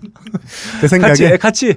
[0.81, 1.09] 제 생각에.
[1.11, 1.75] 같이 예, 같이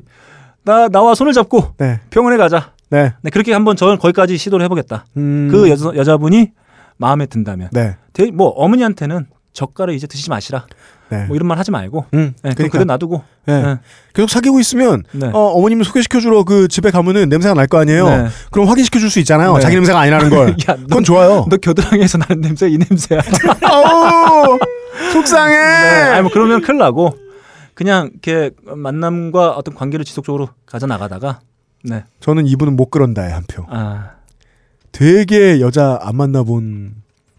[0.64, 2.00] 나 나와 손을 잡고 네.
[2.10, 2.72] 병원에 가자.
[2.90, 3.14] 네.
[3.22, 5.06] 네, 그렇게 한번 저는 거기까지 시도를 해보겠다.
[5.16, 5.48] 음.
[5.50, 6.52] 그 여자 여자분이
[6.98, 7.96] 마음에 든다면, 네.
[8.12, 10.66] 대- 뭐 어머니한테는 젓갈을 이제 드시지 마시라.
[11.12, 11.24] 네.
[11.26, 12.34] 뭐 이런 말 하지 말고, 음.
[12.42, 12.78] 네, 그러니까.
[12.78, 13.22] 그래 놔두고.
[13.46, 13.62] 네.
[13.62, 13.76] 네.
[14.14, 15.26] 계속 사귀고 있으면 네.
[15.32, 18.08] 어, 어머님 소개시켜주러 그 집에 가면은 냄새가 날 거 아니에요.
[18.08, 18.28] 네.
[18.50, 19.54] 그럼 확인시켜줄 수 있잖아요.
[19.54, 19.60] 네.
[19.60, 20.48] 자기 냄새가 아니라는 걸.
[20.68, 21.46] 야, 그건 너, 좋아요.
[21.50, 23.20] 너 겨드랑이에서 나는 냄새 이 냄새야.
[23.70, 24.58] 어우,
[25.12, 25.54] 속상해.
[25.56, 26.02] 네.
[26.10, 27.16] 아니 뭐 그러면 큰일 나고
[27.74, 31.40] 그냥 이렇게 만남과 어떤 관계를 지속적으로 가져 나가다가
[31.84, 32.04] 네.
[32.20, 33.64] 저는 이분은 못 그런다에 한 표.
[33.68, 34.10] 아,
[34.92, 36.94] 되게 여자 안 만나본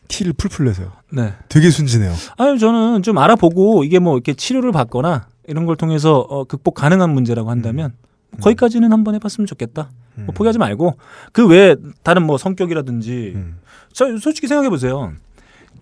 [0.07, 0.91] 티를 풀풀 내세요.
[1.13, 1.33] 네.
[1.47, 2.13] 되게 순진해요.
[2.37, 7.09] 아니 저는 좀 알아보고 이게 뭐 이렇게 치료를 받거나 이런 걸 통해서 어, 극복 가능한
[7.09, 7.93] 문제라고 한다면
[8.31, 8.39] 음.
[8.39, 9.89] 거기까지는 한번 해봤으면 좋겠다.
[10.15, 10.97] 뭐 포기하지 말고
[11.31, 13.57] 그 외에 다른 뭐 성격이라든지 음.
[13.91, 15.13] 저 솔직히 생각해 보세요.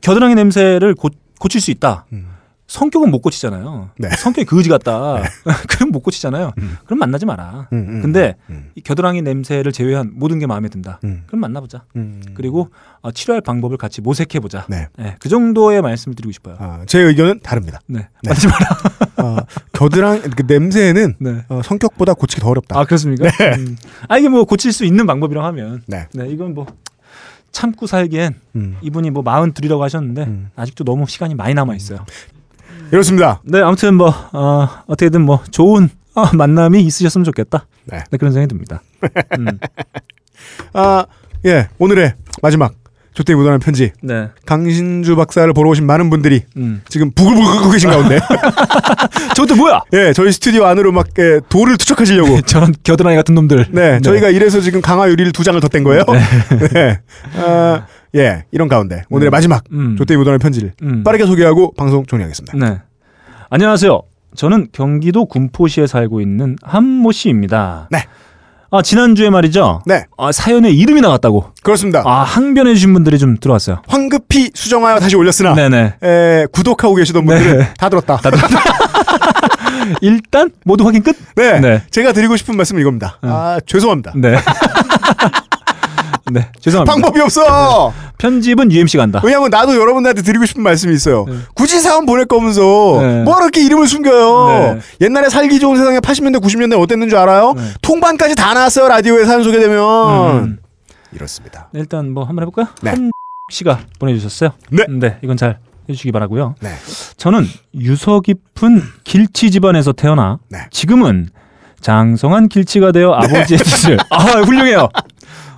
[0.02, 1.10] 겨드랑이 냄새를 고,
[1.40, 2.06] 고칠 수 있다.
[2.14, 2.28] 음.
[2.72, 3.89] 성격은 못 고치잖아요.
[3.97, 4.09] 네.
[4.09, 5.22] 성격이 그지 같다.
[5.67, 6.53] 그럼 못 고치잖아요.
[6.57, 6.78] 음.
[6.86, 7.67] 그럼 만나지 마라.
[7.74, 8.72] 음, 음, 근데 음.
[8.76, 11.01] 이 겨드랑이 냄새를 제외한 모든 게 마음에 든다.
[11.03, 11.24] 음.
[11.28, 11.84] 그럼 만나보자.
[11.97, 12.22] 음.
[12.34, 12.69] 그리고
[13.01, 14.65] 어, 치료할 방법을 같이 모색해 보자.
[14.69, 14.88] 네.
[15.19, 16.55] 그 정도의 말씀을 드리고 싶어요.
[16.59, 17.82] 아, 제 의견은 다릅니다.
[17.88, 18.67] 네, 만나지 마라.
[19.17, 19.38] 어,
[19.74, 21.43] 겨드랑 그 냄새는 네.
[21.49, 22.80] 어, 성격보다 고치기 더 어렵다.
[22.80, 23.28] 아 그렇습니까?
[23.57, 23.76] 음.
[24.07, 26.07] 아 이게 뭐 고칠 수 있는 방법이라고 하면 네.
[26.13, 26.67] 네 이건 뭐
[27.51, 28.78] 참고 살기엔 음.
[28.82, 30.49] 이분이 뭐 마흔 둘이라고 하셨는데 음.
[30.55, 32.05] 아직도 너무 시간이 많이 남아 있어요.
[32.92, 33.42] 이렇습니다.
[33.44, 37.66] 네 아무튼 뭐 어, 어떻게든 뭐 좋은 어, 만남이 있으셨으면 좋겠다.
[37.86, 38.04] 네.
[38.12, 38.82] 네, 그런 생각이 듭니다.
[39.39, 39.48] 음.
[40.74, 41.06] 아,
[41.46, 42.74] 예, 오늘의 마지막
[43.14, 43.92] 조태이 묻어나는 편지.
[44.02, 44.30] 네.
[44.46, 46.82] 강신주 박사를 보러 오신 많은 분들이 음.
[46.88, 48.20] 지금 부글부글 끓고 계신 가운데,
[49.36, 49.82] 저것도 뭐야?
[49.94, 52.42] 예, 저희 스튜디오 안으로 막 예, 돌을 투척하시려고.
[52.42, 53.68] 저런 겨드랑이 같은 놈들.
[53.72, 56.04] 네, 저희가 이래서 지금 강화 유리를 두 장을 덧댄 거예요.
[56.74, 57.00] 네.
[57.36, 57.86] 아,
[58.16, 59.95] 예, 이런 가운데 오늘의 마지막 음.
[59.97, 61.03] 조태이 묻어나는 편지를 음.
[61.03, 62.57] 빠르게 소개하고 방송 종료하겠습니다.
[62.57, 62.80] 네.
[63.49, 64.01] 안녕하세요.
[64.36, 67.88] 저는 경기도 군포시에 살고 있는 한모 씨입니다.
[67.91, 68.05] 네.
[68.74, 69.82] 아, 지난주에 말이죠.
[69.86, 71.51] 네, 아, 사연에 이름이 나왔다고.
[71.62, 72.03] 그렇습니다.
[72.05, 73.82] 아, 항변해 주신 분들이 좀 들어왔어요.
[73.86, 75.95] 황급히 수정하여 다시 올렸으나 네네.
[76.01, 77.74] 에, 구독하고 계시던 분들은 네.
[77.78, 78.22] 다 들었다.
[79.99, 81.18] 일단 모두 확인 끝.
[81.36, 81.84] 네, 네.
[81.91, 83.18] 제가 드리고 싶은 말씀은 이겁니다.
[83.22, 84.14] 아, 죄송합니다.
[84.16, 84.38] 네.
[86.34, 86.48] 네.
[86.60, 86.94] 죄송합니다.
[86.94, 87.94] 방법이 없어.
[88.18, 89.22] 편집은 UMC가 한다.
[89.24, 91.26] 왜냐면 나도 여러분들한테 드리고 싶은 말씀이 있어요.
[91.28, 91.36] 네.
[91.56, 92.62] 굳이 사연 보낼 거면서
[93.02, 93.24] 네.
[93.24, 94.48] 뭐 이렇게 이름을 숨겨요.
[94.48, 94.80] 네.
[95.06, 97.54] 옛날에 살기 좋은 세상에 80년대 90년대 어땠는 줄 알아요?
[97.56, 97.64] 네.
[97.82, 100.58] 통반까지 다 나왔어요 라디오에 사연 소개되면 음.
[101.14, 101.70] 이렇습니다.
[101.74, 102.68] 일단 뭐 한번 해볼까요?
[102.82, 102.92] 네.
[102.92, 103.12] 한
[103.52, 104.52] 씨가 보내주셨어요.
[104.70, 104.86] 네.
[104.90, 105.18] 네.
[105.24, 105.60] 이건 잘
[105.90, 106.56] 해주시기 바라고요.
[106.62, 106.70] 네.
[107.18, 110.60] 저는 유서 깊은 길치 집안에서 태어나 네.
[110.72, 111.30] 지금은
[111.82, 114.88] 장성한 길치가 되어 아버지의 뜻을 아 훌륭해요.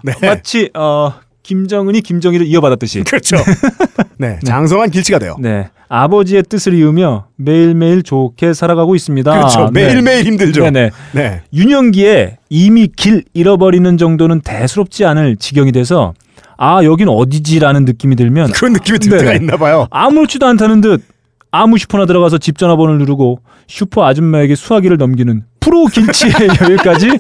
[0.04, 0.14] 네.
[0.22, 3.04] 마치 어, 김정은이 김정일을 이어받았듯이.
[3.04, 3.38] 그렇죠.
[4.18, 5.36] 네, 장성한 길치가 돼요.
[5.40, 5.70] 네.
[5.90, 9.32] 아버지의 뜻을 이으며 매일매일 좋게 살아가고 있습니다.
[9.32, 9.70] 그렇죠.
[9.72, 9.88] 네.
[9.88, 10.64] 매일매일 힘들죠.
[10.64, 10.92] 네네.
[11.12, 11.42] 네.
[11.54, 16.14] 유년기에 이미 길 잃어버리는 정도는 대수롭지 않을 지경이 돼서
[16.58, 19.36] 아 여긴 어디지라는 느낌이 들면 그런 느낌이 들 때가 네.
[19.38, 19.88] 있나 봐요.
[19.92, 21.04] 아무렇지도 않다는 듯
[21.52, 27.20] 아무 슈퍼나 들어가서 집 전화번호를 누르고 슈퍼 아줌마에게 수화기를 넘기는 프로 길치의 여유까지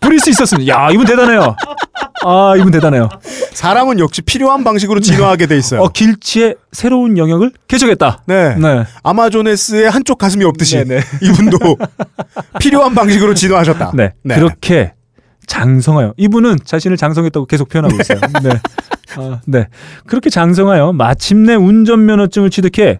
[0.00, 0.74] 부릴 수 있었습니다.
[0.74, 1.54] 야, 이분 대단해요.
[2.24, 3.08] 아, 이분 대단해요.
[3.52, 5.82] 사람은 역시 필요한 방식으로 진화하게 돼 있어요.
[5.82, 8.22] 어, 길치의 새로운 영역을 개척했다.
[8.26, 8.54] 네.
[8.56, 8.84] 네.
[9.02, 11.00] 아마존에스의 한쪽 가슴이 없듯이 네, 네.
[11.22, 11.58] 이분도
[12.60, 13.92] 필요한 방식으로 진화하셨다.
[13.94, 14.12] 네.
[14.34, 14.94] 그렇게
[15.46, 18.20] 장성하여 이분은 자신을 장성했다고 계속 표현하고 있어요.
[18.42, 18.50] 네.
[19.16, 19.66] 아, 네.
[20.06, 22.98] 그렇게 장성하여 마침내 운전면허증을 취득해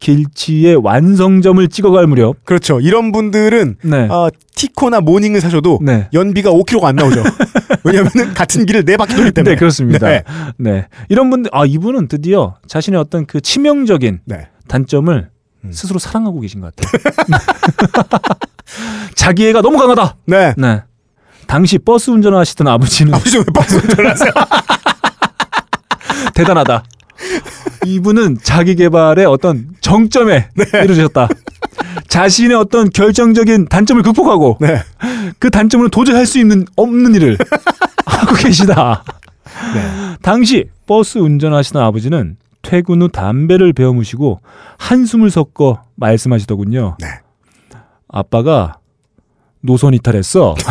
[0.00, 2.80] 길치의 완성점을 찍어갈 무렵 그렇죠.
[2.80, 4.08] 이런 분들은 네.
[4.10, 6.08] 아, 티코나 모닝을 사셔도 네.
[6.12, 7.22] 연비가 5km가 안 나오죠.
[7.84, 9.54] 왜냐하면 같은 길을 네 바퀴 돌기 때문에.
[9.54, 10.08] 네, 그렇습니다.
[10.08, 10.22] 네.
[10.58, 10.86] 네.
[11.08, 14.48] 이런 분들 아, 이분은 드디어 자신의 어떤 그 치명적인 네.
[14.68, 15.30] 단점을
[15.64, 15.72] 음.
[15.72, 17.40] 스스로 사랑하고 계신 것 같아요.
[19.14, 20.16] 자기 애가 너무 강하다.
[20.26, 20.54] 네.
[20.56, 20.82] 네.
[21.46, 24.30] 당시 버스 운전을 하시던 아버지는 아버지 왜 버스 운전하세요?
[26.34, 26.84] 대단하다.
[27.86, 30.64] 이분은 자기 개발의 어떤 정점에 네.
[30.84, 31.28] 이르셨다.
[32.08, 34.82] 자신의 어떤 결정적인 단점을 극복하고 네.
[35.38, 37.38] 그 단점으로 도저히 할 수 있는 없는 일을
[38.06, 39.02] 하고 계시다.
[39.74, 40.16] 네.
[40.22, 44.40] 당시 버스 운전하시던 아버지는 퇴근 후 담배를 베어무시고
[44.78, 46.96] 한숨을 섞어 말씀하시더군요.
[47.00, 47.06] 네.
[48.08, 48.76] 아빠가
[49.62, 50.54] 노선 이탈했어.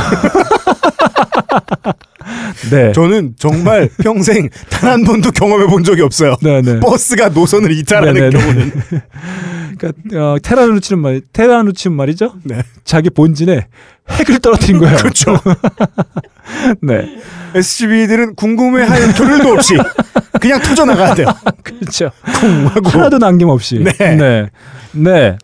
[2.72, 2.92] 네.
[2.94, 6.36] 저는 정말 평생 단 한 번도 경험해 본 적이 없어요.
[6.42, 6.80] 네네.
[6.80, 8.38] 버스가 노선을 이탈하는 네네네.
[8.40, 8.72] 경우는.
[9.78, 12.34] 그러니까 어, 테라노 치는 말, 테라노 치는 말이죠.
[12.44, 12.64] 네.
[12.84, 13.68] 자기 본진에
[14.10, 14.98] 핵을 떨어뜨린 거예요.
[14.98, 15.38] 그렇죠.
[16.82, 17.08] 네,
[17.54, 19.76] SCB들은 궁금해할 겨를도 없이
[20.42, 21.28] 그냥 터져 나가야 돼요.
[21.64, 22.10] 그렇죠.
[22.40, 22.90] 쿵 하고.
[22.90, 23.80] 하나도 남김없이.
[23.80, 23.94] 네.
[24.16, 24.50] 네,
[24.92, 25.38] 네.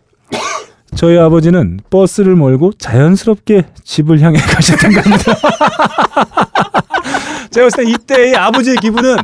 [0.96, 5.34] 저희 아버지는 버스를 몰고 자연스럽게 집을 향해 가셨던 겁니다.
[7.50, 9.16] 제가 봤을 때 이때의 아버지의 기분은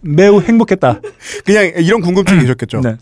[0.00, 1.00] 매우 행복했다.
[1.44, 2.80] 그냥 이런 궁금증이 계셨겠죠.
[2.80, 2.96] 네.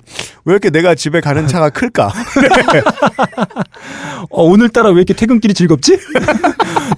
[0.45, 2.11] 왜 이렇게 내가 집에 가는 차가 클까?
[4.31, 5.99] 어, 오늘따라 왜 이렇게 퇴근길이 즐겁지?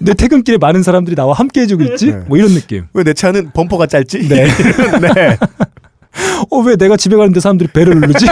[0.01, 2.13] 내 퇴근길에 많은 사람들이 나와 함께 해주고 있지?
[2.13, 2.21] 네.
[2.29, 2.87] 뭐 이런 느낌.
[2.95, 4.29] 왜 내 차는 범퍼가 짧지?
[4.29, 4.47] 네.
[5.01, 5.37] 네.
[6.51, 8.27] 어, 왜 내가 집에 가는데 사람들이 배를 누르지?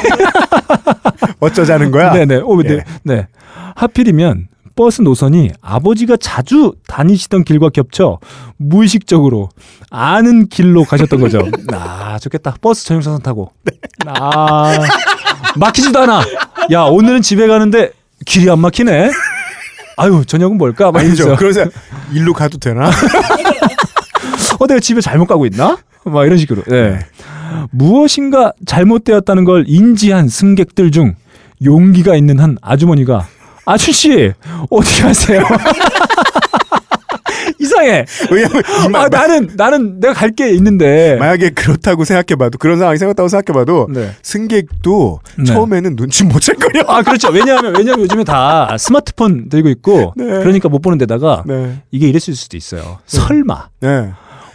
[1.40, 2.12] 어쩌자는 거야?
[2.12, 2.36] 네네.
[2.44, 2.74] 어, 네.
[2.74, 2.84] 예.
[3.02, 3.26] 네.
[3.74, 8.18] 하필이면 버스 노선이 아버지가 자주 다니시던 길과 겹쳐
[8.58, 9.48] 무의식적으로
[9.90, 11.40] 아는 길로 가셨던 거죠.
[11.72, 12.56] 아, 좋겠다.
[12.60, 13.52] 버스 전용차선 타고.
[14.06, 14.76] 아,
[15.56, 16.22] 막히지도 않아.
[16.72, 17.90] 야, 오늘은 집에 가는데
[18.26, 19.10] 길이 안 막히네.
[19.96, 20.92] 아유, 저녁은 뭘까?
[20.92, 21.36] 막 아니죠.
[21.36, 21.64] 그래서
[22.12, 22.90] 일로 가도 되나?
[24.60, 25.78] 어, 내가 집에 잘못 가고 있나?
[26.04, 26.62] 막 이런 식으로.
[26.64, 26.98] 네.
[27.70, 31.14] 무엇인가 잘못되었다는 걸 인지한 승객들 중
[31.64, 33.26] 용기가 있는 한 아주머니가
[33.64, 34.32] 아저씨
[34.70, 35.42] 어디 가세요?
[37.58, 38.04] 이상해.
[38.30, 38.62] 왜냐면
[38.94, 41.16] 아, 나는 나는 내가 갈 게 있는데.
[41.18, 44.10] 만약에 그렇다고 생각해봐도 그런 상황이 생겼다고 생각해봐도 네.
[44.22, 45.44] 승객도 네.
[45.44, 46.84] 처음에는 눈치 못 챌 거예요.
[46.86, 47.30] 아 그렇죠.
[47.30, 50.24] 왜냐하면 왜냐하면 요즘에 다 스마트폰 들고 있고 네.
[50.24, 51.80] 그러니까 못 보는 데다가 네.
[51.90, 52.98] 이게 이랬을 수도 있어요.
[53.06, 53.68] 설마.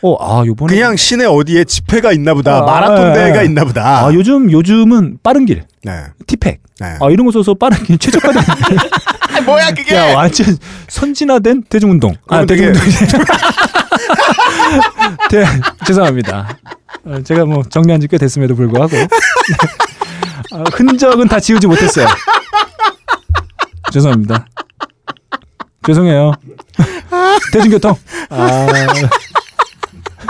[0.03, 0.07] 네.
[0.09, 2.57] 어, 아 요번에 그냥 시내 어디에 집회가 있나 보다.
[2.59, 3.13] 아, 마라톤 네.
[3.13, 4.05] 대회가 있나 보다.
[4.05, 6.03] 아 요즘 요즘은 빠른 길, 네.
[6.27, 6.59] 티팩.
[6.79, 6.97] 네.
[6.99, 7.97] 아 이런 거 써서 빠른 길
[9.37, 9.95] 아, 뭐야 그게?
[9.95, 12.13] 야 완전 선진화된 대중운동.
[12.27, 12.81] 아 대중운동.
[15.29, 15.45] 대,
[15.85, 16.57] 죄송합니다.
[17.05, 18.95] 어, 제가 뭐 정리한 지 꽤 됐음에도 불구하고
[20.53, 22.07] 어, 흔적은 다 지우지 못했어요.
[23.93, 24.45] 죄송합니다.
[25.85, 26.33] 죄송해요.
[27.53, 27.95] 대중교통.
[28.29, 28.67] 아,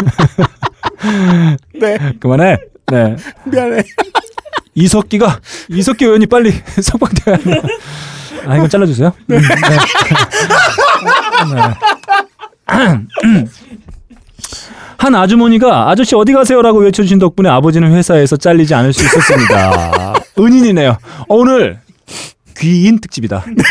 [1.79, 1.97] 네.
[2.19, 2.57] 그만해.
[2.91, 3.15] 네.
[3.45, 3.83] 미안해.
[4.75, 5.39] 이석기가
[5.69, 7.67] 이석기 의원이 빨리 석방돼야 한다.
[8.47, 9.07] 아 이건 잘라주세요.
[9.09, 9.37] 음, 네.
[13.27, 13.45] 네.
[14.97, 20.13] 한 아주머니가 아저씨 어디 가세요라고 외쳐주신 덕분에 아버지는 회사에서 잘리지 않을 수 있었습니다.
[20.37, 20.91] 은인이네요.
[21.27, 21.79] 어, 오늘
[22.57, 23.43] 귀인 특집이다.
[23.47, 23.63] 네.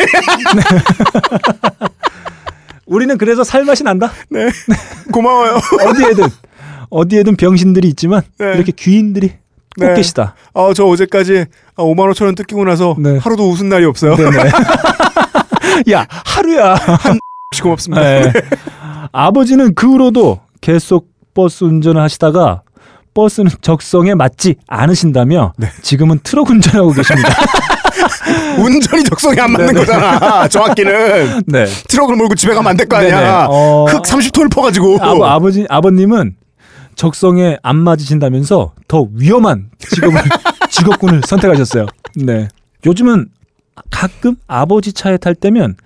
[2.91, 4.11] 우리는 그래서 살맛이 난다.
[4.29, 4.51] 네.
[5.13, 5.59] 고마워요.
[5.87, 6.25] 어디에든
[6.91, 8.53] 어디에든 병신들이 있지만 네.
[8.55, 9.29] 이렇게 귀인들이
[9.79, 9.95] 꼭 네.
[9.95, 10.35] 계시다.
[10.53, 13.17] 아, 저 어제까지 5만 5천 원 뜯기고 나서 네.
[13.19, 14.17] 하루도 웃은 날이 없어요.
[14.17, 14.51] 네네.
[15.93, 16.75] 야 하루야.
[16.75, 18.03] 혹시 고맙습니다.
[18.03, 18.33] 네.
[19.13, 22.63] 아버지는 그 후로도 계속 버스 운전을 하시다가
[23.15, 25.69] 버스는 적성에 맞지 않으신다며 네.
[25.83, 27.29] 지금은 트럭 운전하고 계십니다.
[28.59, 29.75] 운전이 적성에 안 맞는.
[29.75, 30.49] 거잖아.
[30.49, 31.67] 정확히는 네.
[31.89, 32.97] 트럭을 몰고 집에 가면 안 될 거.
[32.97, 33.47] 아니야.
[33.49, 34.99] 어, 흙 30톤을 퍼가지고.
[35.01, 36.37] 아버, 아버지 아버님은
[36.97, 40.21] 적성에 안 맞으신다면서 더 위험한 직업을
[40.71, 41.87] 직업군을 선택하셨어요.
[42.17, 42.49] 네.
[42.87, 43.29] 요즘은
[43.91, 45.77] 가끔 아버지 차에 탈 때면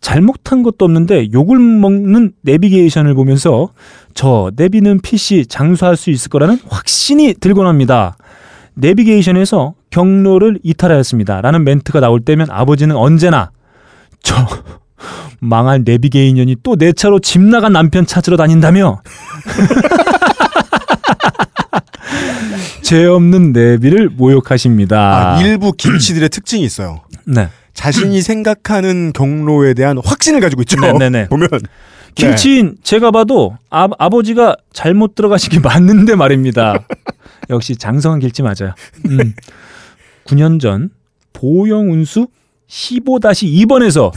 [0.00, 3.70] 잘못한 것도 없는데 욕을 먹는 내비게이션을 보면서
[4.12, 8.16] 저 내비는 PC 장수할 수 있을 거라는 확신이 들곤 합니다.
[8.74, 11.40] 내비게이션에서 경로를 이탈하였습니다.
[11.40, 13.52] 라는 멘트가 나올 때면 아버지는 언제나
[14.24, 14.34] 저
[15.38, 19.00] 망할 내비게이년이 또 내 차로 집 나간 남편 찾으러 다닌다며.
[22.82, 25.36] 죄 없는 내비를 모욕하십니다.
[25.36, 27.00] 아, 일부 김치들의 특징이 있어요.
[27.24, 27.48] 네.
[27.72, 30.80] 자신이 생각하는 경로에 대한 확신을 가지고 있죠.
[30.80, 31.28] 네네네.
[31.30, 31.48] 보면
[32.16, 36.80] 김치인 제가 봐도 아, 아버지가 잘못 들어가신 게 맞는데 말입니다.
[37.50, 38.74] 역시 장성한 길치 맞아요.
[39.08, 39.34] 음.
[40.26, 40.90] 9년 전
[41.32, 42.28] 보영 운수
[42.68, 44.12] 15-2번에서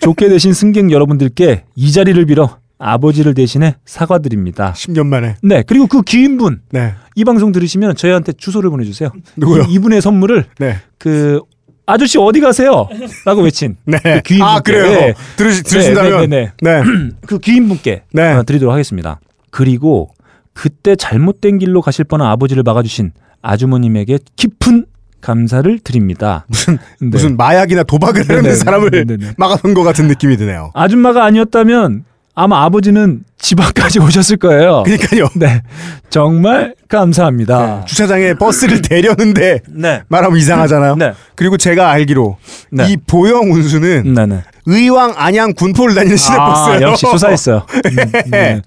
[0.00, 4.72] 좋게 되신 승객 여러분들께 이 자리를 빌어 아버지를 대신해 사과드립니다.
[4.76, 5.36] 10년 만에.
[5.42, 6.94] 네, 그리고 그 귀인분 네.
[7.14, 9.10] 이 방송 들으시면 저희한테 주소를 보내주세요.
[9.36, 9.66] 누구요?
[9.68, 10.76] 이, 분의 선물을 네.
[10.98, 11.40] 그
[11.86, 12.88] 아저씨 어디 가세요?
[13.24, 13.98] 라고 외친 네.
[13.98, 14.86] 그 귀인분께 아 그래요.
[14.86, 15.14] 네.
[15.36, 16.28] 들으시, 들으신다면.
[16.30, 16.82] 네, 네.
[16.82, 16.82] 네,
[17.26, 18.32] 그 귀인분께 네.
[18.32, 19.20] 어, 드리도록 하겠습니다.
[19.50, 20.10] 그리고
[20.52, 24.86] 그때 잘못된 길로 가실 뻔한 아버지를 막아주신 아주머님에게 깊은
[25.24, 26.44] 감사를 드립니다.
[26.48, 27.08] 무슨 네.
[27.08, 28.54] 무슨 마약이나 도박을 하는 네네.
[28.56, 29.06] 사람을.
[29.38, 30.70] 막아선 것 같은 느낌이 드네요.
[30.74, 32.04] 아줌마가 아니었다면
[32.34, 34.82] 아마 아버지는 집 앞까지 오셨을 거예요.
[34.84, 35.28] 그러니까요.
[35.36, 35.62] 네,
[36.10, 37.84] 정말 감사합니다.
[37.86, 40.96] 주차장에 버스를 대려는데 네, 말하면 이상하잖아요.
[40.96, 42.36] 네, 그리고 제가 알기로
[42.72, 42.90] 네.
[42.90, 44.42] 이 보영 운수는 네, 네.
[44.66, 46.88] 의왕 안양 군포를 다니는 시내 아, 버스예요.
[46.88, 47.66] 역시 수사했어요.
[47.72, 48.62] 음, 네.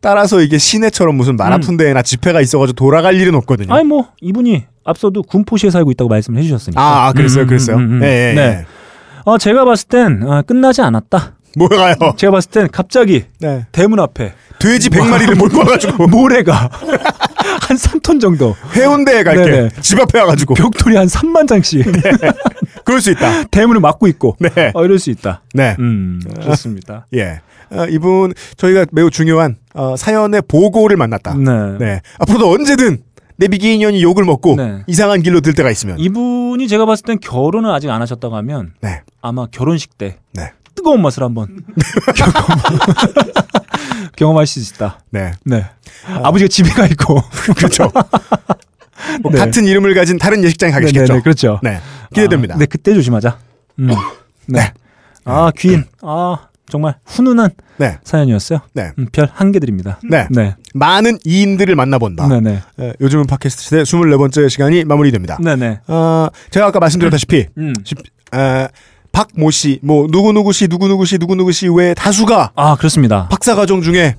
[0.00, 3.72] 따라서 이게 시내처럼 무슨 마라톤 대회나 집회가 있어가지고 돌아갈 일은 없거든요.
[3.74, 6.80] 아니 뭐 이분이 앞서도 군포시에 살고 있다고 말씀을 해주셨으니까.
[6.80, 7.76] 아, 아, 그랬어요, 음, 그랬어요.
[7.76, 8.02] 음, 음, 음.
[8.02, 8.40] 예, 예, 네.
[8.42, 8.66] 예.
[9.24, 11.34] 어, 제가 봤을 땐 어, 끝나지 않았다.
[11.56, 11.94] 뭐가요?
[12.16, 13.66] 제가 봤을 땐 갑자기 네.
[13.72, 16.70] 대문 앞에 돼지 100마리를 몰고 와가지고 모래가
[17.62, 19.50] 한 3톤 정도 해운대에 갈게.
[19.50, 19.68] 네네.
[19.80, 20.54] 집 앞에 와가지고.
[20.54, 21.84] 벽돌이 한 3만 장씩
[22.84, 23.44] 그럴 수 있다.
[23.50, 24.70] 대문을 막고 있고 네.
[24.74, 25.42] 어, 이럴 수 있다.
[25.54, 25.76] 네.
[25.78, 27.06] 음, 좋습니다.
[27.14, 27.40] 예.
[27.72, 31.34] 어, 이분 저희가 매우 중요한 어, 사연의 보고를 만났다.
[31.34, 31.78] 네.
[31.78, 32.00] 네.
[32.18, 32.98] 앞으로도 언제든
[33.40, 34.82] 내비게이년이 욕을 먹고 네.
[34.86, 35.98] 이상한 길로 들 때가 있으면.
[35.98, 39.00] 이분이 제가 봤을 땐 결혼을 아직 안 하셨다고 하면 네.
[39.22, 40.52] 아마 결혼식 때 네.
[40.74, 41.48] 뜨거운 맛을 한번
[42.14, 42.58] 경험-
[44.16, 45.00] 경험할 수 있다.
[45.10, 45.32] 네.
[45.44, 45.64] 네.
[46.06, 47.20] 아버지가 집에 가 있고
[47.56, 47.90] 그렇죠.
[49.22, 49.38] 뭐 네.
[49.38, 51.00] 같은 이름을 가진 다른 예식장에 가겠죠.
[51.00, 51.58] 네네네, 그렇죠.
[51.62, 51.80] 네.
[52.14, 52.54] 기대됩니다.
[52.56, 53.38] 아, 네, 그때 조심하자.
[53.78, 53.88] 음.
[54.46, 54.72] 네.
[55.24, 55.84] 아, 귀인.
[56.02, 56.36] 아,
[56.70, 57.98] 정말 훈훈한 네.
[58.04, 58.60] 사연이었어요.
[58.74, 58.92] 네.
[58.98, 59.98] 음, 별한 개 드립니다.
[60.08, 60.26] 네.
[60.30, 60.54] 네.
[60.74, 62.28] 많은 이인들을 만나본다.
[62.28, 62.60] 네, 네.
[62.80, 65.38] 예, 요즘은 팟캐스트 시대 24번째 시간이 마무리됩니다.
[65.40, 65.80] 네, 네.
[65.88, 67.72] 어, 제가 아까 말씀드렸다시피 음.
[67.84, 67.98] 집-
[68.34, 68.68] 에,
[69.12, 73.26] 박모 씨, 뭐 누구누구 씨, 누구누구 씨, 누구누구 씨 외에 다수가 아, 그렇습니다.
[73.28, 74.14] 박사 과정 중에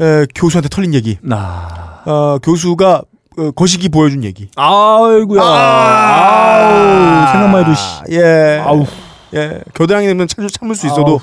[0.00, 2.02] 에, 교수한테 털린 얘기, 아.
[2.06, 3.02] 어, 교수가
[3.36, 4.48] 어, 거시기 보여준 얘기.
[4.56, 5.42] 아이고야.
[5.42, 8.14] 아 우, 생각만 해도 씨.
[8.16, 8.86] 예, 아우.
[9.34, 11.20] 예, 겨드랑이 내면 참, 참을 수 있어도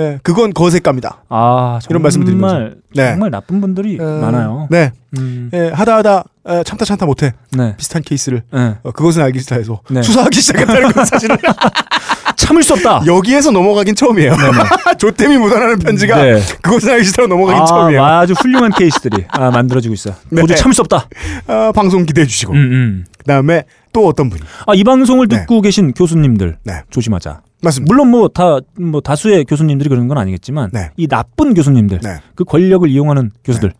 [0.00, 1.24] 예, 그건 거세갑니다.
[1.28, 2.54] 아, 이런 말씀을 드리면서.
[2.54, 3.10] 정말 네.
[3.10, 4.66] 정말 나쁜 분들이 어, 많아요.
[4.70, 5.50] 네, 음.
[5.52, 7.76] 예, 하다 하다 에, 참다 참다 못해 네.
[7.76, 8.76] 비슷한 케이스를 네.
[8.82, 10.02] 어, 그것은 알기 싫다해서 네.
[10.02, 11.36] 수사하기 시작했다는 건 사실은
[12.36, 13.02] 참을 수 없다.
[13.06, 14.34] 여기에서 넘어가긴 처음이에요.
[14.98, 16.40] 조땜이 묻어나는 편지가 네.
[16.62, 18.04] 그것은 알기 싫다고 넘어가긴 아, 처음이에요.
[18.04, 20.14] 아주 훌륭한 케이스들이 아, 만들어지고 있어요.
[20.30, 20.40] 네.
[20.40, 21.06] 도저히 참을 수 없다.
[21.46, 23.04] 어, 방송 기대해 주시고 음, 음.
[23.18, 25.40] 그다음에 또 어떤 분이 아, 이 방송을 네.
[25.40, 26.82] 듣고 계신 교수님들 네.
[26.90, 27.42] 조심하자.
[27.62, 27.92] 맞습니다.
[27.92, 30.90] 물론 뭐다뭐 다수의 교수님들이 그런 건 아니겠지만 네.
[30.96, 32.18] 이 나쁜 교수님들 네.
[32.34, 33.72] 그 권력을 이용하는 교수들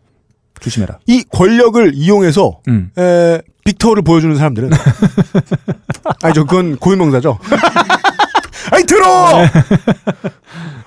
[0.60, 0.98] 조심해라.
[1.06, 2.90] 이 권력을 이용해서 음.
[2.98, 4.70] 에, 빅터를 보여주는 사람들은
[6.22, 7.38] 아니죠 그건 고유명사죠.
[8.72, 9.38] 아니 들어.
[9.38, 9.50] 네.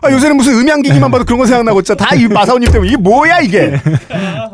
[0.01, 3.39] 아, 요새는 무슨 음향기기만 봐도 그런 거 생각나고 진짜 다 이 마사오님 때문에 이게 뭐야
[3.39, 3.71] 이게.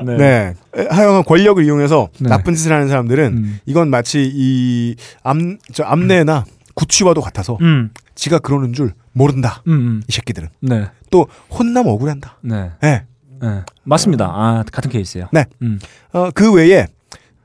[0.05, 0.17] 네.
[0.17, 0.53] 네.
[0.77, 2.29] 에, 하여간 권력을 이용해서 네.
[2.29, 3.59] 나쁜 짓을 하는 사람들은 음.
[3.65, 7.89] 이건 마치 이 암, 저 암내나 구취와도 같아서 음.
[8.19, 9.63] 지가 그러는 줄 모른다.
[9.67, 9.71] 음.
[9.73, 10.03] 음.
[10.07, 10.87] 이 새끼들은 네.
[11.09, 12.37] 또 혼남 억울한다.
[12.41, 12.71] 네.
[12.81, 13.03] 네.
[13.41, 13.61] 네.
[13.85, 14.25] 맞습니다.
[14.25, 15.27] 아, 같은 케이스예요.
[15.31, 15.45] 네.
[15.61, 15.79] 음.
[16.11, 16.87] 어, 그 외에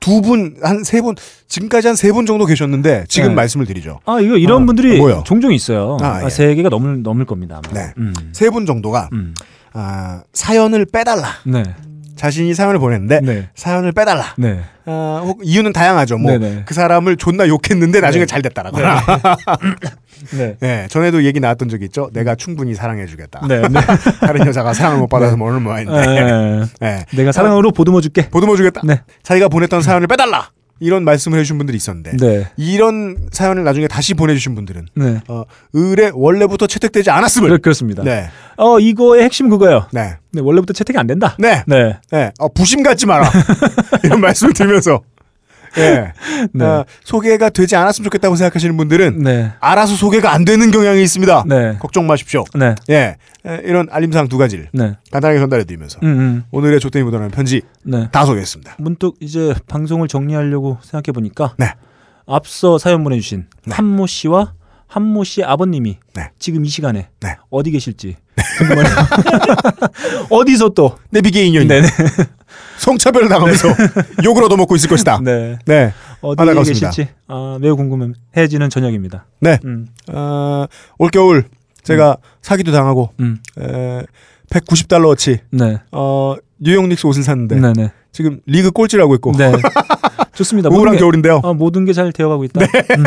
[0.01, 1.15] 두 분, 한 세 분,
[1.47, 3.35] 지금까지 한 세 분 정도 계셨는데 지금 네.
[3.35, 4.01] 말씀을 드리죠.
[4.05, 5.23] 아, 이거 이런 어, 분들이 뭐요?
[5.25, 5.97] 종종 있어요.
[6.01, 6.29] 아, 예.
[6.29, 7.61] 세 개가 넘을 넘을 겁니다.
[7.63, 7.73] 아마.
[7.73, 7.93] 네.
[7.97, 8.13] 음.
[8.33, 9.33] 세분 정도가 음.
[9.71, 11.29] 아, 사연을 빼달라.
[11.45, 11.63] 네.
[12.15, 13.49] 자신이 사연을 보냈는데 네.
[13.55, 14.33] 사연을 빼달라.
[14.37, 14.61] 네.
[14.85, 16.17] 아, 혹 이유는 다양하죠.
[16.17, 16.65] 뭐그 네네.
[16.69, 18.25] 사람을 존나 욕했는데 나중에 네.
[18.25, 19.01] 잘 됐다라거나.
[20.37, 20.55] 네.
[20.59, 22.09] 네, 전에도 얘기 나왔던 적이 있죠.
[22.13, 23.47] 내가 충분히 사랑해주겠다.
[23.47, 23.61] 네.
[23.67, 23.79] 네.
[24.21, 25.93] 다른 여자가 사랑을 못 받아서 모르는 모양인데.
[25.93, 26.65] 네.
[26.79, 27.05] 네.
[27.15, 28.29] 내가 사랑으로 보듬어 줄게.
[28.29, 28.81] 보듬어 주겠다.
[28.83, 29.01] 네.
[29.23, 30.49] 자기가 보냈던 사연을 빼달라.
[30.79, 32.47] 이런 말씀을 해주신 분들이 있었는데 네.
[32.57, 35.21] 이런 사연을 나중에 다시 보내주신 분들은 네.
[35.27, 35.43] 어,
[35.75, 37.49] 을에 원래부터 채택되지 않았음을.
[37.49, 38.03] 그렇, 그렇습니다.
[38.03, 38.27] 네,
[38.57, 39.87] 어, 이거의 핵심 그거예요.
[39.93, 41.35] 네, 네, 원래부터 채택이 안 된다.
[41.39, 41.97] 네, 네.
[42.11, 42.31] 네.
[42.39, 43.31] 어, 부심 갖지 마라.
[44.03, 45.01] 이런 말씀을 드리면서
[45.77, 46.13] 예,
[46.53, 46.65] 네.
[46.65, 49.51] 어, 소개가 되지 않았으면 좋겠다고 생각하시는 분들은 네.
[49.59, 51.45] 알아서 소개가 안 되는 경향이 있습니다.
[51.47, 51.77] 네.
[51.79, 52.43] 걱정 마십시오.
[52.55, 52.75] 네.
[52.89, 54.95] 예, 에, 이런 알림사항 두 가지를 네.
[55.11, 56.43] 간단하게 전달해 드리면서 음, 음.
[56.51, 58.07] 오늘의 조땡이 묻어나는 편지 네.
[58.11, 58.75] 다 소개했습니다.
[58.79, 61.73] 문득 이제 방송을 정리하려고 생각해 보니까 네.
[62.27, 63.75] 앞서 사연 보내주신 네.
[63.75, 64.53] 한모 씨와
[64.87, 66.29] 한모 씨의 아버님이 네.
[66.39, 67.35] 지금 이 시간에 네.
[67.49, 68.15] 어디 계실지
[68.57, 68.95] 궁금하네요.
[70.29, 71.87] 어디서 또 내비게이션이 네네
[72.77, 73.67] 성차별을 당하면서
[74.23, 75.19] 욕을 얻어먹고 있을 것이다.
[75.23, 75.57] 네.
[75.65, 76.89] 네 어디 안타깝습니다.
[76.89, 79.25] 계실지 아, 매우 궁금해지는 저녁입니다.
[79.39, 79.59] 네.
[79.65, 80.65] 음, 어,
[80.97, 81.45] 올겨울
[81.83, 84.01] 제가 사기도 당하고 음, 에,
[84.49, 89.51] 190달러어치 네, 어, 뉴욕 닉스 옷을 샀는데 네, 네, 지금 리그 꼴찌라고 있고 네.
[90.33, 90.69] 좋습니다.
[90.69, 91.41] 우울한 모든 게, 겨울인데요.
[91.43, 92.61] 어, 모든 게 잘 되어가고 있다.
[92.97, 93.03] 음.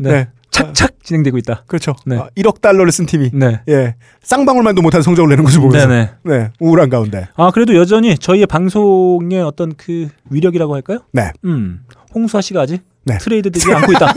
[0.00, 0.10] 네.
[0.10, 0.28] 네.
[0.50, 1.62] 착착 진행되고 있다.
[1.66, 1.94] 그렇죠.
[2.04, 2.16] 네.
[2.16, 6.38] 아, 1억 달러를 쓴 팀이 네, 예 쌍방울만도 못한 성적을 내는 것을 보면서 네, 네,
[6.38, 6.50] 네.
[6.58, 11.00] 우울한 가운데 아 그래도 여전히 저희의 방송의 어떤 그 위력이라고 할까요?
[11.12, 11.30] 네.
[11.44, 13.18] 음, 홍수아 씨가 아직 네.
[13.18, 14.12] 트레이드 되지 않고 있다.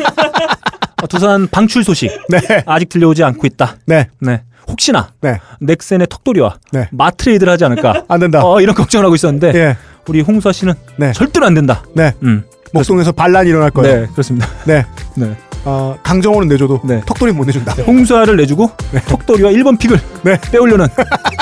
[1.04, 3.78] 어, 두산 방출 소식 네, 아직 들려오지 않고 있다.
[3.86, 4.42] 네, 네.
[4.68, 5.40] 혹시나 네.
[5.62, 6.88] 넥센의 턱돌이와 네.
[6.92, 8.06] 마트레이드를 하지 않을까?
[8.10, 8.46] 안 된다.
[8.46, 9.78] 어, 이런 걱정을 하고 있었는데 예,
[10.08, 11.12] 우리 홍수아 씨는 네.
[11.14, 11.84] 절대로 안 된다.
[11.96, 12.14] 네.
[12.24, 12.44] 음.
[12.74, 14.02] 목동에서 반란이 일어날 거예요.
[14.02, 14.48] 네, 그렇습니다.
[14.66, 14.86] 네.
[15.16, 15.38] 네.
[15.66, 17.02] 어, 강정호는 내줘도 네.
[17.06, 17.74] 턱돌이 못 내준다.
[17.84, 18.72] 홍수아를 내주고
[19.08, 20.40] 턱돌이와 1번 픽을 네.
[20.52, 20.88] 빼오려는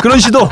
[0.02, 0.48] 그런 시도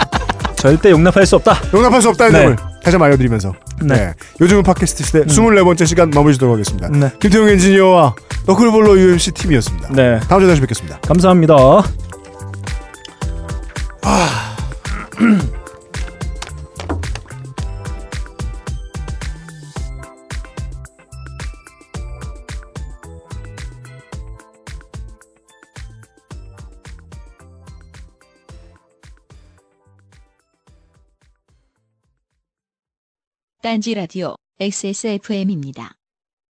[0.56, 1.56] 절대 용납할 수 없다.
[1.74, 2.40] 용납할 수 없다는 네.
[2.44, 3.96] 점을 다시 한번 알려드리면서 네.
[3.96, 4.14] 네.
[4.42, 6.90] 요즘은 팟캐스트 시대 24번째 시간 마무리 짓도록 하겠습니다.
[6.90, 7.12] 네.
[7.20, 8.16] 김태용 엔지니어와
[8.46, 9.90] 너클볼러 UMC 팀이었습니다.
[9.94, 10.20] 네.
[10.28, 11.00] 다음 주에 다시 뵙겠습니다.
[11.02, 11.56] 감사합니다.
[33.62, 35.99] 딴지 라디오 XSFM입니다.